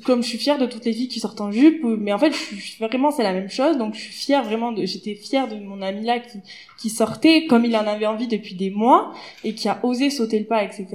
comme 0.04 0.22
je 0.22 0.28
suis 0.28 0.38
fière 0.38 0.58
de 0.58 0.66
toutes 0.66 0.84
les 0.84 0.92
filles 0.92 1.08
qui 1.08 1.20
sortent 1.20 1.40
en 1.40 1.52
jupe 1.52 1.84
mais 1.84 2.12
en 2.12 2.18
fait 2.18 2.32
je 2.32 2.56
suis 2.56 2.84
vraiment 2.84 3.10
c'est 3.12 3.22
la 3.22 3.32
même 3.32 3.48
chose. 3.48 3.78
Donc 3.78 3.94
je 3.94 4.00
suis 4.00 4.12
fière 4.12 4.44
vraiment 4.44 4.72
de 4.72 4.84
j'étais 4.84 5.14
fière 5.14 5.48
de 5.48 5.54
mon 5.54 5.82
ami 5.82 6.04
là 6.04 6.18
qui 6.18 6.38
qui 6.78 6.90
sortait 6.90 7.46
comme 7.46 7.64
il 7.64 7.76
en 7.76 7.86
avait 7.86 8.06
envie 8.06 8.28
depuis 8.28 8.54
des 8.54 8.70
mois 8.70 9.14
et 9.44 9.54
qui 9.54 9.68
a 9.68 9.78
osé 9.84 10.10
sauter 10.10 10.40
le 10.40 10.46
pas 10.46 10.64
etc 10.64 10.86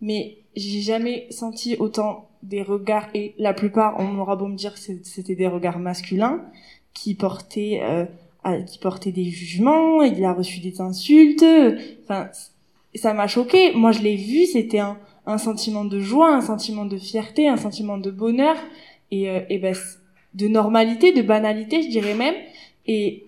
mais 0.00 0.38
j'ai 0.54 0.80
jamais 0.80 1.26
senti 1.30 1.76
autant 1.78 2.28
des 2.44 2.62
regards 2.62 3.08
et 3.14 3.34
la 3.38 3.52
plupart 3.52 3.96
on 3.98 4.18
aura 4.18 4.36
beau 4.36 4.46
me 4.46 4.56
dire 4.56 4.74
c'était 4.76 5.34
des 5.34 5.48
regards 5.48 5.80
masculins 5.80 6.44
qui 6.94 7.14
portaient 7.14 7.80
euh, 7.82 8.04
qui 8.66 8.78
portait 8.78 9.12
des 9.12 9.24
jugements, 9.24 10.02
il 10.02 10.24
a 10.24 10.32
reçu 10.32 10.60
des 10.60 10.80
insultes. 10.80 11.44
Enfin, 12.04 12.30
ça 12.94 13.14
m'a 13.14 13.26
choqué. 13.26 13.72
Moi, 13.74 13.92
je 13.92 14.00
l'ai 14.00 14.16
vu, 14.16 14.46
c'était 14.46 14.80
un, 14.80 14.96
sentiment 15.38 15.84
de 15.84 16.00
joie, 16.00 16.34
un 16.34 16.40
sentiment 16.40 16.86
de 16.86 16.96
fierté, 16.96 17.48
un 17.48 17.56
sentiment 17.56 17.98
de 17.98 18.10
bonheur 18.10 18.56
et, 19.10 19.28
euh, 19.28 19.40
et 19.50 19.58
ben, 19.58 19.74
de 20.34 20.48
normalité, 20.48 21.12
de 21.12 21.22
banalité, 21.22 21.82
je 21.82 21.88
dirais 21.88 22.14
même. 22.14 22.34
Et, 22.86 23.24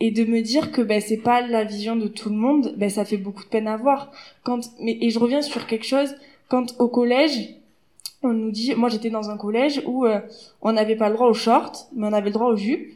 et 0.00 0.10
de 0.10 0.24
me 0.24 0.42
dire 0.42 0.72
que 0.72 0.82
ben 0.82 1.00
c'est 1.00 1.16
pas 1.16 1.40
la 1.46 1.64
vision 1.64 1.96
de 1.96 2.08
tout 2.08 2.28
le 2.28 2.36
monde, 2.36 2.74
ben 2.76 2.90
ça 2.90 3.04
fait 3.04 3.16
beaucoup 3.16 3.44
de 3.44 3.48
peine 3.48 3.66
à 3.66 3.76
voir. 3.76 4.12
Quand 4.42 4.60
mais 4.80 4.98
et 5.00 5.10
je 5.10 5.18
reviens 5.18 5.42
sur 5.42 5.66
quelque 5.66 5.86
chose 5.86 6.14
quand 6.48 6.78
au 6.78 6.88
collège 6.88 7.54
on 8.22 8.32
nous 8.32 8.50
dit 8.50 8.74
moi 8.74 8.88
j'étais 8.88 9.10
dans 9.10 9.30
un 9.30 9.36
collège 9.36 9.82
où 9.86 10.04
euh, 10.04 10.20
on 10.60 10.72
n'avait 10.72 10.96
pas 10.96 11.08
le 11.08 11.14
droit 11.14 11.28
aux 11.28 11.34
shorts, 11.34 11.88
mais 11.94 12.06
on 12.06 12.12
avait 12.12 12.26
le 12.26 12.34
droit 12.34 12.48
aux 12.48 12.56
jupes 12.56 12.92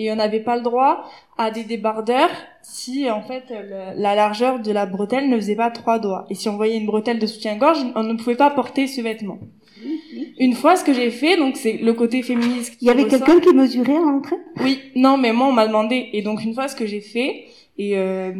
et 0.00 0.10
on 0.10 0.16
n'avait 0.16 0.40
pas 0.40 0.56
le 0.56 0.62
droit 0.62 1.04
à 1.36 1.50
des 1.50 1.62
débardeurs 1.62 2.30
si 2.62 3.10
en 3.10 3.20
fait 3.20 3.44
la 3.96 4.14
largeur 4.14 4.58
de 4.58 4.72
la 4.72 4.86
bretelle 4.86 5.28
ne 5.28 5.36
faisait 5.36 5.56
pas 5.56 5.70
trois 5.70 5.98
doigts. 5.98 6.24
Et 6.30 6.34
si 6.34 6.48
on 6.48 6.56
voyait 6.56 6.78
une 6.78 6.86
bretelle 6.86 7.18
de 7.18 7.26
soutien-gorge, 7.26 7.84
on 7.94 8.02
ne 8.02 8.14
pouvait 8.14 8.34
pas 8.34 8.48
porter 8.48 8.86
ce 8.86 9.02
vêtement. 9.02 9.38
Une 10.38 10.54
fois, 10.54 10.76
ce 10.76 10.84
que 10.84 10.94
j'ai 10.94 11.10
fait, 11.10 11.36
donc 11.36 11.56
c'est 11.56 11.74
le 11.74 11.92
côté 11.92 12.22
féministe. 12.22 12.78
Il 12.80 12.88
y 12.88 12.90
avait 12.90 13.06
quelqu'un 13.06 13.40
qui 13.40 13.54
mesurait 13.54 13.96
à 13.96 14.00
l'entrée? 14.00 14.36
Oui, 14.62 14.80
non, 14.96 15.18
mais 15.18 15.34
moi 15.34 15.48
on 15.48 15.52
m'a 15.52 15.66
demandé. 15.66 16.08
Et 16.14 16.22
donc 16.22 16.42
une 16.42 16.54
fois, 16.54 16.66
ce 16.68 16.76
que 16.76 16.86
j'ai 16.86 17.02
fait, 17.02 17.44
et 17.76 17.98
euh, 17.98 18.32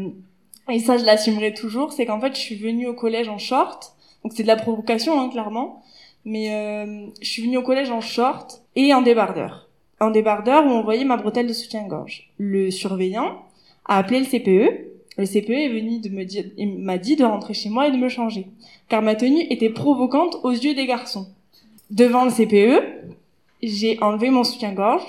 et 0.70 0.78
ça 0.78 0.96
je 0.96 1.04
l'assumerai 1.04 1.52
toujours, 1.52 1.92
c'est 1.92 2.06
qu'en 2.06 2.20
fait 2.20 2.34
je 2.34 2.40
suis 2.40 2.56
venue 2.56 2.86
au 2.86 2.94
collège 2.94 3.28
en 3.28 3.38
short. 3.38 3.94
Donc 4.22 4.32
c'est 4.34 4.44
de 4.44 4.48
la 4.48 4.56
provocation, 4.56 5.20
hein, 5.20 5.28
clairement. 5.28 5.82
Mais 6.24 6.54
euh, 6.54 7.06
je 7.20 7.28
suis 7.28 7.42
venue 7.42 7.58
au 7.58 7.62
collège 7.62 7.90
en 7.90 8.00
short 8.00 8.62
et 8.76 8.94
en 8.94 9.02
débardeur 9.02 9.69
un 10.00 10.10
débardeur 10.10 10.66
où 10.66 10.70
on 10.70 10.82
voyait 10.82 11.04
ma 11.04 11.16
bretelle 11.16 11.46
de 11.46 11.52
soutien-gorge. 11.52 12.30
Le 12.38 12.70
surveillant 12.70 13.42
a 13.84 13.98
appelé 13.98 14.20
le 14.20 14.26
CPE. 14.26 14.86
Le 15.18 15.26
CPE 15.26 15.50
est 15.50 15.68
venu 15.68 16.00
de 16.00 16.08
me 16.08 16.24
dire, 16.24 16.44
il 16.56 16.78
m'a 16.78 16.96
dit 16.96 17.16
de 17.16 17.24
rentrer 17.24 17.52
chez 17.52 17.68
moi 17.68 17.88
et 17.88 17.90
de 17.90 17.96
me 17.96 18.08
changer, 18.08 18.46
car 18.88 19.02
ma 19.02 19.14
tenue 19.14 19.42
était 19.50 19.68
provocante 19.68 20.38
aux 20.44 20.52
yeux 20.52 20.74
des 20.74 20.86
garçons. 20.86 21.28
Devant 21.90 22.24
le 22.24 22.30
CPE, 22.30 22.82
j'ai 23.62 23.98
enlevé 24.00 24.30
mon 24.30 24.44
soutien-gorge 24.44 25.02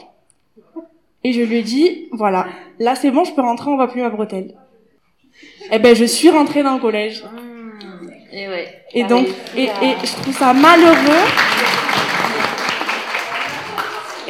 et 1.23 1.31
je 1.31 1.41
lui 1.41 1.57
ai 1.57 1.61
dit, 1.61 2.07
voilà, 2.11 2.47
là 2.79 2.95
c'est 2.95 3.11
bon, 3.11 3.23
je 3.23 3.33
peux 3.33 3.41
rentrer, 3.41 3.69
on 3.69 3.75
voit 3.77 3.87
plus 3.87 4.01
ma 4.01 4.09
bretelle. 4.09 4.55
Eh 5.71 5.79
ben, 5.79 5.95
je 5.95 6.05
suis 6.05 6.29
rentrée 6.29 6.63
dans 6.63 6.73
le 6.73 6.81
collège. 6.81 7.23
Et 8.33 8.47
ouais. 8.47 8.67
Et 8.93 9.03
donc, 9.03 9.27
et, 9.55 9.63
et 9.63 9.95
je 10.03 10.21
trouve 10.21 10.35
ça 10.35 10.53
malheureux 10.53 11.25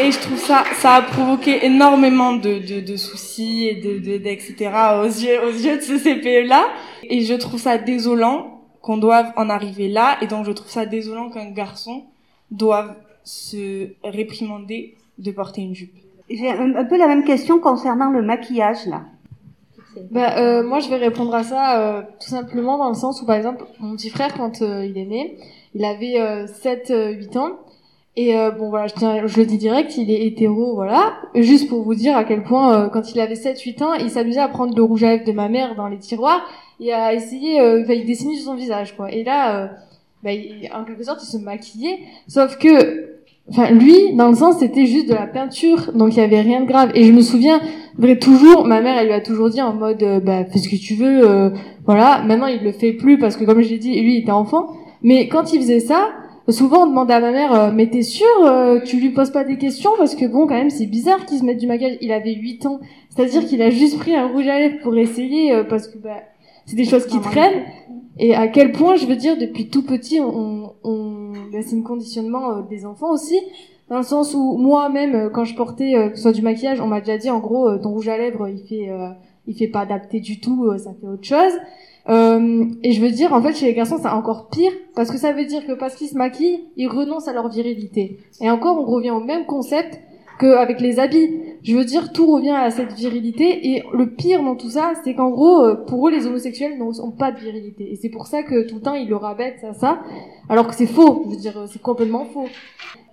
et 0.02 0.12
je 0.12 0.20
trouve 0.20 0.38
ça, 0.38 0.64
ça 0.76 0.95
a 0.95 1.02
provoqué 1.02 1.66
énormément 1.66 2.34
de, 2.34 2.60
de, 2.60 2.82
de 2.82 2.95
soucis 2.95 3.68
et 3.68 3.76
de, 3.76 3.99
de, 3.99 4.28
etc. 4.28 4.72
aux 5.02 5.06
yeux, 5.06 5.43
aux 5.43 5.52
yeux 5.52 5.78
de 5.78 5.82
ce 5.82 5.97
CPE-là. 5.97 6.66
Et 7.04 7.22
je 7.22 7.34
trouve 7.34 7.60
ça 7.60 7.78
désolant 7.78 8.62
qu'on 8.82 8.97
doive 8.97 9.32
en 9.36 9.49
arriver 9.49 9.88
là. 9.88 10.18
Et 10.22 10.28
donc 10.28 10.45
je 10.45 10.52
trouve 10.52 10.70
ça 10.70 10.86
désolant 10.86 11.30
qu'un 11.30 11.52
garçon 11.52 12.04
doive 12.49 12.95
se 13.24 13.89
réprimander 14.04 14.95
de 15.18 15.32
porter 15.32 15.62
une 15.62 15.76
jupe. 15.76 15.95
J'ai 16.30 16.49
un, 16.49 16.86
peu 16.86 16.97
la 16.97 17.08
même 17.08 17.24
question 17.24 17.60
concernant 17.60 18.10
le 18.10 18.22
maquillage 18.22 18.86
là. 18.88 19.04
Bah, 20.10 20.38
euh, 20.38 20.64
moi, 20.64 20.80
je 20.80 20.89
vais 20.89 20.95
répondre 20.95 21.36
à 21.36 21.43
ça 21.43 21.82
euh, 21.82 22.02
tout 22.22 22.30
simplement 22.30 22.78
dans 22.78 22.88
le 22.88 22.95
sens 22.95 23.22
où, 23.22 23.26
par 23.26 23.36
exemple, 23.36 23.66
mon 23.80 23.97
petit 23.97 24.10
frère, 24.10 24.34
quand 24.36 24.62
euh, 24.62 24.86
il 24.86 24.97
est 24.97 25.06
né, 25.06 25.38
il 25.76 25.84
avait 25.84 26.45
7-8 26.45 27.38
ans. 27.38 27.60
Et 28.18 28.36
euh, 28.36 28.51
bon 28.51 28.70
voilà, 28.70 28.88
je, 28.88 28.93
tiens, 28.95 29.26
je 29.26 29.38
le 29.38 29.45
dis 29.45 29.57
direct, 29.57 29.95
il 29.97 30.12
est 30.12 30.26
hétéro, 30.26 30.76
voilà. 30.76 31.14
Juste 31.34 31.70
pour 31.70 31.82
vous 31.84 31.95
dire 31.95 32.18
à 32.18 32.26
quel 32.26 32.43
point, 32.43 32.74
euh, 32.76 32.89
quand 32.89 33.14
il 33.14 33.22
avait 33.22 33.36
7-8 33.36 33.84
ans, 33.84 33.93
il 33.93 34.09
s'amusait 34.09 34.41
à 34.41 34.49
prendre 34.49 34.76
le 34.76 34.84
rouge 34.84 35.03
à 35.03 35.12
lèvres 35.12 35.26
de 35.26 35.32
ma 35.32 35.47
mère 35.47 35.76
dans 35.76 35.88
les 35.88 35.97
tiroirs 35.97 36.41
et 36.82 36.91
à 36.91 37.14
essayer, 37.14 37.62
euh, 37.62 37.86
il 37.88 38.05
dessinait 38.05 38.36
sur 38.36 38.45
son 38.45 38.55
visage, 38.55 38.97
quoi. 38.97 39.09
Et 39.14 39.24
là, 39.24 39.64
euh, 39.64 39.68
bah, 40.24 40.32
en 40.74 40.84
quelque 40.84 41.03
sorte, 41.03 41.24
il 41.24 41.28
se 41.28 41.38
maquillait. 41.38 41.99
Sauf 42.28 42.57
que, 42.57 43.22
enfin, 43.49 43.72
lui, 43.72 44.14
dans 44.14 44.28
le 44.28 44.36
sens, 44.36 44.57
c'était 44.59 44.88
juste 44.88 45.07
de 45.07 45.14
la 45.14 45.28
peinture, 45.28 45.93
donc 45.93 46.14
il 46.14 46.18
y 46.18 46.24
avait 46.24 46.41
rien 46.41 46.62
de 46.62 46.68
grave. 46.68 46.91
Et 46.95 47.05
je 47.05 47.14
me 47.14 47.22
souviens, 47.22 47.62
vrai 47.97 48.20
toujours, 48.20 48.66
ma 48.66 48.82
mère, 48.82 48.97
elle 48.97 49.07
lui 49.07 49.14
a 49.14 49.22
toujours 49.22 49.49
dit 49.49 49.62
en 49.62 49.74
mode, 49.74 50.03
bah, 50.26 50.43
fais 50.43 50.59
ce 50.59 50.68
que 50.68 50.76
tu 50.76 50.95
veux, 50.95 51.53
voilà. 51.86 52.24
Maintenant, 52.24 52.47
il 52.47 52.62
le 52.62 52.74
fait 52.74 52.91
plus 52.91 53.18
parce 53.18 53.38
que, 53.38 53.45
comme 53.45 53.62
je 53.62 53.70
l'ai 53.70 53.78
dit, 53.78 53.97
lui, 54.01 54.16
il 54.16 54.22
était 54.24 54.32
enfant. 54.32 54.68
Mais 55.01 55.30
quand 55.30 55.53
il 55.53 55.62
faisait 55.62 55.80
ça, 55.80 56.09
souvent 56.52 56.84
on 56.84 56.88
demandait 56.88 57.14
à 57.14 57.20
ma 57.20 57.32
mère 57.32 57.54
euh, 57.54 57.72
mais 57.74 57.89
t'es 57.89 58.02
sûr 58.02 58.28
euh, 58.43 58.80
tu 58.80 58.99
lui 58.99 59.12
poses 59.12 59.32
pas 59.32 59.43
des 59.43 59.58
questions 59.58 59.91
parce 59.97 60.16
que 60.16 60.26
bon 60.26 60.47
quand 60.47 60.56
même 60.56 60.70
c'est 60.70 60.86
bizarre 60.86 61.26
qu'il 61.26 61.38
se 61.38 61.43
mette 61.43 61.58
du 61.58 61.68
maquillage. 61.68 61.97
Il 62.02 62.12
avait 62.12 62.34
8 62.34 62.66
ans. 62.66 62.80
C'est-à-dire 63.10 63.45
qu'il 63.45 63.62
a 63.62 63.70
juste 63.70 63.99
pris 63.99 64.16
un 64.16 64.28
rouge 64.28 64.47
à 64.47 64.60
lèvres 64.60 64.80
pour 64.82 64.95
essayer 64.97 65.54
euh, 65.54 65.64
parce 65.64 65.88
que 65.88 65.97
bah 65.97 66.18
c'est 66.66 66.76
des 66.76 66.86
choses 66.86 67.06
qui 67.06 67.20
traînent. 67.20 67.64
Et 68.18 68.36
à 68.36 68.47
quel 68.47 68.72
point 68.72 68.95
je 68.95 69.06
veux 69.06 69.16
dire 69.16 69.38
depuis 69.38 69.70
tout 69.70 69.84
petit 69.84 70.20
on, 70.20 70.74
on 70.84 71.32
bah, 71.52 71.60
c'est 71.62 71.76
un 71.76 71.82
conditionnement 71.82 72.62
des 72.62 72.86
enfants 72.86 73.12
aussi. 73.12 73.39
Dans 73.89 73.97
le 73.97 74.04
sens 74.04 74.34
où 74.34 74.58
moi-même 74.58 75.30
quand 75.34 75.43
je 75.43 75.56
portais 75.56 75.93
que 76.10 76.16
ce 76.16 76.22
soit 76.22 76.32
du 76.32 76.41
maquillage 76.41 76.80
on 76.80 76.88
m'a 76.88 77.02
déjà 77.02 77.18
dit 77.18 77.30
en 77.30 77.39
gros 77.39 77.78
ton 77.78 77.89
rouge 77.89 78.08
à 78.08 78.18
lèvres 78.18 78.47
il 78.47 78.66
fait 78.68 78.89
il 79.47 79.56
fait 79.56 79.68
pas 79.68 79.82
adapté 79.82 80.22
du 80.22 80.39
tout 80.39 80.72
ça 80.78 80.91
fait 81.02 81.08
autre 81.08 81.26
chose 81.26 81.54
euh, 82.10 82.66
et 82.84 82.93
je 82.93 83.02
veux 83.02 83.12
dire, 83.12 83.34
en 83.34 83.41
fait, 83.41 83.54
chez 83.54 83.68
les 83.68 83.74
garçons, 83.74 83.97
c'est 84.02 84.10
encore 84.10 84.49
pire, 84.49 84.72
parce 84.95 85.12
que 85.12 85.18
ça 85.18 85.34
veut 85.34 85.45
dire 85.45 85.66
que 85.66 85.74
parce 85.74 85.95
qu'ils 85.95 86.08
se 86.08 86.18
maquillent, 86.18 86.66
ils 86.76 86.88
renoncent 86.88 87.28
à 87.28 87.34
leur 87.34 87.49
virilité. 87.49 88.18
Et 88.41 88.49
encore, 88.49 88.80
on 88.80 88.86
revient 88.86 89.12
au 89.12 89.24
même 89.24 89.45
concept 89.45 89.99
qu'avec 90.39 90.82
les 90.82 90.99
habits. 90.99 91.30
Je 91.62 91.76
veux 91.76 91.86
dire, 91.86 92.12
tout 92.12 92.26
revient 92.26 92.49
à 92.49 92.72
cette 92.72 92.93
virilité, 92.93 93.76
et 93.76 93.84
le 93.93 94.10
pire 94.10 94.41
dans 94.41 94.56
tout 94.56 94.72
ça, 94.72 94.93
c'est 95.04 95.14
qu'en 95.14 95.30
gros, 95.30 95.64
euh, 95.64 95.76
pour 95.76 96.08
eux, 96.08 96.12
les 96.12 96.26
homosexuels 96.26 96.80
n'ont 96.80 97.12
pas 97.12 97.32
de 97.32 97.38
virilité. 97.38 97.91
Et 97.91 97.95
c'est 97.95 98.10
pour 98.10 98.26
ça 98.26 98.41
que 98.41 98.68
tout 98.68 98.76
le 98.76 98.82
temps, 98.82 98.95
ils 98.95 99.08
le 99.08 99.16
rabattent 99.16 99.64
à 99.64 99.74
ça, 99.74 100.02
alors 100.49 100.68
que 100.68 100.74
c'est 100.74 100.88
faux. 100.88 101.24
Je 101.26 101.36
veux 101.36 101.39
dire, 101.39 101.66
c'est 101.72 101.82
complètement 101.82 102.26
faux. 102.26 102.47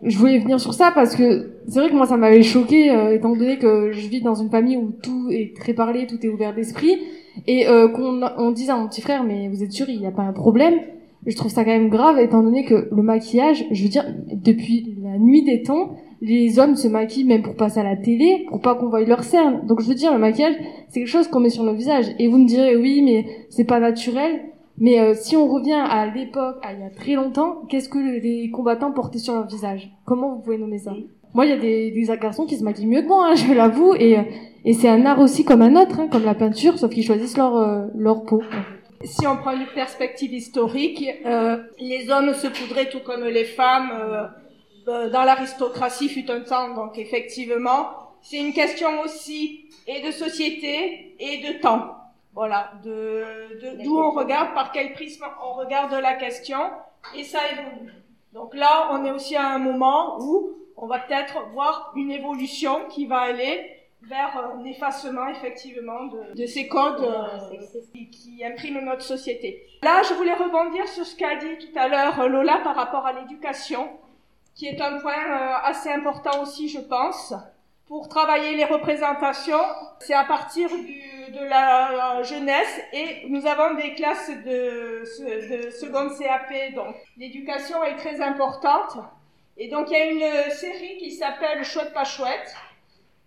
Je 0.03 0.17
voulais 0.17 0.39
venir 0.39 0.61
sur 0.61 0.73
ça 0.73 0.93
parce 0.95 1.15
que 1.15 1.59
c'est 1.69 1.81
vrai 1.81 1.91
que 1.91 1.95
moi, 1.95 2.07
ça 2.07 2.17
m'avait 2.17 2.43
choqué, 2.43 2.91
euh, 2.91 3.15
étant 3.15 3.35
donné 3.37 3.59
que 3.59 3.93
je 3.93 4.09
vis 4.09 4.23
dans 4.23 4.37
une 4.37 4.49
famille 4.49 4.77
où 4.77 4.93
tout 5.03 5.29
est 5.31 5.55
très 5.57 5.75
parlé, 5.75 6.07
tout 6.07 6.25
est 6.25 6.29
ouvert 6.29 6.55
d'esprit 6.55 6.99
et 7.47 7.67
euh, 7.67 7.89
qu'on 7.89 8.21
on 8.37 8.51
dise 8.51 8.71
à 8.71 8.77
mon 8.77 8.89
petit 8.89 9.01
frère 9.01 9.25
mais 9.25 9.49
vous 9.49 9.63
êtes 9.63 9.73
sûr 9.73 9.89
il 9.89 10.01
n'y 10.01 10.07
a 10.07 10.11
pas 10.11 10.23
un 10.23 10.33
problème? 10.33 10.75
Je 11.27 11.37
trouve 11.37 11.51
ça 11.51 11.65
quand 11.65 11.71
même 11.71 11.89
grave 11.89 12.19
étant 12.19 12.43
donné 12.43 12.65
que 12.65 12.89
le 12.91 13.03
maquillage 13.03 13.65
je 13.71 13.83
veux 13.83 13.89
dire 13.89 14.05
depuis 14.33 14.97
la 15.03 15.19
nuit 15.19 15.43
des 15.43 15.63
temps 15.63 15.97
les 16.21 16.59
hommes 16.59 16.77
se 16.77 16.89
maquillent 16.89 17.25
même 17.25 17.43
pour 17.43 17.55
passer 17.55 17.81
à 17.81 17.85
la 17.85 17.97
télé 17.97 18.47
pour 18.49 18.61
pas 18.61 18.75
qu'on 18.75 18.89
voie 18.89 19.03
leurs 19.03 19.25
cernes 19.25 19.67
donc 19.67 19.81
je 19.81 19.89
veux 19.89 19.95
dire 19.95 20.13
le 20.13 20.19
maquillage 20.19 20.55
c'est 20.89 21.01
quelque 21.01 21.09
chose 21.09 21.29
qu'on 21.29 21.41
met 21.41 21.51
sur 21.51 21.65
nos 21.65 21.75
visages. 21.75 22.07
Et 22.19 22.29
vous 22.29 22.39
me 22.39 22.47
direz 22.47 22.77
oui 22.77 23.03
mais 23.03 23.27
c'est 23.51 23.65
pas 23.65 23.81
naturel. 23.81 24.41
Mais 24.81 25.01
euh, 25.01 25.15
si 25.15 25.37
on 25.37 25.49
revient 25.49 25.73
à 25.73 26.07
l'époque 26.07 26.57
à 26.63 26.73
il 26.73 26.81
y 26.81 26.85
a 26.85 26.91
très 26.91 27.15
longtemps 27.15 27.63
qu'est-ce 27.69 27.89
que 27.89 27.99
les 27.99 28.51
combattants 28.51 28.93
portaient 28.93 29.19
sur 29.19 29.35
leur 29.35 29.47
visage? 29.47 29.91
Comment 30.05 30.35
vous 30.35 30.41
pouvez 30.41 30.59
nommer 30.59 30.79
ça? 30.79 30.95
Moi 31.35 31.47
il 31.47 31.51
y 31.51 31.53
a 31.53 31.59
des, 31.59 31.91
des 31.91 32.17
garçons 32.19 32.47
qui 32.47 32.57
se 32.57 32.65
maquillent 32.65 32.87
mieux 32.87 33.03
que 33.03 33.09
moi 33.09 33.29
hein, 33.31 33.35
je 33.35 33.53
l'avoue 33.53 33.95
et 33.95 34.17
et 34.65 34.73
c'est 34.73 34.89
un 34.89 35.07
art 35.07 35.21
aussi 35.21 35.45
comme 35.45 35.63
un 35.63 35.77
autre, 35.77 36.01
hein, 36.01 36.09
comme 36.09 36.25
la 36.25 36.35
peinture, 36.35 36.79
sauf 36.79 36.91
qu'ils 36.93 37.07
choisissent 37.07 37.37
leur, 37.37 37.57
euh, 37.57 37.87
leur 37.95 38.25
peau. 38.25 38.43
Si 39.05 39.27
on 39.27 39.37
prend 39.37 39.53
une 39.53 39.67
perspective 39.67 40.33
historique, 40.35 41.05
euh, 41.25 41.59
les 41.79 42.11
hommes 42.11 42.35
se 42.35 42.49
poudraient 42.49 42.91
tout 42.91 43.01
comme 43.01 43.25
les 43.25 43.45
femmes 43.45 43.91
euh, 43.93 44.27
euh, 44.89 45.11
dans 45.11 45.23
l'aristocratie 45.23 46.09
fut 46.09 46.29
un 46.31 46.41
temps. 46.41 46.75
Donc 46.75 46.99
effectivement, 46.99 47.87
c'est 48.21 48.39
une 48.39 48.53
question 48.53 48.89
aussi 49.05 49.71
et 49.87 50.05
de 50.05 50.11
société 50.11 51.15
et 51.21 51.39
de 51.47 51.61
temps. 51.61 51.95
Voilà, 52.35 52.73
de 52.85 53.25
d'où 53.83 53.99
on 53.99 54.11
regarde, 54.11 54.55
par 54.55 54.71
quel 54.71 54.93
prisme 54.93 55.25
on 55.43 55.55
regarde 55.55 55.93
la 55.95 56.15
question, 56.15 56.59
et 57.17 57.25
ça 57.25 57.39
évolue. 57.53 57.93
Donc 58.33 58.55
là, 58.55 58.91
on 58.93 59.05
est 59.05 59.11
aussi 59.11 59.35
à 59.35 59.55
un 59.55 59.59
moment 59.59 60.19
où 60.21 60.51
on 60.81 60.87
va 60.87 61.01
peut-être 61.01 61.49
voir 61.53 61.93
une 61.97 62.11
évolution 62.11 62.87
qui 62.89 63.07
va 63.07 63.21
aller 63.21 63.75
vers 64.03 64.55
un 64.55 64.65
effacement 64.65 65.29
effectivement 65.29 66.07
de, 66.35 66.47
ces 66.47 66.69
codes 66.69 67.03
euh, 67.03 67.61
qui, 68.13 68.45
impriment 68.45 68.85
notre 68.85 69.03
société. 69.03 69.67
Là, 69.83 70.03
je 70.09 70.15
voulais 70.15 70.35
rebondir 70.35 70.87
sur 70.87 71.05
ce 71.05 71.17
qu'a 71.17 71.35
dit 71.37 71.59
tout 71.59 71.77
à 71.77 71.89
l'heure 71.89 72.21
euh, 72.21 72.29
Lola 72.29 72.61
par 72.63 72.77
rapport 72.77 73.07
à 73.07 73.13
l'éducation, 73.13 73.89
qui 74.55 74.67
est 74.67 74.81
un 74.81 75.01
point 75.01 75.13
euh, 75.13 75.53
assez 75.65 75.91
important 75.91 76.43
aussi, 76.43 76.69
je 76.69 76.79
pense. 76.79 77.35
Pour 77.89 78.09
travailler 78.09 78.55
les 78.55 78.67
représentations, 78.67 79.65
c'est 79.99 80.15
à 80.15 80.25
partir 80.25 80.69
du, 80.69 81.33
de 81.33 81.45
la 81.49 82.23
jeunesse 82.23 82.81
et 82.93 83.27
nous 83.29 83.47
avons 83.47 83.75
des 83.75 83.95
classes 83.95 84.31
de, 84.31 85.65
de 85.65 85.71
seconde 85.71 86.11
CAP, 86.19 86.75
donc 86.75 86.95
l'éducation 87.17 87.83
est 87.83 87.97
très 87.97 88.21
importante. 88.21 88.99
Et 89.59 89.69
donc 89.69 89.89
il 89.91 90.19
y 90.19 90.25
a 90.25 90.47
une 90.47 90.51
série 90.53 90.99
qui 90.99 91.11
s'appelle 91.11 91.65
Chouette 91.65 91.93
pas 91.93 92.05
chouette, 92.05 92.55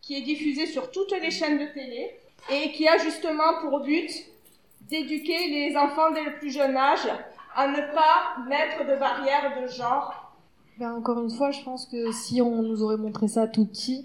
qui 0.01 0.15
est 0.15 0.21
diffusée 0.21 0.65
sur 0.65 0.89
toutes 0.91 1.11
les 1.11 1.29
chaînes 1.29 1.59
de 1.59 1.73
télé 1.73 2.11
et 2.49 2.71
qui 2.71 2.87
a 2.87 2.97
justement 2.97 3.59
pour 3.61 3.81
but 3.81 4.09
d'éduquer 4.89 5.47
les 5.49 5.75
enfants 5.77 6.11
dès 6.13 6.23
le 6.23 6.37
plus 6.39 6.51
jeune 6.51 6.75
âge 6.75 7.07
à 7.55 7.67
ne 7.67 7.93
pas 7.93 8.49
mettre 8.49 8.85
de 8.89 8.97
barrières 8.97 9.61
de 9.61 9.67
genre. 9.67 10.33
Ben, 10.79 10.93
encore 10.93 11.21
une 11.21 11.29
fois, 11.29 11.51
je 11.51 11.61
pense 11.63 11.85
que 11.85 12.11
si 12.11 12.41
on 12.41 12.63
nous 12.63 12.81
aurait 12.81 12.97
montré 12.97 13.27
ça 13.27 13.47
tout 13.47 13.65
petit, 13.65 14.03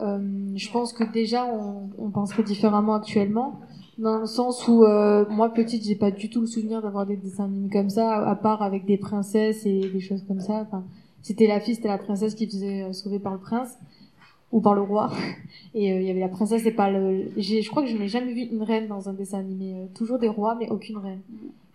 euh, 0.00 0.18
je 0.54 0.70
pense 0.70 0.92
que 0.92 1.04
déjà 1.04 1.44
on, 1.44 2.10
penserait 2.10 2.42
différemment 2.42 2.94
actuellement, 2.94 3.60
dans 3.98 4.18
le 4.18 4.26
sens 4.26 4.68
où 4.68 4.84
euh, 4.84 5.24
moi 5.30 5.52
petite, 5.52 5.84
j'ai 5.84 5.96
pas 5.96 6.10
du 6.10 6.28
tout 6.28 6.40
le 6.40 6.46
souvenir 6.46 6.82
d'avoir 6.82 7.06
des 7.06 7.16
dessins 7.16 7.44
animés 7.44 7.70
comme 7.70 7.90
ça, 7.90 8.28
à 8.28 8.36
part 8.36 8.62
avec 8.62 8.84
des 8.84 8.98
princesses 8.98 9.64
et 9.64 9.80
des 9.88 10.00
choses 10.00 10.24
comme 10.26 10.40
ça. 10.40 10.66
C'était 11.22 11.46
la 11.46 11.60
fille, 11.60 11.76
c'était 11.76 11.88
la 11.88 11.98
princesse 11.98 12.34
qui 12.34 12.46
faisait 12.46 12.82
euh, 12.82 12.92
sauver 12.92 13.18
par 13.18 13.32
le 13.32 13.40
prince 13.40 13.78
ou 14.52 14.60
par 14.60 14.74
le 14.74 14.82
roi. 14.82 15.10
Et 15.74 15.92
euh, 15.92 16.00
il 16.00 16.06
y 16.06 16.10
avait 16.10 16.20
la 16.20 16.28
princesse 16.28 16.64
et 16.66 16.70
pas 16.70 16.90
le. 16.90 17.30
Je 17.36 17.68
crois 17.68 17.82
que 17.82 17.88
je 17.88 17.96
n'ai 17.96 18.08
jamais 18.08 18.32
vu 18.34 18.42
une 18.42 18.62
reine 18.62 18.86
dans 18.86 19.08
un 19.08 19.14
dessin 19.14 19.38
animé. 19.38 19.74
Euh, 19.74 19.86
toujours 19.94 20.18
des 20.18 20.28
rois, 20.28 20.54
mais 20.54 20.68
aucune 20.70 20.98
reine. 20.98 21.20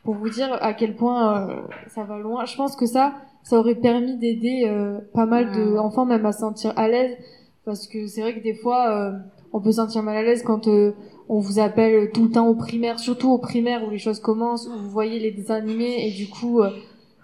Pour 0.03 0.15
vous 0.15 0.29
dire 0.29 0.55
à 0.61 0.73
quel 0.73 0.95
point 0.95 1.49
euh, 1.49 1.61
ça 1.87 2.03
va 2.03 2.19
loin. 2.19 2.45
Je 2.45 2.55
pense 2.55 2.75
que 2.75 2.85
ça, 2.85 3.15
ça 3.43 3.57
aurait 3.57 3.75
permis 3.75 4.15
d'aider 4.17 4.71
pas 5.13 5.25
mal 5.25 5.51
d'enfants 5.51 6.05
même 6.05 6.25
à 6.25 6.31
se 6.31 6.39
sentir 6.39 6.71
à 6.77 6.87
l'aise, 6.87 7.17
parce 7.65 7.87
que 7.87 8.07
c'est 8.07 8.21
vrai 8.21 8.33
que 8.33 8.41
des 8.41 8.53
fois, 8.53 9.11
on 9.51 9.59
peut 9.59 9.71
se 9.71 9.77
sentir 9.77 10.03
mal 10.03 10.15
à 10.15 10.23
l'aise 10.23 10.43
quand 10.43 10.69
on 10.69 11.39
vous 11.39 11.59
appelle 11.59 12.11
tout 12.11 12.23
le 12.23 12.31
temps 12.31 12.47
au 12.47 12.55
primaire, 12.55 12.99
surtout 12.99 13.31
au 13.31 13.37
primaire 13.37 13.85
où 13.85 13.89
les 13.89 13.97
choses 13.97 14.21
commencent, 14.21 14.67
où 14.67 14.77
vous 14.77 14.89
voyez 14.89 15.19
les 15.19 15.31
dessins 15.31 15.55
animés 15.55 16.07
et 16.07 16.11
du 16.11 16.29
coup 16.29 16.61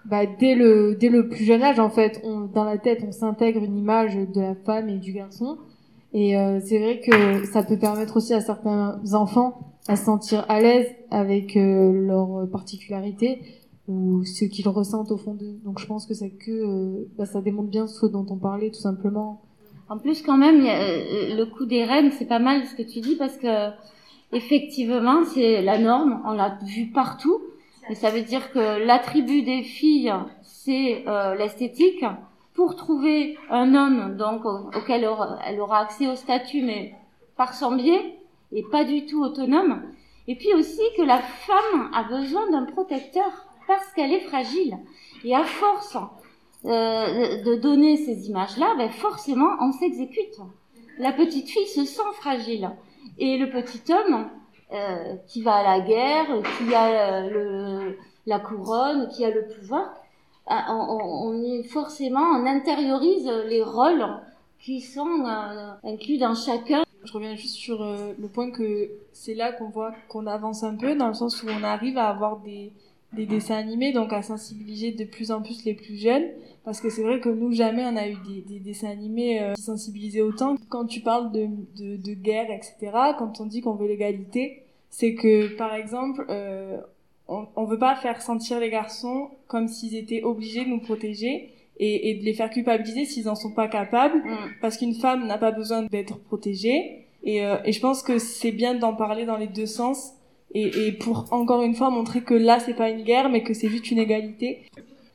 bah, 0.06 0.26
dès 0.26 0.54
le 0.54 0.94
dès 0.94 1.08
le 1.08 1.28
plus 1.28 1.44
jeune 1.44 1.62
âge 1.62 1.78
en 1.78 1.90
fait 1.90 2.20
on, 2.24 2.40
dans 2.40 2.64
la 2.64 2.78
tête 2.78 3.02
on 3.06 3.12
s'intègre 3.12 3.62
une 3.62 3.76
image 3.76 4.16
de 4.16 4.40
la 4.40 4.54
femme 4.54 4.88
et 4.88 4.98
du 4.98 5.12
garçon. 5.12 5.58
Et 6.12 6.36
euh, 6.36 6.60
c'est 6.64 6.78
vrai 6.78 7.00
que 7.00 7.44
ça 7.46 7.62
peut 7.62 7.78
permettre 7.78 8.16
aussi 8.16 8.34
à 8.34 8.40
certains 8.40 9.00
enfants 9.14 9.74
à 9.88 9.96
se 9.96 10.04
sentir 10.04 10.46
à 10.48 10.60
l'aise 10.60 10.88
avec 11.10 11.56
euh, 11.56 11.92
leurs 11.92 12.48
particularités 12.50 13.40
ou 13.88 14.24
ce 14.24 14.44
qu'ils 14.44 14.68
ressentent 14.68 15.10
au 15.10 15.16
fond 15.16 15.34
d'eux. 15.34 15.58
Donc 15.64 15.78
je 15.78 15.86
pense 15.86 16.06
que 16.06 16.14
c'est 16.14 16.30
que 16.30 16.50
euh, 16.50 17.08
bah, 17.18 17.26
ça 17.26 17.40
démontre 17.40 17.68
bien 17.68 17.86
ce 17.86 18.06
dont 18.06 18.26
on 18.30 18.36
parlait 18.36 18.70
tout 18.70 18.80
simplement. 18.80 19.42
En 19.88 19.98
plus 19.98 20.22
quand 20.22 20.38
même 20.38 20.64
euh, 20.64 21.36
le 21.36 21.44
coup 21.44 21.66
des 21.66 21.84
reines 21.84 22.10
c'est 22.12 22.24
pas 22.24 22.38
mal 22.38 22.64
ce 22.64 22.74
que 22.74 22.82
tu 22.82 23.00
dis 23.00 23.16
parce 23.16 23.36
que 23.36 23.70
effectivement 24.32 25.24
c'est 25.24 25.60
la 25.60 25.78
norme 25.78 26.22
on 26.24 26.32
l'a 26.32 26.58
vu 26.64 26.86
partout 26.86 27.42
et 27.90 27.94
ça 27.94 28.10
veut 28.10 28.22
dire 28.22 28.50
que 28.52 28.84
l'attribut 28.84 29.42
des 29.42 29.62
filles, 29.62 30.12
c'est 30.42 31.04
euh, 31.06 31.34
l'esthétique. 31.34 32.04
Pour 32.54 32.76
trouver 32.76 33.36
un 33.50 33.74
homme 33.74 34.16
donc 34.16 34.44
auquel 34.44 35.08
elle 35.44 35.60
aura 35.60 35.80
accès 35.80 36.06
au 36.06 36.14
statut, 36.14 36.62
mais 36.62 36.94
par 37.36 37.52
son 37.52 37.74
biais 37.74 38.16
et 38.52 38.62
pas 38.62 38.84
du 38.84 39.06
tout 39.06 39.24
autonome. 39.24 39.82
Et 40.28 40.36
puis 40.36 40.54
aussi 40.54 40.80
que 40.96 41.02
la 41.02 41.18
femme 41.18 41.90
a 41.92 42.04
besoin 42.04 42.48
d'un 42.50 42.64
protecteur 42.64 43.46
parce 43.66 43.92
qu'elle 43.92 44.12
est 44.12 44.20
fragile. 44.20 44.78
Et 45.24 45.34
à 45.34 45.44
force 45.44 45.96
euh, 46.64 47.42
de 47.42 47.56
donner 47.56 47.96
ces 47.96 48.28
images-là, 48.28 48.74
ben 48.78 48.88
forcément 48.88 49.50
on 49.60 49.72
s'exécute. 49.72 50.38
La 50.98 51.12
petite 51.12 51.48
fille 51.48 51.66
se 51.66 51.84
sent 51.84 52.02
fragile. 52.14 52.70
Et 53.18 53.36
le 53.36 53.50
petit 53.50 53.92
homme, 53.92 54.28
euh, 54.72 55.16
qui 55.26 55.42
va 55.42 55.56
à 55.56 55.62
la 55.62 55.80
guerre, 55.80 56.26
qui 56.58 56.74
a 56.74 56.86
euh, 56.86 57.30
le, 57.30 57.98
la 58.26 58.38
couronne, 58.38 59.08
qui 59.08 59.24
a 59.24 59.30
le 59.30 59.46
pouvoir, 59.46 59.94
ah, 60.46 60.66
on, 60.70 61.28
on, 61.28 61.42
est 61.42 61.62
forcément, 61.64 62.20
on 62.20 62.46
intériorise 62.46 63.30
les 63.46 63.62
rôles 63.62 64.04
qui 64.58 64.80
sont 64.80 65.26
euh, 65.26 65.72
inclus 65.84 66.18
dans 66.18 66.34
chacun. 66.34 66.82
Je 67.04 67.12
reviens 67.12 67.34
juste 67.34 67.56
sur 67.56 67.82
le 67.82 68.28
point 68.28 68.50
que 68.50 68.90
c'est 69.12 69.34
là 69.34 69.52
qu'on 69.52 69.68
voit 69.68 69.92
qu'on 70.08 70.26
avance 70.26 70.64
un 70.64 70.74
peu, 70.74 70.94
dans 70.94 71.08
le 71.08 71.14
sens 71.14 71.42
où 71.42 71.46
on 71.48 71.62
arrive 71.62 71.98
à 71.98 72.08
avoir 72.08 72.38
des, 72.38 72.72
des 73.14 73.26
dessins 73.26 73.56
animés, 73.56 73.92
donc 73.92 74.12
à 74.12 74.22
sensibiliser 74.22 74.92
de 74.92 75.04
plus 75.04 75.30
en 75.30 75.42
plus 75.42 75.64
les 75.64 75.74
plus 75.74 75.96
jeunes, 75.96 76.24
parce 76.64 76.80
que 76.80 76.88
c'est 76.90 77.02
vrai 77.02 77.20
que 77.20 77.28
nous, 77.28 77.52
jamais 77.52 77.84
on 77.84 77.96
a 77.96 78.08
eu 78.08 78.16
des, 78.26 78.40
des 78.42 78.60
dessins 78.60 78.90
animés 78.90 79.40
euh, 79.40 79.54
qui 79.54 79.62
sensibilisaient 79.62 80.22
autant. 80.22 80.56
Quand 80.68 80.86
tu 80.86 81.00
parles 81.00 81.32
de, 81.32 81.48
de, 81.76 81.96
de 81.96 82.14
guerre, 82.14 82.50
etc., 82.50 82.92
quand 83.18 83.40
on 83.40 83.46
dit 83.46 83.60
qu'on 83.60 83.74
veut 83.74 83.88
l'égalité, 83.88 84.62
c'est 84.90 85.14
que, 85.14 85.56
par 85.56 85.74
exemple, 85.74 86.24
euh, 86.28 86.78
on, 87.28 87.46
on 87.56 87.64
veut 87.64 87.78
pas 87.78 87.96
faire 87.96 88.22
sentir 88.22 88.60
les 88.60 88.70
garçons 88.70 89.28
comme 89.46 89.68
s'ils 89.68 89.96
étaient 89.96 90.22
obligés 90.22 90.64
de 90.64 90.70
nous 90.70 90.80
protéger 90.80 91.50
et, 91.78 92.10
et 92.10 92.14
de 92.14 92.24
les 92.24 92.34
faire 92.34 92.50
culpabiliser 92.50 93.04
s'ils 93.04 93.28
en 93.28 93.34
sont 93.34 93.52
pas 93.52 93.68
capables, 93.68 94.18
mm. 94.18 94.36
parce 94.60 94.76
qu'une 94.76 94.94
femme 94.94 95.26
n'a 95.26 95.38
pas 95.38 95.50
besoin 95.50 95.82
d'être 95.82 96.18
protégée. 96.18 97.06
Et, 97.24 97.44
euh, 97.44 97.56
et 97.64 97.72
je 97.72 97.80
pense 97.80 98.02
que 98.02 98.18
c'est 98.18 98.52
bien 98.52 98.74
d'en 98.74 98.94
parler 98.94 99.24
dans 99.24 99.38
les 99.38 99.46
deux 99.46 99.66
sens 99.66 100.12
et, 100.54 100.86
et 100.86 100.92
pour 100.92 101.26
encore 101.30 101.62
une 101.62 101.74
fois 101.74 101.90
montrer 101.90 102.20
que 102.20 102.34
là 102.34 102.58
c'est 102.60 102.74
pas 102.74 102.88
une 102.88 103.02
guerre 103.02 103.28
mais 103.28 103.42
que 103.42 103.54
c'est 103.54 103.68
juste 103.68 103.90
une 103.90 103.98
égalité. 103.98 104.62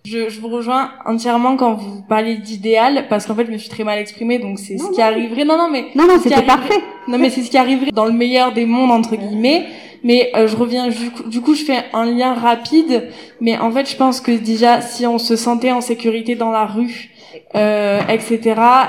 Je, 0.06 0.30
je, 0.30 0.40
vous 0.40 0.48
rejoins 0.48 0.92
entièrement 1.06 1.58
quand 1.58 1.74
vous 1.74 2.02
parlez 2.08 2.38
d'idéal 2.38 3.08
parce 3.10 3.26
qu'en 3.26 3.36
fait 3.36 3.46
je 3.46 3.52
me 3.52 3.58
suis 3.58 3.70
très 3.70 3.84
mal 3.84 4.00
exprimée 4.00 4.40
donc 4.40 4.60
c'est 4.60 4.78
ce 4.78 4.92
qui 4.92 5.02
arriverait. 5.02 5.46
Non 5.46 5.58
non 5.58 5.70
mais 5.70 5.86
non 5.96 6.08
non 6.08 6.20
c'était 6.22 6.42
parfait. 6.44 6.80
Non 7.08 7.18
mais 7.18 7.30
c'est 7.30 7.42
ce 7.42 7.50
qui 7.50 7.58
arriverait 7.58 7.92
dans 7.92 8.06
le 8.06 8.14
meilleur 8.14 8.54
des 8.54 8.66
mondes 8.66 8.92
entre 8.92 9.16
guillemets. 9.16 9.66
Mais 10.04 10.32
euh, 10.36 10.48
je 10.48 10.56
reviens 10.56 10.88
du 10.88 11.12
coup, 11.12 11.24
du 11.24 11.42
coup 11.42 11.54
je 11.54 11.64
fais 11.64 11.84
un 11.94 12.06
lien 12.06 12.34
rapide. 12.34 13.10
Mais 13.42 13.58
en 13.58 13.72
fait 13.72 13.90
je 13.90 13.96
pense 13.96 14.22
que 14.22 14.32
déjà 14.32 14.82
si 14.82 15.06
on 15.06 15.18
se 15.18 15.36
sentait 15.36 15.72
en 15.72 15.82
sécurité 15.82 16.36
dans 16.36 16.52
la 16.52 16.66
rue 16.66 17.10
euh, 17.56 18.00
etc., 18.10 18.40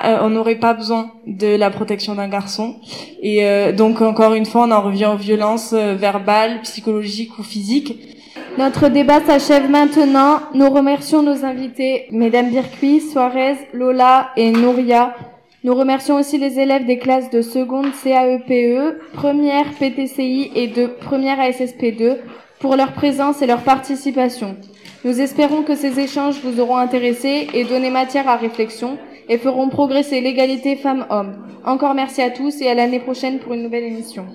euh, 0.04 0.18
on 0.22 0.30
n'aurait 0.30 0.56
pas 0.56 0.74
besoin 0.74 1.12
de 1.26 1.56
la 1.56 1.70
protection 1.70 2.14
d'un 2.14 2.28
garçon. 2.28 2.76
Et 3.22 3.46
euh, 3.46 3.72
donc 3.72 4.02
encore 4.02 4.34
une 4.34 4.46
fois, 4.46 4.66
on 4.66 4.70
en 4.70 4.82
revient 4.82 5.06
aux 5.06 5.16
violences 5.16 5.72
euh, 5.72 5.94
verbales, 5.94 6.60
psychologiques 6.62 7.38
ou 7.38 7.42
physiques. 7.42 8.16
Notre 8.58 8.88
débat 8.88 9.20
s'achève 9.24 9.70
maintenant. 9.70 10.40
Nous 10.54 10.68
remercions 10.68 11.22
nos 11.22 11.44
invités, 11.44 12.06
Mesdames 12.10 12.50
Bircuis, 12.50 13.00
Suarez, 13.00 13.56
Lola 13.72 14.30
et 14.36 14.50
Nouria. 14.50 15.14
Nous 15.62 15.74
remercions 15.74 16.16
aussi 16.16 16.38
les 16.38 16.58
élèves 16.58 16.86
des 16.86 16.98
classes 16.98 17.30
de 17.30 17.42
seconde 17.42 17.88
CAEPE, 18.02 18.50
e, 18.50 18.98
première 19.12 19.66
PTCI 19.78 20.52
et 20.54 20.68
de 20.68 20.86
première 20.86 21.38
ASSP2 21.38 22.16
pour 22.60 22.76
leur 22.76 22.92
présence 22.92 23.42
et 23.42 23.46
leur 23.46 23.60
participation. 23.60 24.56
Nous 25.02 25.18
espérons 25.18 25.62
que 25.62 25.76
ces 25.76 25.98
échanges 25.98 26.40
vous 26.44 26.60
auront 26.60 26.76
intéressé 26.76 27.48
et 27.54 27.64
donné 27.64 27.88
matière 27.88 28.28
à 28.28 28.36
réflexion 28.36 28.98
et 29.30 29.38
feront 29.38 29.70
progresser 29.70 30.20
l'égalité 30.20 30.76
femmes-hommes. 30.76 31.36
Encore 31.64 31.94
merci 31.94 32.20
à 32.20 32.30
tous 32.30 32.60
et 32.60 32.68
à 32.68 32.74
l'année 32.74 33.00
prochaine 33.00 33.38
pour 33.38 33.54
une 33.54 33.62
nouvelle 33.62 33.84
émission. 33.84 34.26